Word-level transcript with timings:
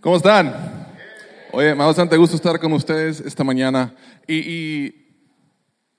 ¿Cómo 0.00 0.16
están? 0.16 0.54
Oye, 1.50 1.72
me 1.72 1.78
da 1.78 1.86
bastante 1.86 2.16
gusto 2.16 2.36
estar 2.36 2.60
con 2.60 2.72
ustedes 2.72 3.20
esta 3.20 3.42
mañana. 3.42 3.94
Y, 4.28 4.36
y, 4.36 4.94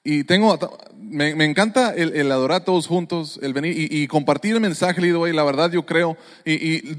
y 0.03 0.23
tengo, 0.23 0.57
me, 0.95 1.35
me 1.35 1.43
encanta 1.43 1.93
el, 1.93 2.15
el, 2.15 2.31
adorar 2.31 2.63
todos 2.63 2.87
juntos, 2.87 3.39
el 3.41 3.53
venir 3.53 3.77
y, 3.77 4.03
y 4.03 4.07
compartir 4.07 4.53
el 4.55 4.61
mensaje 4.61 5.13
hoy. 5.13 5.33
La 5.33 5.43
verdad, 5.43 5.71
yo 5.71 5.85
creo, 5.85 6.17
y, 6.45 6.53
y 6.53 6.97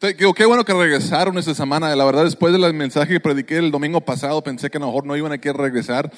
Digo, 0.00 0.32
qué 0.32 0.46
bueno 0.46 0.64
que 0.64 0.72
regresaron 0.72 1.36
esta 1.38 1.56
semana. 1.56 1.94
La 1.96 2.04
verdad, 2.04 2.22
después 2.22 2.52
del 2.52 2.72
mensaje 2.72 3.14
que 3.14 3.20
prediqué 3.20 3.58
el 3.58 3.72
domingo 3.72 4.00
pasado, 4.00 4.44
pensé 4.44 4.70
que 4.70 4.76
a 4.76 4.80
lo 4.80 4.86
mejor 4.86 5.04
no 5.04 5.16
iban 5.16 5.32
a 5.32 5.38
querer 5.38 5.56
regresar. 5.56 6.12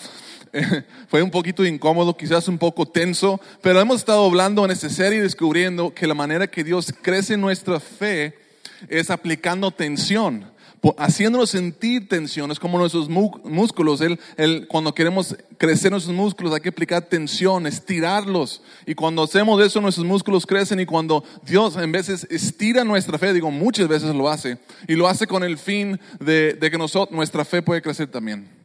Fue 1.08 1.22
un 1.22 1.30
poquito 1.30 1.64
incómodo, 1.64 2.14
quizás 2.14 2.46
un 2.48 2.58
poco 2.58 2.84
tenso, 2.84 3.40
pero 3.62 3.80
hemos 3.80 3.96
estado 3.96 4.26
hablando 4.26 4.66
en 4.66 4.70
esta 4.70 4.90
serie 4.90 5.22
descubriendo 5.22 5.94
que 5.94 6.06
la 6.06 6.12
manera 6.12 6.46
que 6.46 6.62
Dios 6.62 6.92
crece 7.00 7.38
nuestra 7.38 7.80
fe 7.80 8.39
es 8.88 9.10
aplicando 9.10 9.70
tensión, 9.70 10.46
haciéndonos 10.96 11.50
sentir 11.50 12.08
tensión. 12.08 12.50
Es 12.50 12.58
como 12.58 12.78
nuestros 12.78 13.08
músculos. 13.08 14.00
Él, 14.00 14.66
cuando 14.68 14.94
queremos 14.94 15.36
crecer 15.58 15.90
nuestros 15.90 16.14
músculos 16.14 16.54
hay 16.54 16.60
que 16.60 16.70
aplicar 16.70 17.02
tensión, 17.02 17.66
estirarlos. 17.66 18.62
Y 18.86 18.94
cuando 18.94 19.22
hacemos 19.22 19.62
eso, 19.62 19.80
nuestros 19.80 20.06
músculos 20.06 20.46
crecen. 20.46 20.80
Y 20.80 20.86
cuando 20.86 21.24
Dios 21.44 21.76
en 21.76 21.92
veces 21.92 22.26
estira 22.30 22.84
nuestra 22.84 23.18
fe, 23.18 23.32
digo 23.32 23.50
muchas 23.50 23.88
veces 23.88 24.14
lo 24.14 24.28
hace, 24.28 24.58
y 24.88 24.94
lo 24.94 25.08
hace 25.08 25.26
con 25.26 25.44
el 25.44 25.58
fin 25.58 26.00
de, 26.18 26.54
de 26.54 26.70
que 26.70 26.78
nosotros, 26.78 27.14
nuestra 27.14 27.44
fe 27.44 27.62
puede 27.62 27.82
crecer 27.82 28.08
también. 28.08 28.59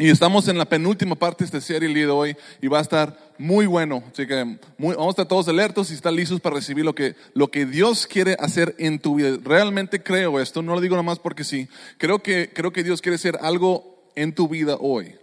Y 0.00 0.08
estamos 0.08 0.48
en 0.48 0.56
la 0.56 0.64
penúltima 0.64 1.14
parte 1.14 1.44
de 1.44 1.44
esta 1.44 1.60
serie 1.60 1.86
el 1.86 1.94
día 1.94 2.10
hoy 2.10 2.34
y 2.62 2.68
va 2.68 2.78
a 2.78 2.80
estar 2.80 3.18
muy 3.36 3.66
bueno. 3.66 4.02
Así 4.10 4.26
que 4.26 4.56
vamos 4.78 5.06
a 5.08 5.10
estar 5.10 5.28
todos 5.28 5.46
alertos 5.46 5.90
y 5.90 5.94
estar 5.94 6.10
listos 6.10 6.40
para 6.40 6.56
recibir 6.56 6.86
lo 6.86 6.94
que, 6.94 7.16
lo 7.34 7.48
que 7.50 7.66
Dios 7.66 8.06
quiere 8.06 8.34
hacer 8.40 8.74
en 8.78 8.98
tu 8.98 9.16
vida. 9.16 9.36
Realmente 9.44 10.02
creo 10.02 10.40
esto, 10.40 10.62
no 10.62 10.74
lo 10.74 10.80
digo 10.80 10.96
nomás 10.96 11.18
porque 11.18 11.44
sí. 11.44 11.68
Creo 11.98 12.22
que, 12.22 12.50
creo 12.50 12.72
que 12.72 12.82
Dios 12.82 13.02
quiere 13.02 13.16
hacer 13.16 13.36
algo 13.42 14.10
en 14.16 14.34
tu 14.34 14.48
vida 14.48 14.76
hoy. 14.80 15.16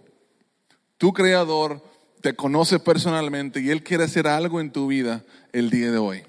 Tu 0.96 1.12
creador 1.12 1.82
te 2.20 2.36
conoce 2.36 2.78
personalmente 2.78 3.58
y 3.60 3.70
Él 3.70 3.82
quiere 3.82 4.04
hacer 4.04 4.28
algo 4.28 4.60
en 4.60 4.70
tu 4.70 4.86
vida 4.86 5.24
el 5.52 5.70
día 5.70 5.90
de 5.90 5.98
hoy. 5.98 6.22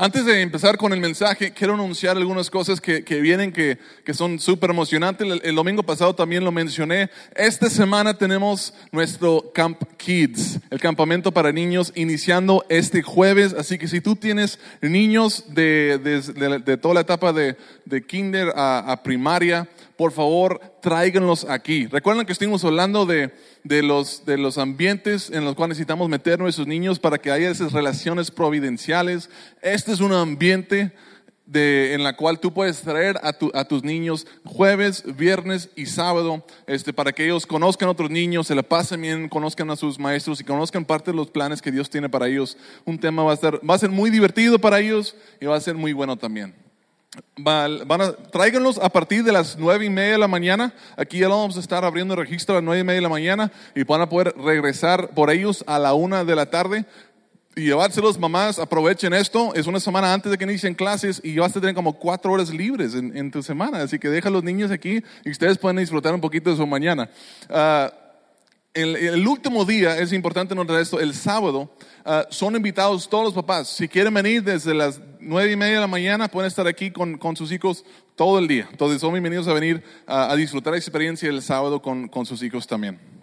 Antes 0.00 0.24
de 0.24 0.42
empezar 0.42 0.76
con 0.76 0.92
el 0.92 1.00
mensaje, 1.00 1.50
quiero 1.50 1.74
anunciar 1.74 2.16
algunas 2.16 2.50
cosas 2.50 2.80
que, 2.80 3.02
que 3.02 3.20
vienen 3.20 3.50
que, 3.50 3.78
que 4.04 4.14
son 4.14 4.38
súper 4.38 4.70
emocionantes. 4.70 5.26
El, 5.42 5.56
domingo 5.56 5.82
pasado 5.82 6.14
también 6.14 6.44
lo 6.44 6.52
mencioné. 6.52 7.10
Esta 7.34 7.68
semana 7.68 8.14
tenemos 8.14 8.72
nuestro 8.92 9.50
Camp 9.52 9.82
Kids, 9.96 10.60
el 10.70 10.78
campamento 10.78 11.32
para 11.32 11.50
niños, 11.50 11.90
iniciando 11.96 12.64
este 12.68 13.02
jueves. 13.02 13.52
Así 13.58 13.76
que 13.76 13.88
si 13.88 14.00
tú 14.00 14.14
tienes 14.14 14.60
niños 14.80 15.46
de, 15.48 15.98
de, 15.98 16.20
de, 16.20 16.58
de 16.60 16.76
toda 16.76 16.94
la 16.94 17.00
etapa 17.00 17.32
de, 17.32 17.56
kinder 18.06 18.52
a, 18.54 18.92
a 18.92 19.02
primaria, 19.02 19.68
por 19.96 20.12
favor, 20.12 20.60
tráiganlos 20.80 21.44
aquí. 21.44 21.86
Recuerden 21.86 22.26
que 22.26 22.32
estuvimos 22.32 22.64
hablando 22.64 23.06
de, 23.06 23.32
de, 23.64 23.82
los, 23.82 24.24
de 24.24 24.38
los 24.38 24.58
ambientes 24.58 25.30
en 25.30 25.44
los 25.44 25.54
cuales 25.54 25.76
necesitamos 25.76 26.08
meter 26.08 26.38
nuestros 26.38 26.66
niños 26.66 26.98
para 26.98 27.18
que 27.18 27.30
haya 27.30 27.50
esas 27.50 27.72
relaciones 27.72 28.30
providenciales. 28.30 29.30
Este 29.62 29.92
es 29.92 30.00
un 30.00 30.12
ambiente 30.12 30.92
de, 31.48 31.94
en 31.94 32.04
la 32.04 32.14
cual 32.14 32.38
tú 32.38 32.52
puedes 32.52 32.82
traer 32.82 33.18
a, 33.22 33.32
tu, 33.32 33.50
a, 33.54 33.64
tus 33.64 33.82
niños 33.82 34.26
jueves, 34.44 35.02
viernes 35.16 35.70
y 35.76 35.86
sábado, 35.86 36.44
este, 36.66 36.92
para 36.92 37.12
que 37.12 37.24
ellos 37.24 37.46
conozcan 37.46 37.88
a 37.88 37.92
otros 37.92 38.10
niños, 38.10 38.46
se 38.46 38.54
la 38.54 38.62
pasen 38.62 39.00
bien, 39.00 39.28
conozcan 39.28 39.70
a 39.70 39.76
sus 39.76 39.98
maestros 39.98 40.40
y 40.40 40.44
conozcan 40.44 40.84
parte 40.84 41.10
de 41.10 41.16
los 41.16 41.30
planes 41.30 41.62
que 41.62 41.72
Dios 41.72 41.88
tiene 41.88 42.08
para 42.08 42.28
ellos. 42.28 42.58
Un 42.84 42.98
tema 42.98 43.22
va 43.22 43.30
a, 43.32 43.34
estar, 43.34 43.58
va 43.68 43.74
a 43.74 43.78
ser 43.78 43.90
muy 43.90 44.10
divertido 44.10 44.58
para 44.58 44.78
ellos 44.78 45.16
y 45.40 45.46
va 45.46 45.56
a 45.56 45.60
ser 45.60 45.74
muy 45.74 45.94
bueno 45.94 46.16
también. 46.16 46.67
Van 47.38 48.00
a, 48.00 48.12
tráiganlos 48.12 48.78
a 48.78 48.90
partir 48.90 49.24
de 49.24 49.32
las 49.32 49.56
nueve 49.58 49.86
y 49.86 49.90
media 49.90 50.12
de 50.12 50.18
la 50.18 50.28
mañana. 50.28 50.74
Aquí 50.96 51.18
ya 51.18 51.28
vamos 51.28 51.56
a 51.56 51.60
estar 51.60 51.84
abriendo 51.84 52.14
el 52.14 52.20
registro 52.20 52.54
a 52.54 52.58
las 52.58 52.64
nueve 52.64 52.80
y 52.80 52.84
media 52.84 52.98
de 52.98 53.02
la 53.02 53.08
mañana 53.08 53.52
y 53.74 53.82
van 53.82 54.02
a 54.02 54.08
poder 54.08 54.34
regresar 54.36 55.10
por 55.10 55.30
ellos 55.30 55.64
a 55.66 55.78
la 55.78 55.94
una 55.94 56.24
de 56.24 56.36
la 56.36 56.50
tarde 56.50 56.84
y 57.58 57.62
llevárselos, 57.62 58.18
mamás, 58.18 58.60
aprovechen 58.60 59.12
esto. 59.12 59.52
Es 59.54 59.66
una 59.66 59.80
semana 59.80 60.12
antes 60.12 60.30
de 60.30 60.38
que 60.38 60.44
inicien 60.44 60.74
clases 60.74 61.20
y 61.24 61.36
vas 61.38 61.56
a 61.56 61.60
tener 61.60 61.74
como 61.74 61.94
cuatro 61.94 62.32
horas 62.32 62.50
libres 62.50 62.94
en, 62.94 63.30
tu 63.32 63.42
semana. 63.42 63.82
Así 63.82 63.98
que 63.98 64.08
deja 64.08 64.28
a 64.28 64.32
los 64.32 64.44
niños 64.44 64.70
aquí 64.70 65.02
y 65.24 65.30
ustedes 65.30 65.58
pueden 65.58 65.78
disfrutar 65.78 66.14
un 66.14 66.20
poquito 66.20 66.50
de 66.50 66.56
su 66.56 66.66
mañana. 66.66 67.10
Uh, 67.50 67.90
el, 68.74 69.26
último 69.26 69.64
día, 69.64 69.98
es 69.98 70.12
importante 70.12 70.54
notar 70.54 70.78
esto, 70.78 71.00
el 71.00 71.14
sábado, 71.14 71.74
uh, 72.06 72.10
son 72.30 72.54
invitados 72.54 73.08
todos 73.08 73.24
los 73.24 73.34
papás. 73.34 73.66
Si 73.66 73.88
quieren 73.88 74.14
venir 74.14 74.44
desde 74.44 74.72
las 74.72 75.00
nueve 75.20 75.52
y 75.52 75.56
media 75.56 75.74
de 75.74 75.80
la 75.80 75.86
mañana, 75.86 76.28
pueden 76.28 76.48
estar 76.48 76.66
aquí 76.66 76.90
con, 76.90 77.18
con 77.18 77.36
sus 77.36 77.52
hijos 77.52 77.84
todo 78.16 78.38
el 78.38 78.48
día. 78.48 78.68
Entonces 78.70 79.00
son 79.00 79.12
bienvenidos 79.12 79.48
a 79.48 79.52
venir 79.52 79.82
a 80.06 80.34
disfrutar 80.36 80.72
la 80.72 80.78
experiencia 80.78 81.28
el 81.28 81.42
sábado 81.42 81.80
con, 81.82 82.08
con 82.08 82.26
sus 82.26 82.42
hijos 82.42 82.66
también. 82.66 83.17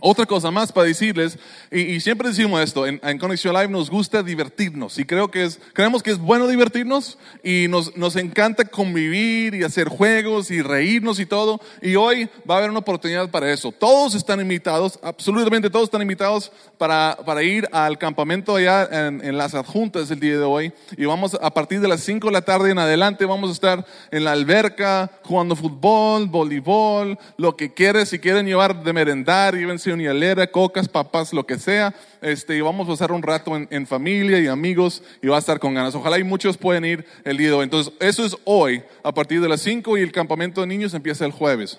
Otra 0.00 0.26
cosa 0.26 0.50
más 0.50 0.72
para 0.72 0.86
decirles, 0.86 1.38
y, 1.70 1.80
y 1.80 2.00
siempre 2.00 2.28
decimos 2.28 2.60
esto, 2.60 2.86
en, 2.86 3.00
en, 3.02 3.18
Conexión 3.18 3.54
Live 3.54 3.68
nos 3.68 3.90
gusta 3.90 4.22
divertirnos 4.22 4.98
y 4.98 5.04
creo 5.04 5.30
que 5.30 5.44
es, 5.44 5.58
creemos 5.72 6.02
que 6.02 6.10
es 6.10 6.18
bueno 6.18 6.46
divertirnos 6.48 7.18
y 7.42 7.66
nos, 7.68 7.96
nos 7.96 8.16
encanta 8.16 8.64
convivir 8.64 9.54
y 9.54 9.62
hacer 9.62 9.88
juegos 9.88 10.50
y 10.50 10.62
reírnos 10.62 11.18
y 11.20 11.26
todo. 11.26 11.60
Y 11.80 11.96
hoy 11.96 12.28
va 12.48 12.56
a 12.56 12.58
haber 12.58 12.70
una 12.70 12.80
oportunidad 12.80 13.30
para 13.30 13.50
eso. 13.52 13.72
Todos 13.72 14.14
están 14.14 14.40
invitados, 14.40 14.98
absolutamente 15.02 15.70
todos 15.70 15.84
están 15.84 16.02
invitados 16.02 16.52
para, 16.78 17.16
para 17.24 17.42
ir 17.42 17.68
al 17.72 17.98
campamento 17.98 18.56
allá 18.56 18.88
en, 18.90 19.24
en, 19.24 19.38
las 19.38 19.54
adjuntas 19.54 20.10
el 20.10 20.20
día 20.20 20.38
de 20.38 20.44
hoy. 20.44 20.72
Y 20.96 21.04
vamos 21.04 21.36
a 21.40 21.52
partir 21.52 21.80
de 21.80 21.88
las 21.88 22.00
5 22.00 22.26
de 22.26 22.32
la 22.32 22.42
tarde 22.42 22.70
en 22.70 22.78
adelante, 22.78 23.24
vamos 23.24 23.50
a 23.50 23.52
estar 23.52 23.86
en 24.10 24.24
la 24.24 24.32
alberca 24.32 25.10
jugando 25.22 25.56
fútbol, 25.56 26.26
voleibol, 26.26 27.18
lo 27.36 27.56
que 27.56 27.72
quieres, 27.72 28.10
si 28.10 28.18
quieren 28.18 28.46
llevar 28.46 28.82
de 28.82 28.92
merendar, 28.92 29.54
llévense 29.54 29.85
unilera, 29.92 30.46
cocas, 30.46 30.88
papas, 30.88 31.32
lo 31.32 31.46
que 31.46 31.58
sea. 31.58 31.94
Este, 32.20 32.56
y 32.56 32.60
vamos 32.60 32.86
a 32.88 32.92
pasar 32.92 33.12
un 33.12 33.22
rato 33.22 33.56
en, 33.56 33.68
en, 33.70 33.86
familia 33.86 34.38
y 34.38 34.46
amigos 34.46 35.02
y 35.22 35.28
va 35.28 35.36
a 35.36 35.40
estar 35.40 35.58
con 35.58 35.74
ganas. 35.74 35.94
Ojalá 35.94 36.18
y 36.18 36.24
muchos 36.24 36.56
pueden 36.56 36.84
ir 36.84 37.04
el 37.24 37.36
día 37.36 37.48
de 37.48 37.54
hoy. 37.54 37.64
Entonces, 37.64 37.92
eso 38.00 38.24
es 38.24 38.36
hoy, 38.44 38.82
a 39.02 39.12
partir 39.12 39.40
de 39.40 39.48
las 39.48 39.60
5 39.62 39.98
y 39.98 40.02
el 40.02 40.12
campamento 40.12 40.60
de 40.60 40.66
niños 40.66 40.94
empieza 40.94 41.24
el 41.24 41.32
jueves. 41.32 41.78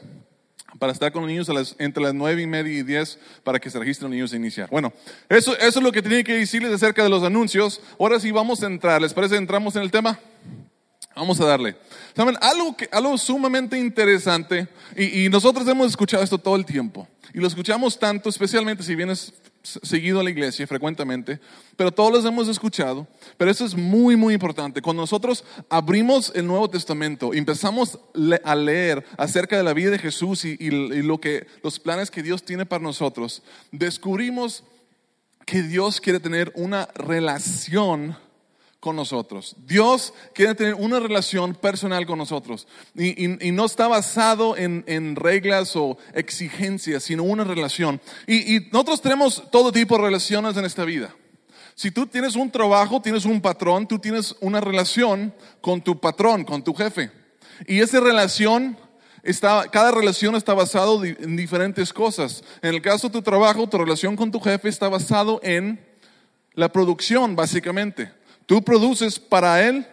Para 0.80 0.92
estar 0.92 1.12
con 1.12 1.24
los 1.24 1.30
niños 1.30 1.48
las, 1.48 1.76
entre 1.80 2.04
las 2.04 2.14
nueve 2.14 2.42
y 2.42 2.48
media 2.48 2.72
y 2.72 2.84
diez 2.84 3.18
para 3.44 3.58
que 3.58 3.70
se 3.70 3.80
registren 3.80 4.10
los 4.10 4.16
niños 4.16 4.34
a 4.34 4.36
iniciar. 4.36 4.70
Bueno, 4.70 4.94
eso, 5.28 5.58
eso 5.58 5.80
es 5.80 5.84
lo 5.84 5.92
que 5.92 6.02
tenía 6.02 6.24
que 6.24 6.34
decirles 6.34 6.72
acerca 6.72 7.04
de 7.04 7.10
los 7.10 7.24
anuncios. 7.24 7.82
Ahora 8.00 8.20
sí 8.20 8.32
vamos 8.32 8.62
a 8.62 8.68
entrar. 8.68 9.02
¿Les 9.02 9.14
parece? 9.14 9.38
¿Entramos 9.38 9.76
en 9.76 9.82
el 9.82 9.92
tema? 9.92 10.20
Vamos 11.18 11.42
a 11.42 11.46
darle. 11.46 11.76
¿Saben? 12.16 12.38
Algo, 12.42 12.78
que, 12.78 12.88
algo 12.92 13.18
sumamente 13.18 13.78
interesante, 13.78 14.68
y, 14.96 15.26
y, 15.26 15.30
nosotros 15.30 15.68
hemos 15.68 15.88
escuchado 15.88 16.24
esto 16.24 16.38
todo 16.38 16.56
el 16.56 16.66
tiempo, 16.66 17.08
y 17.34 17.40
lo 17.40 17.48
escuchamos 17.48 17.98
tanto, 17.98 18.30
especialmente 18.30 18.84
si 18.84 18.96
vienes 18.96 19.34
seguido 19.64 20.20
a 20.20 20.24
la 20.24 20.30
iglesia 20.30 20.66
frecuentemente, 20.68 21.40
pero 21.76 21.92
todos 21.92 22.12
los 22.12 22.26
hemos 22.26 22.48
escuchado, 22.48 23.08
pero 23.36 23.52
eso 23.52 23.66
es 23.66 23.76
muy, 23.76 24.16
muy 24.16 24.34
importante. 24.34 24.82
Cuando 24.82 25.02
nosotros 25.02 25.44
abrimos 25.70 26.32
el 26.36 26.46
Nuevo 26.46 26.70
Testamento 26.70 27.34
empezamos 27.34 28.00
a 28.44 28.56
leer 28.56 29.04
acerca 29.18 29.58
de 29.58 29.64
la 29.64 29.74
vida 29.74 29.90
de 29.90 30.00
Jesús 30.00 30.46
y, 30.46 30.56
y, 30.60 30.68
y 30.68 31.02
lo 31.02 31.20
que, 31.20 31.48
los 31.64 31.80
planes 31.80 32.12
que 32.12 32.24
Dios 32.24 32.44
tiene 32.44 32.66
para 32.66 32.84
nosotros, 32.84 33.42
descubrimos 33.72 34.64
que 35.46 35.64
Dios 35.64 36.00
quiere 36.00 36.20
tener 36.20 36.52
una 36.56 36.88
relación 36.96 38.16
con 38.88 38.96
nosotros. 38.96 39.54
Dios 39.66 40.14
quiere 40.34 40.56
tener 40.56 40.76
una 40.76 40.98
relación 40.98 41.54
personal 41.54 42.06
con 42.06 42.18
nosotros 42.18 42.68
y, 42.96 43.28
no 43.52 43.66
está 43.66 43.90
basado 43.90 44.56
en, 44.56 44.86
en, 44.88 45.18
reglas 45.18 45.76
o 45.76 45.98
exigencias, 46.14 47.04
sino 47.04 47.24
una 47.24 47.44
relación. 47.44 48.00
Y, 48.28 48.56
y 48.56 48.70
nosotros 48.72 49.02
tenemos 49.02 49.44
todo 49.52 49.74
tipo 49.74 49.98
de 49.98 50.04
relaciones 50.04 50.56
en 50.56 50.64
esta 50.64 50.86
vida. 50.86 51.14
Si 51.76 51.92
tú 51.92 52.08
tienes 52.08 52.38
un 52.38 52.50
trabajo, 52.50 53.02
tienes 53.02 53.26
un 53.26 53.42
patrón, 53.42 53.90
tú 53.90 54.00
tienes 54.00 54.38
una 54.40 54.62
relación 54.62 55.34
con 55.60 55.82
tu 55.82 56.00
patrón, 56.00 56.46
con 56.46 56.64
tu 56.64 56.74
jefe. 56.74 57.12
Y 57.68 57.82
esa 57.82 58.00
relación 58.00 58.78
Está, 59.24 59.68
cada 59.70 59.92
relación 59.92 60.36
está 60.36 60.54
basado 60.54 61.04
en 61.04 61.36
diferentes 61.36 61.92
cosas. 61.92 62.46
En 62.62 62.74
el 62.74 62.82
caso 62.82 63.10
de 63.10 63.14
tu 63.14 63.22
trabajo, 63.22 63.68
tu 63.68 63.78
relación 63.78 64.16
con 64.16 64.32
tu 64.32 64.40
jefe 64.40 64.70
está 64.70 64.88
basado 64.88 65.42
en 65.44 65.86
la 66.54 66.72
producción, 66.72 67.36
básicamente. 67.36 68.17
Tú 68.48 68.64
produces 68.64 69.20
para 69.20 69.68
Él 69.68 69.86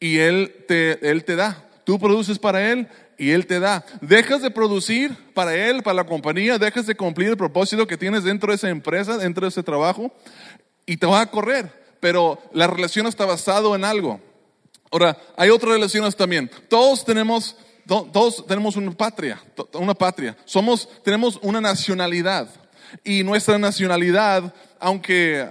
y 0.00 0.18
Él 0.18 0.64
te, 0.66 1.10
él 1.10 1.24
te 1.24 1.36
da. 1.36 1.68
Tú 1.84 1.98
produces 1.98 2.38
para 2.38 2.72
Él 2.72 2.88
y 3.18 3.30
Él 3.30 3.46
te 3.46 3.60
da. 3.60 3.84
Dejas 4.00 4.40
de 4.40 4.50
producir 4.50 5.14
para 5.34 5.54
Él, 5.54 5.82
para 5.82 5.96
la 5.96 6.06
compañía, 6.06 6.58
dejas 6.58 6.86
de 6.86 6.94
cumplir 6.94 7.28
el 7.28 7.36
propósito 7.36 7.86
que 7.86 7.98
tienes 7.98 8.24
dentro 8.24 8.50
de 8.50 8.56
esa 8.56 8.70
empresa, 8.70 9.18
dentro 9.18 9.42
de 9.42 9.50
ese 9.50 9.62
trabajo 9.62 10.12
y 10.86 10.96
te 10.96 11.06
va 11.06 11.20
a 11.20 11.30
correr. 11.30 11.82
Pero 12.00 12.38
la 12.52 12.66
relación 12.66 13.06
está 13.06 13.26
basado 13.26 13.74
en 13.74 13.84
algo. 13.84 14.20
Ahora, 14.90 15.16
hay 15.36 15.50
otras 15.50 15.72
relaciones 15.72 16.14
también. 16.14 16.50
Todos 16.68 17.04
tenemos, 17.04 17.56
todos 17.86 18.46
tenemos 18.46 18.76
una 18.76 18.92
patria, 18.92 19.42
una 19.74 19.94
patria. 19.94 20.36
Somos, 20.44 20.88
tenemos 21.02 21.38
una 21.42 21.60
nacionalidad 21.60 22.48
y 23.04 23.22
nuestra 23.22 23.58
nacionalidad 23.58 24.54
aunque 24.82 25.48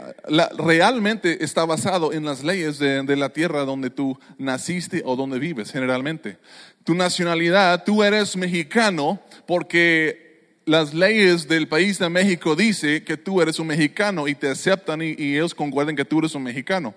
realmente 0.58 1.44
está 1.44 1.64
basado 1.64 2.12
en 2.12 2.26
las 2.26 2.44
leyes 2.44 2.78
de, 2.80 3.02
de 3.02 3.16
la 3.16 3.30
tierra 3.30 3.64
donde 3.64 3.90
tú 3.90 4.20
naciste 4.38 5.02
o 5.06 5.16
donde 5.16 5.40
vives 5.40 5.72
generalmente. 5.72 6.38
Tu 6.84 6.94
nacionalidad, 6.94 7.86
tú 7.86 8.04
eres 8.04 8.36
mexicano 8.36 9.22
porque 9.48 10.60
las 10.66 10.94
leyes 10.94 11.48
del 11.48 11.70
país 11.70 11.98
de 11.98 12.10
México 12.10 12.58
dice 12.58 13.06
que 13.06 13.16
tú 13.16 13.42
eres 13.42 13.58
un 13.58 13.68
mexicano 13.68 14.28
y 14.28 14.36
te 14.36 14.50
aceptan 14.50 15.02
y, 15.02 15.16
y 15.18 15.36
ellos 15.36 15.56
concuerdan 15.56 15.96
que 15.96 16.04
tú 16.04 16.20
eres 16.20 16.36
un 16.36 16.44
mexicano. 16.44 16.94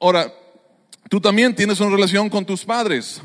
Ahora, 0.00 0.32
tú 1.08 1.20
también 1.20 1.54
tienes 1.54 1.78
una 1.78 1.94
relación 1.94 2.28
con 2.28 2.44
tus 2.44 2.64
padres. 2.64 3.22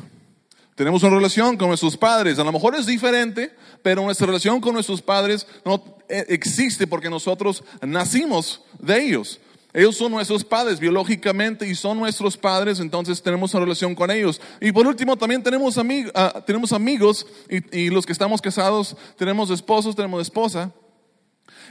Tenemos 0.81 1.03
una 1.03 1.15
relación 1.15 1.57
con 1.57 1.67
nuestros 1.67 1.95
padres. 1.95 2.39
A 2.39 2.43
lo 2.43 2.51
mejor 2.51 2.73
es 2.73 2.87
diferente, 2.87 3.51
pero 3.83 4.01
nuestra 4.01 4.25
relación 4.25 4.59
con 4.59 4.73
nuestros 4.73 4.99
padres 4.99 5.45
no 5.63 5.83
eh, 6.09 6.25
existe 6.29 6.87
porque 6.87 7.07
nosotros 7.07 7.63
nacimos 7.83 8.63
de 8.79 8.99
ellos. 9.05 9.39
Ellos 9.73 9.95
son 9.95 10.11
nuestros 10.11 10.43
padres 10.43 10.79
biológicamente 10.79 11.67
y 11.69 11.75
son 11.75 11.99
nuestros 11.99 12.35
padres, 12.35 12.79
entonces 12.79 13.21
tenemos 13.21 13.53
una 13.53 13.63
relación 13.63 13.93
con 13.93 14.09
ellos. 14.09 14.41
Y 14.59 14.71
por 14.71 14.87
último, 14.87 15.15
también 15.17 15.43
tenemos, 15.43 15.77
amig- 15.77 16.11
ah, 16.15 16.41
tenemos 16.47 16.73
amigos 16.73 17.27
y, 17.47 17.77
y 17.77 17.89
los 17.91 18.07
que 18.07 18.13
estamos 18.13 18.41
casados, 18.41 18.97
tenemos 19.19 19.51
esposos, 19.51 19.95
tenemos 19.95 20.23
esposa. 20.23 20.71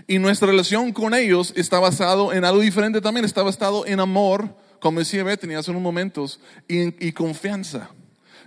Y 0.07 0.21
nuestra 0.21 0.47
relación 0.47 0.93
con 0.93 1.15
ellos 1.15 1.53
está 1.57 1.81
basado 1.81 2.33
en 2.33 2.45
algo 2.45 2.61
diferente 2.61 3.01
también, 3.01 3.25
está 3.25 3.43
basado 3.43 3.85
en 3.85 3.99
amor, 3.99 4.55
como 4.79 5.01
decía 5.01 5.25
Bethany 5.25 5.55
hace 5.55 5.73
unos 5.73 5.83
momentos, 5.83 6.39
y, 6.69 7.05
y 7.05 7.11
confianza. 7.11 7.91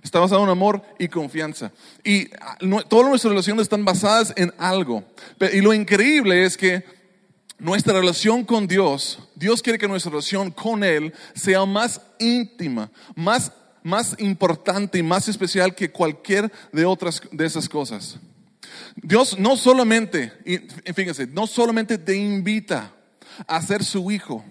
Está 0.04 0.20
basado 0.20 0.44
en 0.44 0.50
amor 0.50 0.82
y 1.00 1.08
confianza. 1.08 1.72
Y 2.04 2.30
ah, 2.42 2.58
todas 2.90 3.08
nuestras 3.10 3.32
relaciones 3.32 3.64
están 3.64 3.86
basadas 3.86 4.34
en 4.36 4.54
algo. 4.58 5.04
Y 5.54 5.62
lo 5.62 5.74
increíble 5.74 6.44
es 6.44 6.58
que 6.58 6.84
nuestra 7.58 7.94
relación 7.94 8.44
con 8.44 8.68
Dios, 8.68 9.20
Dios 9.36 9.62
quiere 9.62 9.80
que 9.80 9.88
nuestra 9.88 10.10
relación 10.10 10.52
con 10.52 10.84
Él 10.84 11.14
sea 11.34 11.66
más 11.66 12.02
íntima, 12.20 12.92
más, 13.16 13.54
más 13.82 14.16
importante 14.20 14.98
y 14.98 15.04
más 15.04 15.30
especial 15.30 15.74
que 15.74 15.90
cualquier 15.90 16.52
de 16.74 16.86
otras 16.86 17.22
de 17.32 17.46
esas 17.46 17.70
cosas. 17.70 18.20
Dios 18.96 19.40
no 19.40 19.56
solamente, 19.56 20.34
fíjense, 20.94 21.28
no 21.28 21.48
solamente 21.48 21.98
te 21.98 22.16
invita 22.16 22.94
a 23.48 23.62
ser 23.62 23.84
su 23.84 24.12
hijo, 24.12 24.44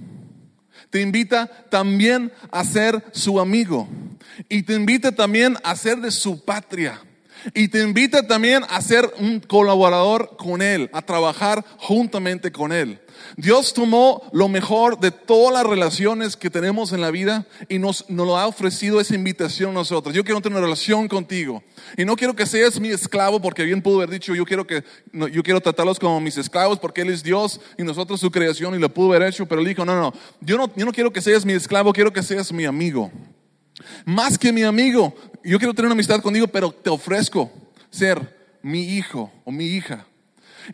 te 0.93 1.01
invita 1.01 1.47
también 1.71 2.31
a 2.51 2.65
ser 2.67 3.03
su 3.13 3.41
amigo 3.41 3.89
y 4.51 4.63
te 4.63 4.75
invita 4.75 5.11
también 5.11 5.57
a 5.65 5.75
ser 5.75 5.97
de 5.97 6.11
su 6.11 6.45
patria. 6.45 7.01
Y 7.55 7.69
te 7.69 7.83
invita 7.83 8.27
también 8.29 8.63
a 8.69 8.81
ser 8.83 9.11
un 9.19 9.41
colaborador 9.41 10.37
con 10.37 10.63
Él, 10.63 10.91
a 10.93 11.03
trabajar 11.03 11.65
juntamente 11.79 12.53
con 12.53 12.73
Él. 12.73 13.01
Dios 13.37 13.75
tomó 13.75 14.23
lo 14.33 14.49
mejor 14.49 14.99
de 15.01 15.11
todas 15.11 15.53
las 15.53 15.65
relaciones 15.65 16.37
que 16.37 16.51
tenemos 16.51 16.93
en 16.93 17.01
la 17.01 17.11
vida 17.11 17.47
y 17.69 17.79
nos, 17.79 18.05
lo 18.09 18.37
ha 18.37 18.47
ofrecido 18.47 19.01
esa 19.01 19.15
invitación 19.15 19.71
a 19.71 19.75
nosotros. 19.75 20.15
Yo 20.15 20.25
quiero 20.25 20.41
tener 20.41 20.59
una 20.59 20.67
relación 20.67 21.09
contigo. 21.09 21.63
Y 21.97 22.05
no 22.05 22.17
quiero 22.17 22.35
que 22.35 22.47
seas 22.47 22.81
mi 22.81 22.89
esclavo 22.89 23.41
porque 23.41 23.65
bien 23.65 23.83
pudo 23.83 23.97
haber 23.97 24.11
dicho, 24.11 24.35
yo 24.35 24.45
quiero, 24.45 24.67
que, 24.67 24.85
no, 25.13 25.29
yo 25.29 25.43
quiero 25.43 25.61
tratarlos 25.61 25.99
como 25.99 26.21
mis 26.21 26.37
esclavos 26.37 26.79
porque 26.79 27.03
Él 27.03 27.11
es 27.11 27.23
Dios 27.23 27.61
y 27.79 27.83
nosotros 27.83 28.21
su 28.21 28.31
creación 28.31 28.75
y 28.75 28.79
lo 28.79 28.93
pudo 28.93 29.15
haber 29.15 29.29
hecho. 29.29 29.47
Pero 29.47 29.61
Él 29.61 29.69
dijo, 29.69 29.85
no, 29.85 29.99
no, 29.99 30.13
yo 30.41 30.57
no, 30.57 30.73
yo 30.75 30.85
no 30.85 30.93
quiero 30.93 31.13
que 31.13 31.21
seas 31.21 31.45
mi 31.45 31.53
esclavo, 31.53 31.93
quiero 31.93 32.13
que 32.13 32.23
seas 32.23 32.53
mi 32.53 32.65
amigo. 32.65 33.11
Más 34.05 34.39
que 34.39 34.53
mi 34.53 34.63
amigo, 34.63 35.15
yo 35.45 35.59
quiero 35.59 35.75
tener 35.75 35.87
una 35.87 35.95
amistad 35.95 36.21
contigo, 36.21 36.47
pero 36.47 36.71
te 36.71 36.91
ofrezco 36.91 37.51
ser 37.91 38.59
mi 38.63 38.97
hijo 38.97 39.31
o 39.45 39.51
mi 39.51 39.67
hija. 39.67 40.07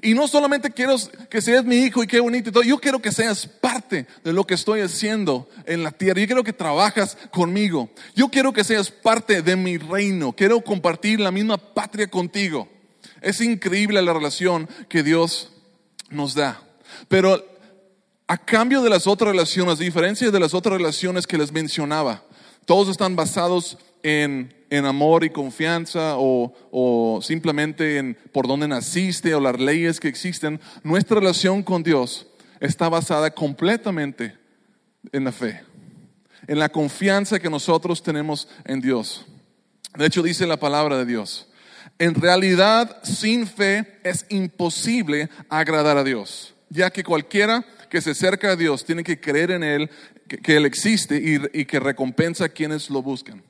Y 0.02 0.14
no 0.14 0.28
solamente 0.28 0.70
quiero 0.70 0.96
que 1.30 1.40
seas 1.40 1.64
mi 1.64 1.76
hijo 1.76 2.02
y 2.02 2.06
qué 2.06 2.20
bonito 2.20 2.50
y 2.50 2.52
todo, 2.52 2.62
yo 2.62 2.78
quiero 2.78 3.00
que 3.00 3.12
seas 3.12 3.46
parte 3.46 4.06
de 4.22 4.32
lo 4.32 4.46
que 4.46 4.54
estoy 4.54 4.80
haciendo 4.80 5.48
en 5.66 5.82
la 5.82 5.90
tierra. 5.90 6.20
Yo 6.20 6.26
quiero 6.26 6.44
que 6.44 6.52
trabajas 6.52 7.16
conmigo. 7.30 7.90
Yo 8.14 8.28
quiero 8.28 8.52
que 8.52 8.64
seas 8.64 8.90
parte 8.90 9.42
de 9.42 9.56
mi 9.56 9.78
reino. 9.78 10.32
Quiero 10.32 10.60
compartir 10.60 11.20
la 11.20 11.30
misma 11.30 11.56
patria 11.56 12.08
contigo. 12.08 12.68
Es 13.20 13.40
increíble 13.40 14.00
la 14.02 14.12
relación 14.12 14.68
que 14.88 15.02
Dios 15.02 15.52
nos 16.10 16.34
da. 16.34 16.62
Pero 17.08 17.44
a 18.26 18.36
cambio 18.36 18.82
de 18.82 18.90
las 18.90 19.06
otras 19.06 19.30
relaciones, 19.30 19.80
a 19.80 19.84
diferencia 19.84 20.30
de 20.30 20.40
las 20.40 20.54
otras 20.54 20.76
relaciones 20.76 21.26
que 21.26 21.38
les 21.38 21.52
mencionaba, 21.52 22.24
todos 22.66 22.88
están 22.88 23.16
basados 23.16 23.78
en, 24.02 24.54
en 24.70 24.84
amor 24.84 25.24
y 25.24 25.30
confianza 25.30 26.16
o, 26.16 26.52
o 26.70 27.20
simplemente 27.22 27.98
en 27.98 28.16
por 28.32 28.46
dónde 28.46 28.68
naciste 28.68 29.34
o 29.34 29.40
las 29.40 29.58
leyes 29.58 30.00
que 30.00 30.08
existen. 30.08 30.60
Nuestra 30.82 31.20
relación 31.20 31.62
con 31.62 31.82
Dios 31.82 32.26
está 32.60 32.88
basada 32.88 33.30
completamente 33.30 34.36
en 35.12 35.24
la 35.24 35.32
fe, 35.32 35.62
en 36.46 36.58
la 36.58 36.68
confianza 36.68 37.38
que 37.38 37.50
nosotros 37.50 38.02
tenemos 38.02 38.48
en 38.64 38.80
Dios. 38.80 39.26
De 39.96 40.06
hecho, 40.06 40.22
dice 40.22 40.46
la 40.46 40.58
palabra 40.58 40.98
de 40.98 41.06
Dios. 41.06 41.48
En 41.98 42.14
realidad, 42.14 43.02
sin 43.02 43.46
fe 43.46 43.98
es 44.04 44.26
imposible 44.28 45.30
agradar 45.48 45.96
a 45.96 46.04
Dios, 46.04 46.54
ya 46.68 46.90
que 46.90 47.02
cualquiera 47.02 47.64
que 47.88 48.00
se 48.00 48.10
acerca 48.10 48.52
a 48.52 48.56
Dios 48.56 48.84
tiene 48.84 49.02
que 49.02 49.18
creer 49.18 49.50
en 49.50 49.64
Él, 49.64 49.90
que, 50.28 50.56
Él 50.56 50.66
existe 50.66 51.20
y 51.52 51.64
que 51.64 51.80
recompensa 51.80 52.44
a 52.44 52.48
quienes 52.50 52.90
lo 52.90 53.02
buscan. 53.02 53.42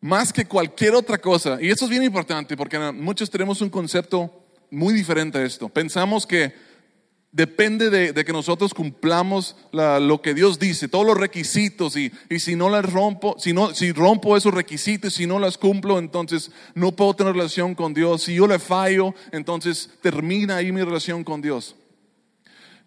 Más 0.00 0.32
que 0.32 0.44
cualquier 0.44 0.94
otra 0.94 1.18
cosa, 1.18 1.58
y 1.60 1.68
esto 1.70 1.84
es 1.84 1.90
bien 1.90 2.02
importante 2.02 2.56
porque 2.56 2.78
muchos 2.92 3.30
tenemos 3.30 3.60
un 3.60 3.70
concepto 3.70 4.30
muy 4.70 4.92
diferente 4.94 5.38
a 5.38 5.44
esto. 5.44 5.68
Pensamos 5.68 6.26
que 6.26 6.52
depende 7.32 7.90
de, 7.90 8.24
que 8.24 8.32
nosotros 8.32 8.72
cumplamos 8.72 9.56
la- 9.72 9.98
lo 10.00 10.22
que 10.22 10.32
Dios 10.34 10.58
dice, 10.58 10.88
todos 10.88 11.04
los 11.06 11.16
requisitos, 11.18 11.96
y, 11.96 12.12
y 12.30 12.38
si 12.38 12.56
no 12.56 12.68
las 12.68 12.90
rompo, 12.90 13.36
si, 13.38 13.52
no, 13.52 13.74
si 13.74 13.92
rompo 13.92 14.36
esos 14.36 14.54
requisitos, 14.54 15.14
si 15.14 15.26
no 15.26 15.38
las 15.38 15.58
cumplo, 15.58 15.98
entonces 15.98 16.50
no 16.74 16.92
puedo 16.92 17.14
tener 17.14 17.34
relación 17.34 17.74
con 17.74 17.92
Dios. 17.92 18.22
Si 18.22 18.34
yo 18.34 18.46
le 18.46 18.58
fallo, 18.58 19.14
entonces 19.32 19.90
termina 20.02 20.56
ahí 20.56 20.72
mi 20.72 20.82
relación 20.82 21.24
con 21.24 21.40
Dios. 21.42 21.74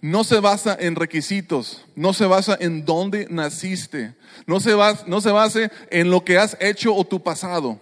No 0.01 0.23
se 0.23 0.39
basa 0.39 0.77
en 0.79 0.95
requisitos, 0.95 1.85
no 1.95 2.13
se 2.13 2.25
basa 2.25 2.57
en 2.59 2.85
dónde 2.85 3.27
naciste, 3.29 4.15
no 4.47 4.59
se, 4.59 4.73
basa, 4.73 5.03
no 5.07 5.19
se 5.19 5.31
base 5.31 5.71
en 5.91 6.09
lo 6.09 6.23
que 6.23 6.37
has 6.37 6.55
hecho 6.61 6.95
o 6.95 7.05
tu 7.05 7.21
pasado, 7.21 7.79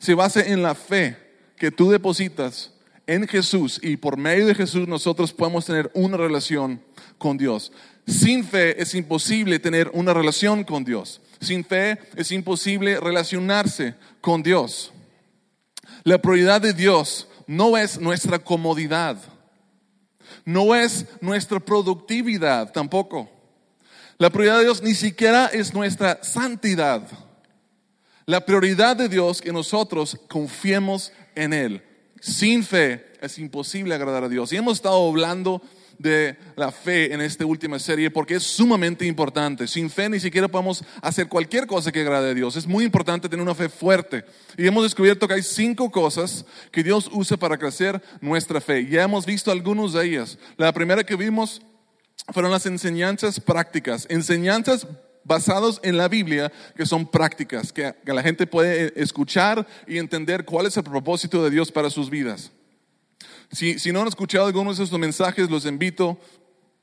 se 0.00 0.14
basa 0.14 0.40
en 0.40 0.62
la 0.62 0.74
fe 0.74 1.16
que 1.56 1.70
tú 1.70 1.90
depositas 1.90 2.72
en 3.06 3.28
Jesús 3.28 3.78
y 3.82 3.96
por 3.96 4.16
medio 4.16 4.46
de 4.46 4.54
Jesús 4.54 4.88
nosotros 4.88 5.32
podemos 5.32 5.66
tener 5.66 5.90
una 5.94 6.16
relación 6.16 6.82
con 7.18 7.36
Dios. 7.36 7.70
Sin 8.06 8.44
fe 8.44 8.80
es 8.80 8.94
imposible 8.94 9.58
tener 9.58 9.90
una 9.92 10.12
relación 10.12 10.64
con 10.64 10.84
Dios. 10.84 11.20
Sin 11.40 11.64
fe 11.64 11.98
es 12.16 12.32
imposible 12.32 12.98
relacionarse 12.98 13.94
con 14.20 14.42
Dios. 14.42 14.92
La 16.02 16.18
prioridad 16.18 16.60
de 16.60 16.72
Dios 16.72 17.28
no 17.46 17.76
es 17.76 18.00
nuestra 18.00 18.38
comodidad. 18.38 19.16
No 20.50 20.74
es 20.74 21.06
nuestra 21.20 21.60
productividad 21.60 22.72
tampoco. 22.72 23.30
La 24.18 24.30
prioridad 24.30 24.58
de 24.58 24.64
Dios 24.64 24.82
ni 24.82 24.94
siquiera 24.94 25.46
es 25.46 25.72
nuestra 25.72 26.22
santidad. 26.24 27.06
La 28.26 28.44
prioridad 28.44 28.96
de 28.96 29.08
Dios 29.08 29.36
es 29.36 29.42
que 29.42 29.52
nosotros 29.52 30.18
confiemos 30.28 31.12
en 31.36 31.52
Él. 31.52 31.84
Sin 32.20 32.64
fe 32.64 33.12
es 33.20 33.38
imposible 33.38 33.94
agradar 33.94 34.24
a 34.24 34.28
Dios. 34.28 34.52
Y 34.52 34.56
hemos 34.56 34.78
estado 34.78 35.08
hablando 35.08 35.62
de 36.00 36.38
la 36.56 36.72
fe 36.72 37.12
en 37.12 37.20
esta 37.20 37.44
última 37.44 37.78
serie 37.78 38.10
porque 38.10 38.36
es 38.36 38.42
sumamente 38.42 39.04
importante. 39.04 39.68
Sin 39.68 39.90
fe 39.90 40.08
ni 40.08 40.18
siquiera 40.18 40.48
podemos 40.48 40.82
hacer 41.02 41.28
cualquier 41.28 41.66
cosa 41.66 41.92
que 41.92 42.00
agrade 42.00 42.30
a 42.30 42.34
Dios. 42.34 42.56
Es 42.56 42.66
muy 42.66 42.84
importante 42.84 43.28
tener 43.28 43.42
una 43.42 43.54
fe 43.54 43.68
fuerte. 43.68 44.24
Y 44.56 44.66
hemos 44.66 44.82
descubierto 44.82 45.28
que 45.28 45.34
hay 45.34 45.42
cinco 45.42 45.90
cosas 45.90 46.46
que 46.72 46.82
Dios 46.82 47.10
usa 47.12 47.36
para 47.36 47.58
crecer 47.58 48.02
nuestra 48.22 48.62
fe. 48.62 48.86
Ya 48.86 49.02
hemos 49.02 49.26
visto 49.26 49.50
algunas 49.50 49.92
de 49.92 50.06
ellas. 50.06 50.38
La 50.56 50.72
primera 50.72 51.04
que 51.04 51.16
vimos 51.16 51.60
fueron 52.32 52.50
las 52.50 52.64
enseñanzas 52.64 53.38
prácticas. 53.38 54.06
Enseñanzas 54.08 54.86
basadas 55.22 55.80
en 55.82 55.98
la 55.98 56.08
Biblia 56.08 56.50
que 56.76 56.86
son 56.86 57.06
prácticas, 57.06 57.74
que 57.74 57.94
la 58.06 58.22
gente 58.22 58.46
puede 58.46 58.98
escuchar 59.00 59.66
y 59.86 59.98
entender 59.98 60.46
cuál 60.46 60.64
es 60.64 60.78
el 60.78 60.84
propósito 60.84 61.44
de 61.44 61.50
Dios 61.50 61.70
para 61.70 61.90
sus 61.90 62.08
vidas. 62.08 62.52
Si, 63.50 63.78
si 63.78 63.92
no 63.92 64.02
han 64.02 64.08
escuchado 64.08 64.46
algunos 64.46 64.78
de 64.78 64.84
estos 64.84 64.98
mensajes, 64.98 65.50
los 65.50 65.66
invito. 65.66 66.18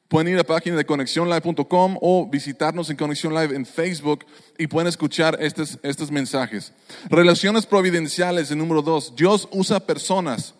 Pueden 0.07 0.29
ir 0.29 0.36
a 0.36 0.38
la 0.38 0.43
página 0.45 0.77
de 0.77 0.86
conexionlive.com 0.86 1.97
o 2.01 2.29
visitarnos 2.29 2.89
en 2.89 2.95
Conexión 2.95 3.33
Live 3.33 3.53
en 3.53 3.65
Facebook 3.65 4.25
y 4.57 4.67
pueden 4.67 4.88
escuchar 4.88 5.38
estos, 5.41 5.79
estos 5.83 6.12
mensajes. 6.12 6.71
Relaciones 7.09 7.65
providenciales, 7.65 8.50
el 8.50 8.57
número 8.57 8.81
dos. 8.81 9.13
Dios 9.17 9.50
usa 9.51 9.81
personas 9.81 10.53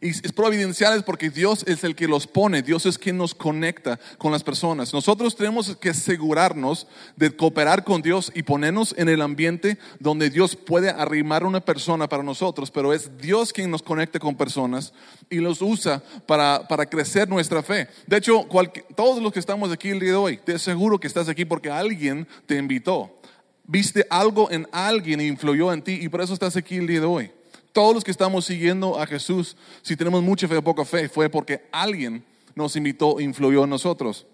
Y 0.00 0.10
es 0.10 0.32
providenciales 0.32 1.02
porque 1.02 1.30
Dios 1.30 1.64
es 1.66 1.82
el 1.84 1.94
que 1.94 2.06
los 2.06 2.26
pone, 2.26 2.62
Dios 2.62 2.84
es 2.86 2.98
quien 2.98 3.16
nos 3.16 3.34
conecta 3.34 3.98
con 4.18 4.30
las 4.30 4.44
personas. 4.44 4.92
Nosotros 4.92 5.36
tenemos 5.36 5.74
que 5.76 5.90
asegurarnos 5.90 6.86
de 7.16 7.34
cooperar 7.34 7.84
con 7.84 8.02
Dios 8.02 8.30
y 8.34 8.42
ponernos 8.42 8.94
en 8.98 9.08
el 9.08 9.22
ambiente 9.22 9.78
donde 9.98 10.28
Dios 10.30 10.54
puede 10.54 10.90
arrimar 10.90 11.44
una 11.44 11.60
persona 11.60 12.08
para 12.08 12.22
nosotros, 12.22 12.70
pero 12.70 12.92
es 12.92 13.16
Dios 13.18 13.52
quien 13.52 13.70
nos 13.70 13.82
conecta 13.82 14.18
con 14.18 14.36
personas 14.36 14.92
y 15.30 15.36
los 15.36 15.62
usa 15.62 16.02
para, 16.26 16.66
para 16.68 16.86
crecer 16.86 17.28
nuestra 17.28 17.62
fe. 17.62 17.88
De 18.06 18.18
hecho, 18.18 18.46
todos 18.94 19.22
los 19.22 19.32
que 19.32 19.40
estamos 19.40 19.72
aquí 19.72 19.88
el 19.88 20.00
día 20.00 20.10
de 20.10 20.16
hoy, 20.16 20.36
te 20.36 20.54
aseguro 20.54 21.00
que 21.00 21.06
estás 21.06 21.28
aquí 21.28 21.44
porque 21.44 21.70
alguien 21.70 22.28
te 22.46 22.56
invitó. 22.56 23.18
Viste 23.64 24.06
algo 24.10 24.50
en 24.50 24.68
alguien 24.70 25.20
e 25.20 25.26
influyó 25.26 25.72
en 25.72 25.82
ti 25.82 25.98
y 26.00 26.08
por 26.08 26.20
eso 26.20 26.34
estás 26.34 26.56
aquí 26.56 26.76
el 26.76 26.86
día 26.86 27.00
de 27.00 27.06
hoy 27.06 27.35
todos 27.76 27.94
los 27.94 28.04
que 28.04 28.10
estamos 28.10 28.46
siguiendo 28.46 28.98
a 28.98 29.06
Jesús, 29.06 29.54
si 29.82 29.96
tenemos 29.96 30.22
mucha 30.22 30.48
fe 30.48 30.56
o 30.56 30.64
poca 30.64 30.82
fe, 30.86 31.10
fue 31.10 31.28
porque 31.28 31.68
alguien 31.70 32.24
nos 32.54 32.74
invitó, 32.74 33.20
influyó 33.20 33.64
en 33.64 33.68
nosotros. 33.68 34.26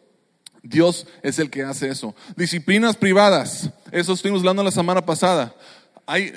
Dios 0.62 1.08
es 1.24 1.40
el 1.40 1.50
que 1.50 1.64
hace 1.64 1.88
eso. 1.88 2.14
Disciplinas 2.36 2.96
privadas, 2.96 3.68
eso 3.90 4.12
estuvimos 4.12 4.42
hablando 4.42 4.62
la 4.62 4.70
semana 4.70 5.04
pasada. 5.04 5.56
Hay, 6.06 6.32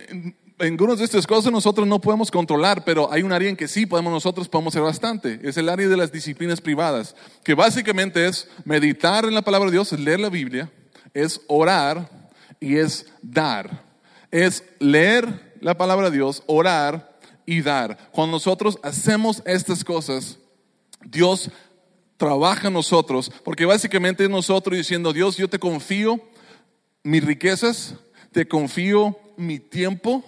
algunas 0.57 0.97
de 0.97 1.05
estas 1.05 1.27
cosas 1.27 1.51
nosotros 1.51 1.85
no 1.85 2.01
podemos 2.01 2.31
controlar, 2.31 2.83
pero 2.83 3.13
hay 3.13 3.21
un 3.21 3.33
área 3.33 3.49
en 3.49 3.55
que 3.55 3.67
sí 3.67 3.85
podemos 3.85 4.11
nosotros 4.11 4.49
podemos 4.49 4.73
hacer 4.73 4.81
bastante. 4.81 5.39
Es 5.43 5.57
el 5.57 5.69
área 5.69 5.87
de 5.87 5.97
las 5.97 6.11
disciplinas 6.11 6.59
privadas, 6.59 7.15
que 7.43 7.53
básicamente 7.53 8.25
es 8.25 8.49
meditar 8.63 9.25
en 9.25 9.35
la 9.35 9.43
palabra 9.43 9.67
de 9.67 9.73
Dios, 9.73 9.93
es 9.93 9.99
leer 9.99 10.21
la 10.21 10.29
Biblia, 10.29 10.71
es 11.13 11.39
orar 11.45 12.09
y 12.59 12.77
es 12.77 13.05
dar. 13.21 13.85
Es 14.31 14.63
leer 14.79 15.44
la 15.65 15.75
palabra 15.75 16.11
de 16.11 16.17
Dios, 16.17 16.43
orar 16.45 17.17
y 17.43 17.63
dar. 17.63 18.11
Cuando 18.11 18.33
nosotros 18.33 18.77
hacemos 18.83 19.41
estas 19.47 19.83
cosas, 19.83 20.37
Dios 21.03 21.49
trabaja 22.17 22.67
en 22.67 22.73
nosotros, 22.75 23.31
porque 23.43 23.65
básicamente 23.65 24.25
es 24.25 24.29
nosotros 24.29 24.77
diciendo, 24.77 25.11
Dios, 25.11 25.37
yo 25.37 25.49
te 25.49 25.57
confío 25.57 26.21
mis 27.01 27.23
riquezas, 27.23 27.95
te 28.31 28.47
confío 28.47 29.17
mi 29.37 29.57
tiempo, 29.57 30.23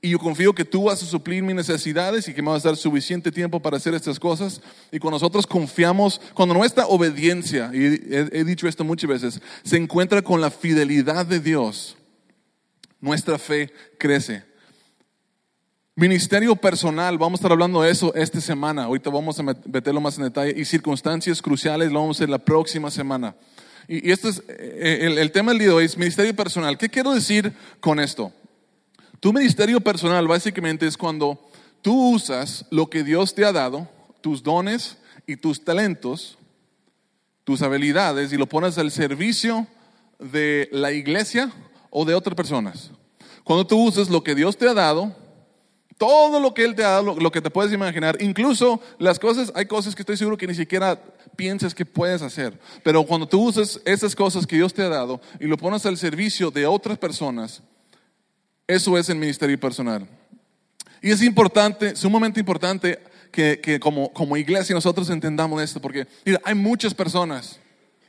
y 0.00 0.08
yo 0.08 0.18
confío 0.18 0.54
que 0.54 0.64
tú 0.64 0.84
vas 0.84 1.02
a 1.02 1.06
suplir 1.06 1.42
mis 1.42 1.54
necesidades 1.54 2.26
y 2.28 2.32
que 2.32 2.40
me 2.40 2.48
vas 2.48 2.64
a 2.64 2.70
dar 2.70 2.76
suficiente 2.78 3.30
tiempo 3.30 3.60
para 3.60 3.76
hacer 3.76 3.92
estas 3.92 4.18
cosas. 4.18 4.62
Y 4.90 4.98
cuando 4.98 5.16
nosotros 5.16 5.46
confiamos, 5.46 6.18
cuando 6.32 6.54
nuestra 6.54 6.86
obediencia, 6.86 7.70
y 7.74 7.84
he, 7.84 8.28
he, 8.32 8.44
dicho 8.44 8.66
esto 8.66 8.84
muchas 8.84 9.10
veces, 9.10 9.42
se 9.64 9.76
encuentra 9.76 10.22
con 10.22 10.40
la 10.40 10.50
fidelidad 10.50 11.26
de 11.26 11.40
Dios, 11.40 11.98
nuestra 13.02 13.36
fe 13.36 13.70
crece. 13.98 14.50
Ministerio 15.94 16.56
personal, 16.56 17.18
vamos 17.18 17.38
a 17.38 17.40
estar 17.40 17.52
hablando 17.52 17.82
de 17.82 17.90
eso 17.90 18.14
esta 18.14 18.40
semana. 18.40 18.84
Ahorita 18.84 19.10
vamos 19.10 19.38
a 19.38 19.42
meterlo 19.42 20.00
más 20.00 20.16
en 20.16 20.24
detalle. 20.24 20.58
Y 20.58 20.64
circunstancias 20.64 21.42
cruciales 21.42 21.92
lo 21.92 22.00
vamos 22.00 22.16
a 22.16 22.18
hacer 22.18 22.30
la 22.30 22.38
próxima 22.38 22.90
semana. 22.90 23.36
Y, 23.86 24.10
esto 24.10 24.30
es 24.30 24.42
eh, 24.48 25.00
el, 25.02 25.18
el, 25.18 25.30
tema 25.32 25.52
del 25.52 25.58
día 25.58 25.68
de 25.68 25.74
hoy, 25.74 25.84
es 25.84 25.98
ministerio 25.98 26.34
personal. 26.34 26.78
¿Qué 26.78 26.88
quiero 26.88 27.12
decir 27.12 27.52
con 27.78 28.00
esto? 28.00 28.32
Tu 29.20 29.34
ministerio 29.34 29.82
personal 29.82 30.26
básicamente 30.26 30.86
es 30.86 30.96
cuando 30.96 31.38
tú 31.82 32.14
usas 32.14 32.64
lo 32.70 32.88
que 32.88 33.04
Dios 33.04 33.34
te 33.34 33.44
ha 33.44 33.52
dado, 33.52 33.86
tus 34.22 34.42
dones 34.42 34.96
y 35.26 35.36
tus 35.36 35.62
talentos, 35.62 36.38
tus 37.44 37.60
habilidades, 37.60 38.32
y 38.32 38.38
lo 38.38 38.46
pones 38.46 38.78
al 38.78 38.92
servicio 38.92 39.66
de 40.18 40.70
la 40.72 40.90
iglesia 40.90 41.52
o 41.90 42.06
de 42.06 42.14
otras 42.14 42.34
personas. 42.34 42.90
Cuando 43.44 43.66
tú 43.66 43.76
usas 43.76 44.08
lo 44.08 44.24
que 44.24 44.34
Dios 44.34 44.56
te 44.56 44.66
ha 44.66 44.72
dado, 44.72 45.20
todo 45.98 46.40
lo 46.40 46.54
que 46.54 46.64
Él 46.64 46.74
te 46.74 46.84
ha 46.84 46.90
dado, 46.90 47.14
lo, 47.14 47.30
que 47.30 47.40
te 47.40 47.50
puedes 47.50 47.72
imaginar, 47.72 48.16
incluso 48.20 48.80
las 48.98 49.18
cosas, 49.18 49.52
hay 49.54 49.66
cosas 49.66 49.94
que 49.94 50.02
estoy 50.02 50.16
seguro 50.16 50.36
que 50.36 50.46
ni 50.46 50.54
siquiera 50.54 51.00
piensas 51.36 51.74
que 51.74 51.84
puedes 51.84 52.22
hacer. 52.22 52.58
Pero 52.82 53.04
cuando 53.04 53.26
tú 53.26 53.48
usas 53.48 53.80
esas 53.84 54.14
cosas 54.14 54.46
que 54.46 54.56
Dios 54.56 54.74
te 54.74 54.82
ha 54.82 54.88
dado 54.88 55.20
y 55.40 55.46
lo 55.46 55.56
pones 55.56 55.84
al 55.86 55.96
servicio 55.96 56.50
de 56.50 56.66
otras 56.66 56.98
personas, 56.98 57.62
eso 58.66 58.96
es 58.96 59.08
el 59.08 59.16
ministerio 59.16 59.58
personal. 59.58 60.06
Y 61.00 61.10
es 61.10 61.22
importante, 61.22 61.96
sumamente 61.96 62.40
importante 62.40 62.98
que, 63.30 63.60
que 63.60 63.80
como, 63.80 64.12
como 64.12 64.36
iglesia 64.36 64.74
nosotros 64.74 65.10
entendamos 65.10 65.62
esto, 65.62 65.80
porque 65.80 66.06
mira, 66.24 66.40
hay 66.44 66.54
muchas 66.54 66.94
personas 66.94 67.58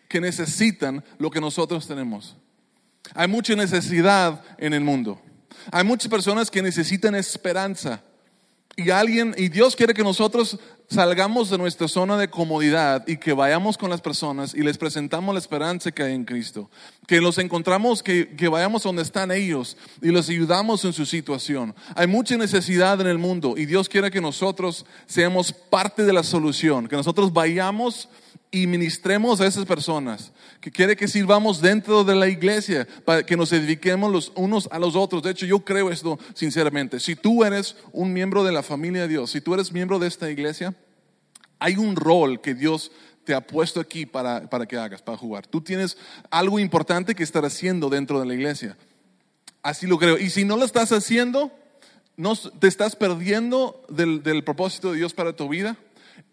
que 0.07 0.21
necesitan 0.21 1.03
lo 1.17 1.31
que 1.31 1.41
nosotros 1.41 1.87
tenemos. 1.87 2.35
Hay 3.15 3.27
mucha 3.27 3.55
necesidad 3.55 4.43
en 4.57 4.73
el 4.73 4.81
mundo. 4.81 5.19
Hay 5.71 5.83
muchas 5.83 6.09
personas 6.09 6.49
que 6.49 6.61
necesitan 6.61 7.15
esperanza. 7.15 8.01
Y 8.75 8.89
alguien, 8.89 9.35
y 9.37 9.49
Dios 9.49 9.75
quiere 9.75 9.93
que 9.93 10.03
nosotros 10.03 10.57
salgamos 10.89 11.51
de 11.51 11.59
nuestra 11.59 11.87
zona 11.87 12.17
de 12.17 12.29
comodidad 12.29 13.07
y 13.07 13.17
que 13.17 13.33
vayamos 13.33 13.77
con 13.77 13.91
las 13.91 14.01
personas 14.01 14.55
y 14.55 14.61
les 14.61 14.79
presentamos 14.79 15.33
la 15.33 15.39
esperanza 15.39 15.91
que 15.91 16.01
hay 16.01 16.13
en 16.13 16.25
Cristo. 16.25 16.71
Que 17.05 17.21
los 17.21 17.37
encontramos, 17.37 18.01
que, 18.01 18.35
que 18.35 18.47
vayamos 18.47 18.81
donde 18.81 19.03
están 19.03 19.31
ellos 19.31 19.77
y 20.01 20.07
los 20.07 20.27
ayudamos 20.27 20.83
en 20.85 20.93
su 20.93 21.05
situación. 21.05 21.75
Hay 21.95 22.07
mucha 22.07 22.35
necesidad 22.35 22.99
en 22.99 23.07
el 23.07 23.19
mundo 23.19 23.53
y 23.57 23.67
Dios 23.67 23.87
quiere 23.87 24.09
que 24.09 24.21
nosotros 24.21 24.87
seamos 25.05 25.53
parte 25.53 26.03
de 26.03 26.13
la 26.13 26.23
solución, 26.23 26.87
que 26.87 26.95
nosotros 26.95 27.31
vayamos 27.31 28.09
y 28.53 28.67
ministremos 28.67 29.41
a 29.41 29.47
esas 29.47 29.65
personas, 29.65 30.31
que 30.61 30.69
quiere 30.69 30.95
que 30.95 31.07
sirvamos 31.07 31.59
dentro 31.59 32.03
de 32.03 32.13
la 32.13 32.27
iglesia, 32.27 32.87
para 33.03 33.25
que 33.25 33.35
nos 33.35 33.51
edifiquemos 33.51 34.11
los 34.11 34.31
unos 34.35 34.69
a 34.71 34.77
los 34.77 34.95
otros. 34.95 35.23
De 35.23 35.31
hecho, 35.31 35.47
yo 35.47 35.61
creo 35.61 35.89
esto 35.89 36.19
sinceramente. 36.35 36.99
Si 36.99 37.15
tú 37.15 37.43
eres 37.43 37.75
un 37.91 38.13
miembro 38.13 38.43
de 38.43 38.51
la 38.51 38.61
familia 38.61 39.01
de 39.01 39.07
Dios, 39.07 39.31
si 39.31 39.41
tú 39.41 39.55
eres 39.55 39.73
miembro 39.73 39.97
de 39.97 40.07
esta 40.07 40.29
iglesia, 40.29 40.75
hay 41.57 41.77
un 41.77 41.95
rol 41.95 42.41
que 42.41 42.53
Dios 42.53 42.91
te 43.23 43.33
ha 43.33 43.41
puesto 43.41 43.79
aquí 43.79 44.05
para, 44.05 44.47
para 44.47 44.67
que 44.67 44.77
hagas, 44.77 45.01
para 45.01 45.17
jugar. 45.17 45.47
Tú 45.47 45.59
tienes 45.59 45.97
algo 46.29 46.59
importante 46.59 47.15
que 47.15 47.23
estar 47.23 47.43
haciendo 47.45 47.89
dentro 47.89 48.19
de 48.19 48.27
la 48.27 48.35
iglesia. 48.35 48.77
Así 49.63 49.87
lo 49.87 49.97
creo. 49.97 50.19
Y 50.19 50.29
si 50.29 50.45
no 50.45 50.57
lo 50.57 50.65
estás 50.65 50.91
haciendo, 50.91 51.51
no, 52.17 52.35
te 52.35 52.67
estás 52.67 52.95
perdiendo 52.95 53.83
del, 53.89 54.21
del 54.21 54.43
propósito 54.43 54.91
de 54.91 54.99
Dios 54.99 55.15
para 55.15 55.35
tu 55.35 55.49
vida. 55.49 55.75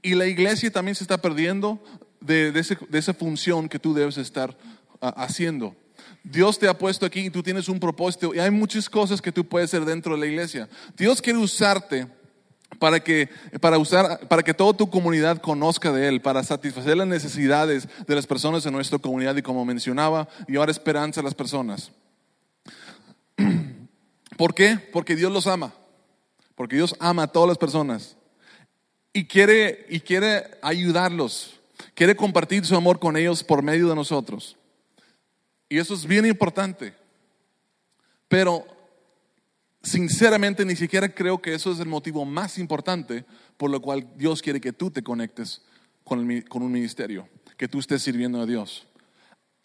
Y 0.03 0.17
la 0.17 0.27
iglesia 0.27 0.71
también 0.71 0.95
se 0.95 1.05
está 1.05 1.17
perdiendo 1.17 1.83
de, 2.21 2.53
esa 2.93 3.15
función 3.15 3.69
que 3.69 3.79
tú 3.79 3.95
debes 3.95 4.19
estar 4.19 4.57
ah, 5.01 5.15
haciendo. 5.17 5.75
Dios 6.23 6.59
te 6.59 6.69
ha 6.69 6.77
puesto 6.77 7.07
aquí 7.07 7.21
y 7.21 7.31
tú 7.31 7.43
tienes 7.43 7.69
un 7.69 7.81
propósito 7.81 8.35
y 8.35 8.39
hay 8.39 8.51
muchas 8.51 8.89
cosas 8.89 9.23
que 9.23 9.33
tú 9.33 9.45
puedes 9.45 9.71
hacer 9.71 9.85
dentro 9.85 10.15
de 10.15 10.21
la 10.21 10.27
iglesia. 10.27 10.69
Dios 10.97 11.23
quiere 11.23 11.39
usarte 11.39 12.07
para 12.79 13.01
que, 13.01 13.29
para 13.61 13.79
usar, 13.79 14.29
para 14.29 14.43
que 14.43 14.55
toda 14.55 14.75
tu 14.75 14.89
comunidad 14.89 15.39
conozca 15.39 15.93
de 15.93 16.09
Él, 16.09 16.21
para 16.21 16.43
satisfacer 16.43 16.97
las 16.97 17.07
necesidades 17.07 17.89
de 18.07 18.15
las 18.15 18.27
personas 18.27 18.65
en 18.67 18.73
nuestra 18.73 18.99
comunidad 18.99 19.37
y 19.37 19.43
como 19.43 19.65
mencionaba, 19.65 20.29
llevar 20.47 20.71
esperanza 20.71 21.21
a 21.21 21.25
las 21.25 21.35
personas. 21.35 21.91
¿Por 24.37 24.55
qué? 24.55 24.79
Porque 24.93 25.17
Dios 25.17 25.33
los 25.33 25.47
ama. 25.47 25.75
Porque 26.55 26.77
Dios 26.77 26.95
ama 27.01 27.25
a 27.25 27.29
todas 27.29 27.49
las 27.49 27.59
personas 27.59 28.17
y 29.13 29.25
quiere, 29.25 29.87
y 29.89 30.01
quiere 30.01 30.45
ayudarlos 30.63 31.60
quiere 31.95 32.17
compartir 32.17 32.65
su 32.65 32.77
amor 32.77 32.99
con 32.99 33.17
ellos 33.17 33.43
por 33.43 33.63
medio 33.63 33.89
de 33.89 33.95
nosotros. 33.95 34.57
Y 35.69 35.79
eso 35.79 35.95
es 35.95 36.07
bien 36.07 36.27
importante. 36.27 36.95
Pero 38.29 38.67
sinceramente 39.83 40.65
ni 40.65 40.77
siquiera 40.77 41.09
creo 41.09 41.41
que 41.41 41.55
eso 41.55 41.73
es 41.73 41.81
el 41.81 41.89
motivo 41.89 42.25
más 42.25 42.59
importante 42.59 43.25
por 43.61 43.71
lo 43.71 43.83
cual 43.83 44.09
Dios 44.17 44.41
quiere 44.41 44.59
que 44.59 44.73
tú 44.73 44.91
te 44.91 45.03
conectes 45.03 45.61
con, 46.03 46.21
un 46.21 46.73
ministerio, 46.73 47.29
que 47.59 47.69
tú 47.69 47.79
estés 47.79 48.01
sirviendo 48.01 48.41
a 48.41 48.47
Dios. 48.47 48.87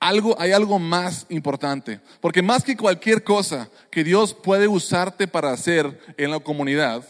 Hay 0.01 0.51
algo 0.51 0.79
más 0.79 1.25
importante, 1.29 2.01
porque 2.19 2.41
más 2.41 2.65
que 2.65 2.75
cualquier 2.75 3.23
cosa 3.23 3.69
que 3.89 4.03
Dios 4.03 4.33
puede 4.33 4.67
usarte 4.67 5.29
para 5.29 5.53
hacer 5.53 5.97
en 6.17 6.29
la 6.29 6.41
comunidad 6.41 7.07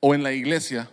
o 0.00 0.12
en 0.12 0.24
la 0.24 0.32
iglesia, 0.32 0.90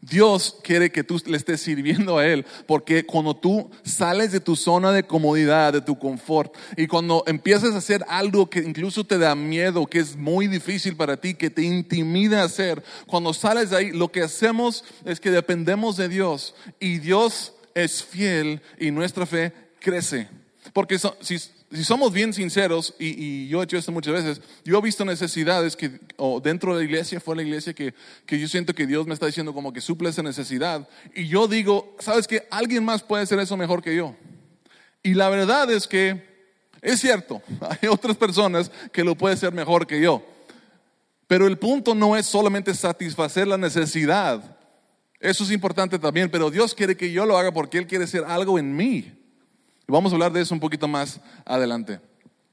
Dios 0.00 0.56
quiere 0.62 0.90
que 0.90 1.04
tú 1.04 1.20
le 1.26 1.36
estés 1.36 1.60
sirviendo 1.60 2.18
a 2.18 2.26
Él, 2.26 2.46
porque 2.66 3.04
cuando 3.04 3.34
tú 3.34 3.70
sales 3.82 4.32
de 4.32 4.40
tu 4.40 4.56
zona 4.56 4.92
de 4.92 5.02
comodidad, 5.02 5.72
de 5.72 5.80
tu 5.80 5.98
confort, 5.98 6.54
y 6.76 6.86
cuando 6.86 7.24
empiezas 7.26 7.74
a 7.74 7.78
hacer 7.78 8.04
algo 8.08 8.48
que 8.48 8.60
incluso 8.60 9.04
te 9.04 9.18
da 9.18 9.34
miedo, 9.34 9.86
que 9.86 9.98
es 9.98 10.16
muy 10.16 10.46
difícil 10.46 10.96
para 10.96 11.16
ti, 11.16 11.34
que 11.34 11.50
te 11.50 11.62
intimida 11.62 12.42
hacer, 12.42 12.82
cuando 13.06 13.34
sales 13.34 13.70
de 13.70 13.76
ahí, 13.76 13.90
lo 13.90 14.12
que 14.12 14.22
hacemos 14.22 14.84
es 15.04 15.20
que 15.20 15.30
dependemos 15.30 15.96
de 15.96 16.08
Dios 16.08 16.54
y 16.78 16.98
Dios 16.98 17.54
es 17.74 18.02
fiel 18.02 18.60
y 18.78 18.90
nuestra 18.90 19.26
fe 19.26 19.52
crece. 19.80 20.28
Porque 20.72 20.98
si, 20.98 21.38
si 21.70 21.84
somos 21.84 22.12
bien 22.12 22.32
sinceros, 22.32 22.94
y, 22.98 23.46
yo 23.48 23.60
he 23.60 23.64
hecho 23.64 23.76
esto 23.76 23.92
muchas 23.92 24.14
veces, 24.14 24.40
yo 24.64 24.78
he 24.78 24.82
visto 24.82 25.04
necesidades 25.04 25.76
que, 25.76 26.00
o 26.16 26.40
dentro 26.40 26.72
de 26.74 26.78
la 26.78 26.84
iglesia, 26.84 27.22
de 27.24 27.34
la 27.34 27.42
iglesia, 27.42 27.74
que, 27.74 27.94
que 28.24 28.38
yo 28.38 28.48
siento 28.48 28.74
que 28.74 28.86
Dios 28.86 29.06
me 29.06 29.14
está 29.14 29.26
diciendo 29.26 29.52
como 29.52 29.72
que 29.72 29.80
suple 29.80 30.08
esa 30.08 30.22
necesidad. 30.22 30.88
Y 31.14 31.28
yo 31.28 31.46
digo, 31.46 31.96
¿sabes 31.98 32.26
qué? 32.26 32.46
Alguien 32.50 32.84
más 32.84 33.02
puede 33.02 33.22
hacer 33.24 33.38
eso 33.38 33.56
mejor 33.56 33.82
que 33.82 33.94
yo. 33.94 34.16
Y 35.02 35.14
la 35.14 35.28
verdad 35.28 35.70
es 35.70 35.86
que 35.86 36.26
es 36.80 37.00
cierto, 37.00 37.42
hay 37.82 37.88
otras 37.88 38.16
personas 38.16 38.70
que 38.92 39.04
lo 39.04 39.14
pueden 39.14 39.36
hacer 39.36 39.52
mejor 39.52 39.86
que 39.86 40.00
yo. 40.00 40.24
Pero 41.26 41.46
el 41.46 41.58
punto 41.58 41.94
no 41.94 42.16
es 42.16 42.26
solamente 42.26 42.74
satisfacer 42.74 43.46
la 43.46 43.58
necesidad. 43.58 44.56
Eso 45.20 45.44
es 45.44 45.50
importante 45.50 45.98
también, 45.98 46.30
pero 46.30 46.50
Dios 46.50 46.74
quiere 46.74 46.96
que 46.96 47.12
yo 47.12 47.26
lo 47.26 47.36
haga 47.36 47.52
porque 47.52 47.76
Él 47.76 47.86
quiere 47.86 48.04
hacer 48.04 48.24
algo 48.24 48.58
en 48.58 48.74
mí. 48.74 49.17
Y 49.88 49.92
vamos 49.92 50.12
a 50.12 50.16
hablar 50.16 50.32
de 50.32 50.42
eso 50.42 50.52
un 50.52 50.60
poquito 50.60 50.86
más 50.86 51.18
adelante. 51.46 51.98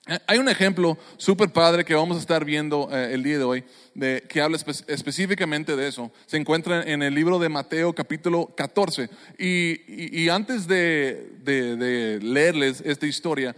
Eh, 0.07 0.17
hay 0.25 0.37
un 0.37 0.47
ejemplo 0.47 0.97
súper 1.17 1.49
padre 1.49 1.83
que 1.83 1.93
vamos 1.93 2.15
a 2.15 2.21
estar 2.21 2.45
viendo 2.45 2.87
eh, 2.89 3.13
el 3.13 3.23
día 3.23 3.37
de 3.37 3.43
hoy, 3.43 3.63
de, 3.93 4.23
que 4.29 4.39
habla 4.39 4.57
específicamente 4.87 5.75
de 5.75 5.85
eso. 5.85 6.13
Se 6.27 6.37
encuentra 6.37 6.83
en 6.83 7.03
el 7.03 7.13
libro 7.13 7.37
de 7.37 7.49
Mateo 7.49 7.91
capítulo 7.91 8.53
14. 8.55 9.09
Y, 9.37 10.29
antes 10.29 10.65
de, 10.65 11.33
de 11.43 12.19
leerles 12.21 12.81
esta 12.85 13.05
historia, 13.05 13.53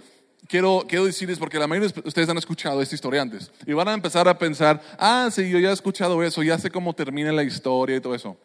quiero, 0.47 0.83
quiero 0.87 1.05
decirles, 1.05 1.37
porque 1.37 1.59
la 1.59 1.67
mayoría 1.67 1.89
de 1.89 2.01
ustedes 2.03 2.29
han 2.29 2.37
escuchado 2.39 2.81
esta 2.81 2.95
historia 2.95 3.21
antes, 3.21 3.51
y 3.63 3.73
van 3.73 3.89
a 3.89 3.93
empezar 3.93 4.27
a 4.27 4.39
pensar, 4.39 4.81
ah, 4.97 5.29
sí, 5.31 5.51
yo 5.51 5.59
ya 5.59 5.69
he 5.69 5.73
escuchado 5.73 6.23
eso, 6.23 6.41
ya 6.41 6.57
sé 6.57 6.71
cómo 6.71 6.93
termina 6.95 7.31
la 7.31 7.43
historia 7.43 7.97
y 7.97 8.01
todo 8.01 8.15
eso. 8.15 8.37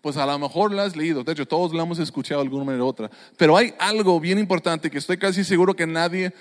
Pues 0.00 0.16
a 0.16 0.24
lo 0.24 0.38
mejor 0.38 0.72
la 0.72 0.84
has 0.84 0.96
leído, 0.96 1.22
de 1.22 1.32
hecho 1.32 1.46
todos 1.46 1.74
la 1.74 1.82
hemos 1.82 1.98
escuchado 1.98 2.40
de 2.40 2.46
alguna 2.46 2.64
manera 2.64 2.84
u 2.84 2.86
otra, 2.86 3.10
pero 3.36 3.54
hay 3.54 3.74
algo 3.78 4.18
bien 4.18 4.38
importante 4.38 4.90
que 4.90 4.96
estoy 4.96 5.18
casi 5.18 5.44
seguro 5.44 5.76
que 5.76 5.86
nadie 5.86 6.32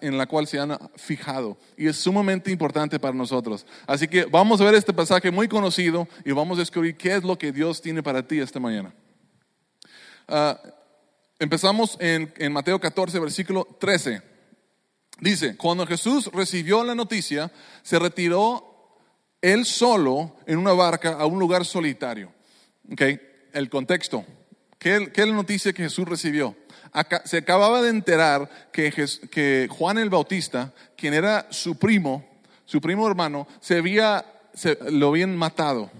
en 0.00 0.16
la 0.16 0.26
cual 0.26 0.46
se 0.46 0.60
han 0.60 0.78
fijado 0.94 1.56
y 1.76 1.88
es 1.88 1.96
sumamente 1.96 2.52
importante 2.52 3.00
para 3.00 3.12
nosotros. 3.14 3.66
Así 3.86 4.06
que 4.06 4.26
vamos 4.26 4.60
a 4.60 4.64
ver 4.64 4.74
este 4.74 4.92
pasaje 4.92 5.32
muy 5.32 5.48
conocido 5.48 6.06
y 6.24 6.30
vamos 6.30 6.58
a 6.58 6.60
descubrir 6.60 6.96
qué 6.96 7.16
es 7.16 7.24
lo 7.24 7.36
que 7.36 7.50
Dios 7.50 7.82
tiene 7.82 8.00
para 8.00 8.24
ti 8.24 8.38
esta 8.38 8.60
mañana. 8.60 8.94
Ah, 10.28 10.60
empezamos 11.40 11.96
en, 11.98 12.32
en 12.36 12.52
Mateo 12.52 12.78
14, 12.78 13.18
versículo 13.18 13.66
13. 13.80 14.22
Dice, 15.20 15.56
cuando 15.56 15.86
Jesús 15.86 16.30
recibió 16.32 16.84
la 16.84 16.94
noticia, 16.94 17.50
se 17.82 17.98
retiró 17.98 19.00
él 19.40 19.64
solo 19.64 20.36
en 20.46 20.58
una 20.58 20.72
barca 20.72 21.14
a 21.14 21.26
un 21.26 21.38
lugar 21.38 21.64
solitario. 21.64 22.33
Okay. 22.92 23.20
El 23.52 23.70
contexto. 23.70 24.24
¿Qué, 24.78 25.10
es 25.14 25.26
la 25.26 25.34
noticia 25.34 25.72
que 25.72 25.84
Jesús 25.84 26.06
recibió? 26.06 26.56
se 27.24 27.38
acababa 27.38 27.82
de 27.82 27.88
enterar 27.88 28.68
que, 28.70 29.68
Juan 29.68 29.98
el 29.98 30.10
Bautista, 30.10 30.72
quien 30.96 31.14
era 31.14 31.46
su 31.50 31.76
primo, 31.76 32.24
su 32.66 32.80
primo 32.80 33.08
hermano, 33.08 33.48
se 33.60 33.78
había, 33.78 34.24
lo 34.90 35.08
habían 35.08 35.36
matado, 35.36 35.90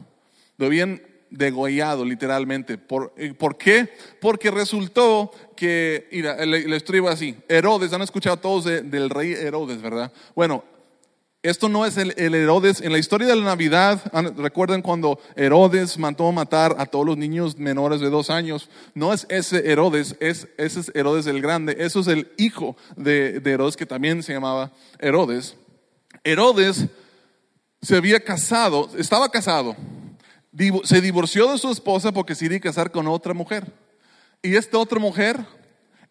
lo 0.57 0.67
habían 0.67 1.01
degollado 1.31 2.05
literalmente. 2.05 2.79
¿Por, 2.79 3.13
eh, 3.17 3.35
¿Por, 3.35 3.57
qué? 3.57 3.89
Porque 4.21 4.51
resultó 4.51 5.33
que, 5.57 6.07
mira, 6.13 6.45
la, 6.47 6.59
iba 6.59 7.11
así. 7.11 7.35
Herodes, 7.49 7.93
han 7.93 8.03
escuchado 8.03 8.37
todos 8.37 8.67
del 8.67 9.11
rey 9.11 9.33
Herodes, 9.33 9.83
¿verdad? 9.83 10.13
Bueno, 10.37 10.63
esto 11.45 11.69
no 11.69 11.87
es 11.87 11.97
el, 11.97 12.13
Herodes. 12.17 12.81
En 12.81 12.91
la 12.91 12.99
historia 12.99 13.29
de 13.29 13.37
la 13.37 13.45
Navidad, 13.45 14.01
recuerden 14.37 14.83
cuando 14.83 15.21
Herodes 15.37 15.97
mandó 15.99 16.33
matar 16.33 16.75
a 16.79 16.87
todos 16.87 17.07
los 17.07 17.17
niños 17.17 17.57
menores 17.57 18.01
de 18.01 18.11
dos 18.11 18.31
años. 18.31 18.69
No 18.95 19.13
es 19.13 19.27
ese 19.29 19.71
Herodes, 19.71 20.17
es, 20.19 20.49
ese 20.59 20.81
es 20.81 20.93
Herodes 20.95 21.27
el 21.27 21.41
Grande. 21.41 21.77
Eso 21.79 22.01
es 22.01 22.09
el 22.09 22.33
hijo 22.37 22.77
de, 22.97 23.39
de 23.41 23.53
Herodes 23.53 23.77
que 23.77 23.87
también 23.87 24.23
se 24.23 24.33
llamaba 24.33 24.73
Herodes. 24.99 25.57
Herodes 26.25 26.87
se 27.81 27.97
había 27.97 28.19
casado, 28.19 28.91
estaba 28.97 29.29
casado 29.29 29.77
se 30.85 31.01
divorció 31.01 31.51
de 31.51 31.59
su 31.59 31.71
esposa 31.71 32.13
porque 32.13 32.35
se 32.35 32.47
iba 32.47 32.57
a 32.57 32.61
casar 32.61 32.91
con 32.91 33.07
otra 33.09 33.35
mujer. 33.35 33.73
Y 34.43 34.57
esta 34.57 34.79
otra 34.79 34.99
mujer 34.99 35.45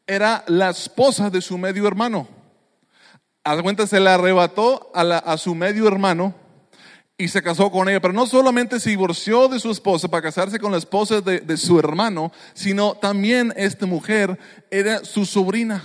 era 0.06 0.44
la 0.48 0.70
esposa 0.70 1.30
de 1.30 1.42
su 1.42 1.58
medio 1.58 1.88
hermano. 1.88 2.28
A 3.44 3.62
cuenta 3.62 3.86
se 3.88 4.00
la 4.00 4.16
arrebató 4.16 4.92
a, 4.94 5.38
su 5.38 5.54
medio 5.54 5.88
hermano 5.88 6.34
y 7.18 7.28
se 7.28 7.44
casó 7.44 7.70
con 7.72 7.90
ella. 7.90 8.00
Pero 8.00 8.14
no 8.14 8.26
solamente 8.26 8.80
se 8.80 8.92
divorció 8.92 9.50
de 9.50 9.60
su 9.60 9.70
esposa 9.70 10.08
para 10.08 10.24
casarse 10.24 10.60
con 10.60 10.72
la 10.72 10.78
esposa 10.78 11.20
de, 11.20 11.42
de 11.42 11.58
su 11.58 11.78
hermano, 11.78 12.32
sino 12.54 12.96
también 12.96 13.54
esta 13.58 13.86
mujer 13.86 14.40
era 14.72 15.04
su 15.04 15.26
sobrina. 15.26 15.84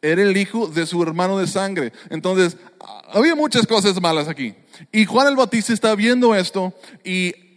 Era 0.00 0.22
el 0.22 0.36
hijo 0.36 0.66
de 0.66 0.84
su 0.84 1.00
hermano 1.00 1.38
de 1.38 1.46
sangre. 1.46 1.92
Entonces, 2.10 2.56
había 3.12 3.36
muchas 3.36 3.66
cosas 3.66 4.00
malas 4.00 4.26
aquí. 4.26 4.54
Y 4.90 5.04
Juan 5.04 5.28
el 5.28 5.36
Bautista 5.36 5.72
está 5.72 5.94
viendo 5.94 6.34
esto 6.34 6.74
y 7.04 7.51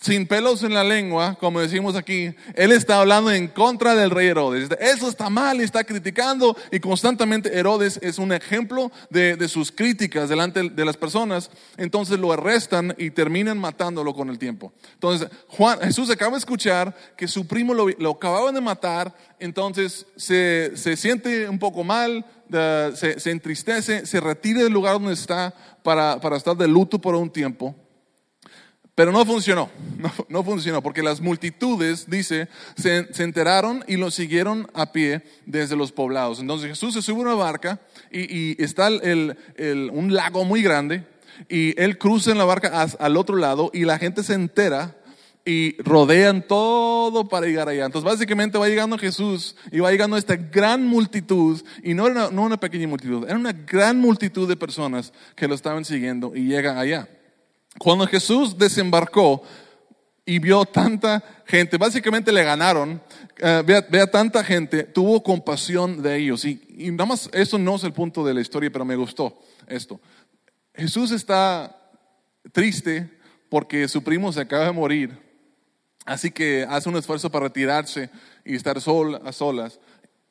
sin 0.00 0.26
pelos 0.26 0.62
en 0.62 0.74
la 0.74 0.84
lengua, 0.84 1.36
como 1.40 1.60
decimos 1.60 1.96
aquí, 1.96 2.34
él 2.54 2.72
está 2.72 3.00
hablando 3.00 3.30
en 3.30 3.48
contra 3.48 3.94
del 3.94 4.10
rey 4.10 4.28
Herodes. 4.28 4.68
Eso 4.80 5.08
está 5.08 5.28
mal 5.30 5.60
y 5.60 5.64
está 5.64 5.84
criticando 5.84 6.56
y 6.70 6.80
constantemente 6.80 7.56
Herodes 7.56 7.98
es 8.02 8.18
un 8.18 8.32
ejemplo 8.32 8.92
de, 9.10 9.48
sus 9.48 9.72
críticas 9.72 10.28
delante 10.28 10.68
de 10.68 10.84
las 10.84 10.96
personas. 10.96 11.50
Entonces 11.76 12.18
lo 12.18 12.32
arrestan 12.32 12.94
y 12.98 13.10
terminan 13.10 13.58
matándolo 13.58 14.14
con 14.14 14.28
el 14.28 14.38
tiempo. 14.38 14.72
Entonces 14.94 15.28
Juan, 15.48 15.80
Jesús 15.80 16.10
acaba 16.10 16.32
de 16.32 16.38
escuchar 16.38 16.94
que 17.16 17.26
su 17.26 17.46
primo 17.46 17.74
lo, 17.74 17.88
lo 17.88 18.10
acababan 18.10 18.54
de 18.54 18.60
matar, 18.60 19.14
entonces 19.38 20.06
se, 20.16 20.76
siente 20.96 21.48
un 21.48 21.58
poco 21.58 21.84
mal, 21.84 22.24
se, 22.94 23.30
entristece, 23.30 24.06
se 24.06 24.20
retira 24.20 24.62
del 24.62 24.72
lugar 24.72 24.94
donde 24.94 25.14
está 25.14 25.54
para, 25.82 26.20
para 26.20 26.36
estar 26.36 26.56
de 26.56 26.68
luto 26.68 26.98
por 26.98 27.14
un 27.14 27.30
tiempo. 27.30 27.74
Pero 28.98 29.12
no 29.12 29.24
funcionó, 29.24 29.70
no, 30.28 30.42
funcionó, 30.42 30.82
porque 30.82 31.04
las 31.04 31.20
multitudes, 31.20 32.10
dice, 32.10 32.48
se, 32.74 33.06
enteraron 33.22 33.84
y 33.86 33.96
lo 33.96 34.10
siguieron 34.10 34.68
a 34.74 34.90
pie 34.90 35.22
desde 35.46 35.76
los 35.76 35.92
poblados. 35.92 36.40
Entonces 36.40 36.70
Jesús 36.70 36.94
se 36.94 37.02
sube 37.02 37.20
a 37.20 37.26
una 37.26 37.34
barca 37.34 37.80
y, 38.10 38.60
está 38.60 38.88
un 38.88 40.08
lago 40.12 40.44
muy 40.44 40.62
grande 40.62 41.04
y 41.48 41.80
él 41.80 41.96
cruza 41.96 42.32
en 42.32 42.38
la 42.38 42.44
barca 42.44 42.88
al 42.98 43.16
otro 43.16 43.36
lado 43.36 43.70
y 43.72 43.84
la 43.84 44.00
gente 44.00 44.24
se 44.24 44.34
entera 44.34 44.96
y 45.44 45.80
rodean 45.80 46.42
todo 46.42 47.28
para 47.28 47.46
llegar 47.46 47.68
allá. 47.68 47.84
Entonces 47.84 48.10
básicamente 48.10 48.58
va 48.58 48.66
llegando 48.66 48.98
Jesús 48.98 49.54
y 49.70 49.78
va 49.78 49.92
llegando 49.92 50.16
esta 50.16 50.34
gran 50.34 50.84
multitud, 50.84 51.62
y 51.84 51.94
no 51.94 52.08
era 52.08 52.32
no 52.32 52.42
una 52.42 52.58
pequeña 52.58 52.88
multitud, 52.88 53.26
era 53.28 53.38
una 53.38 53.52
gran 53.52 54.00
multitud 54.00 54.48
de 54.48 54.56
personas 54.56 55.12
que 55.36 55.46
lo 55.46 55.54
estaban 55.54 55.84
siguiendo 55.84 56.34
y 56.34 56.48
llega 56.48 56.80
allá. 56.80 57.08
Cuando 57.78 58.06
Jesús 58.06 58.58
desembarcó 58.58 59.42
y 60.26 60.38
vio 60.38 60.64
tanta 60.66 61.22
gente, 61.46 61.78
básicamente 61.78 62.32
le 62.32 62.44
ganaron, 62.44 63.00
eh, 63.38 63.62
ve, 63.64 64.00
a, 64.00 64.10
tanta 64.10 64.44
gente, 64.44 64.82
tuvo 64.82 65.22
compasión 65.22 66.02
de 66.02 66.16
ellos. 66.16 66.44
Y, 66.44 66.60
y 66.76 66.90
nada 66.90 67.06
más, 67.06 67.30
eso 67.32 67.56
no 67.58 67.76
es 67.76 67.84
el 67.84 67.92
punto 67.92 68.24
de 68.24 68.34
la 68.34 68.40
historia, 68.40 68.70
pero 68.70 68.84
me 68.84 68.96
gustó 68.96 69.38
esto. 69.66 70.00
Jesús 70.74 71.12
está 71.12 71.76
triste 72.52 73.10
porque 73.48 73.88
su 73.88 74.02
primo 74.02 74.32
se 74.32 74.40
acaba 74.40 74.66
de 74.66 74.72
morir, 74.72 75.18
así 76.04 76.30
que 76.30 76.66
hace 76.68 76.88
un 76.88 76.96
esfuerzo 76.96 77.30
para 77.30 77.46
retirarse 77.46 78.10
y 78.44 78.54
estar 78.54 78.80
sol, 78.80 79.20
a 79.24 79.32
solas. 79.32 79.80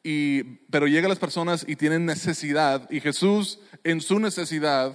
Y, 0.03 0.43
pero 0.69 0.87
llegan 0.87 1.09
las 1.09 1.19
personas 1.19 1.65
y 1.67 1.75
tienen 1.75 2.05
necesidad, 2.05 2.89
y 2.91 2.99
Jesús 2.99 3.59
en 3.83 3.99
su 3.99 4.19
necesidad 4.19 4.93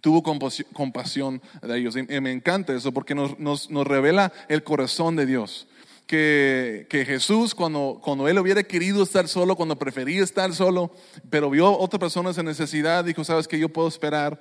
tuvo 0.00 0.22
compasión 0.22 1.42
de 1.62 1.78
ellos. 1.78 1.96
Y 1.96 2.20
me 2.20 2.32
encanta 2.32 2.74
eso 2.74 2.92
porque 2.92 3.14
nos, 3.14 3.68
revela 3.86 4.32
el 4.48 4.62
corazón 4.64 5.16
de 5.16 5.26
Dios. 5.26 5.66
Que, 6.06 6.86
Jesús, 7.06 7.54
cuando, 7.54 8.00
cuando 8.02 8.26
él 8.26 8.38
hubiera 8.38 8.64
querido 8.64 9.02
estar 9.02 9.28
solo, 9.28 9.54
cuando 9.54 9.78
prefería 9.78 10.22
estar 10.22 10.52
solo, 10.52 10.92
pero 11.28 11.50
vio 11.50 11.78
otras 11.78 12.00
personas 12.00 12.36
en 12.38 12.46
necesidad, 12.46 13.04
dijo, 13.04 13.22
sabes 13.22 13.46
que 13.46 13.58
yo 13.58 13.68
puedo 13.68 13.86
esperar, 13.86 14.40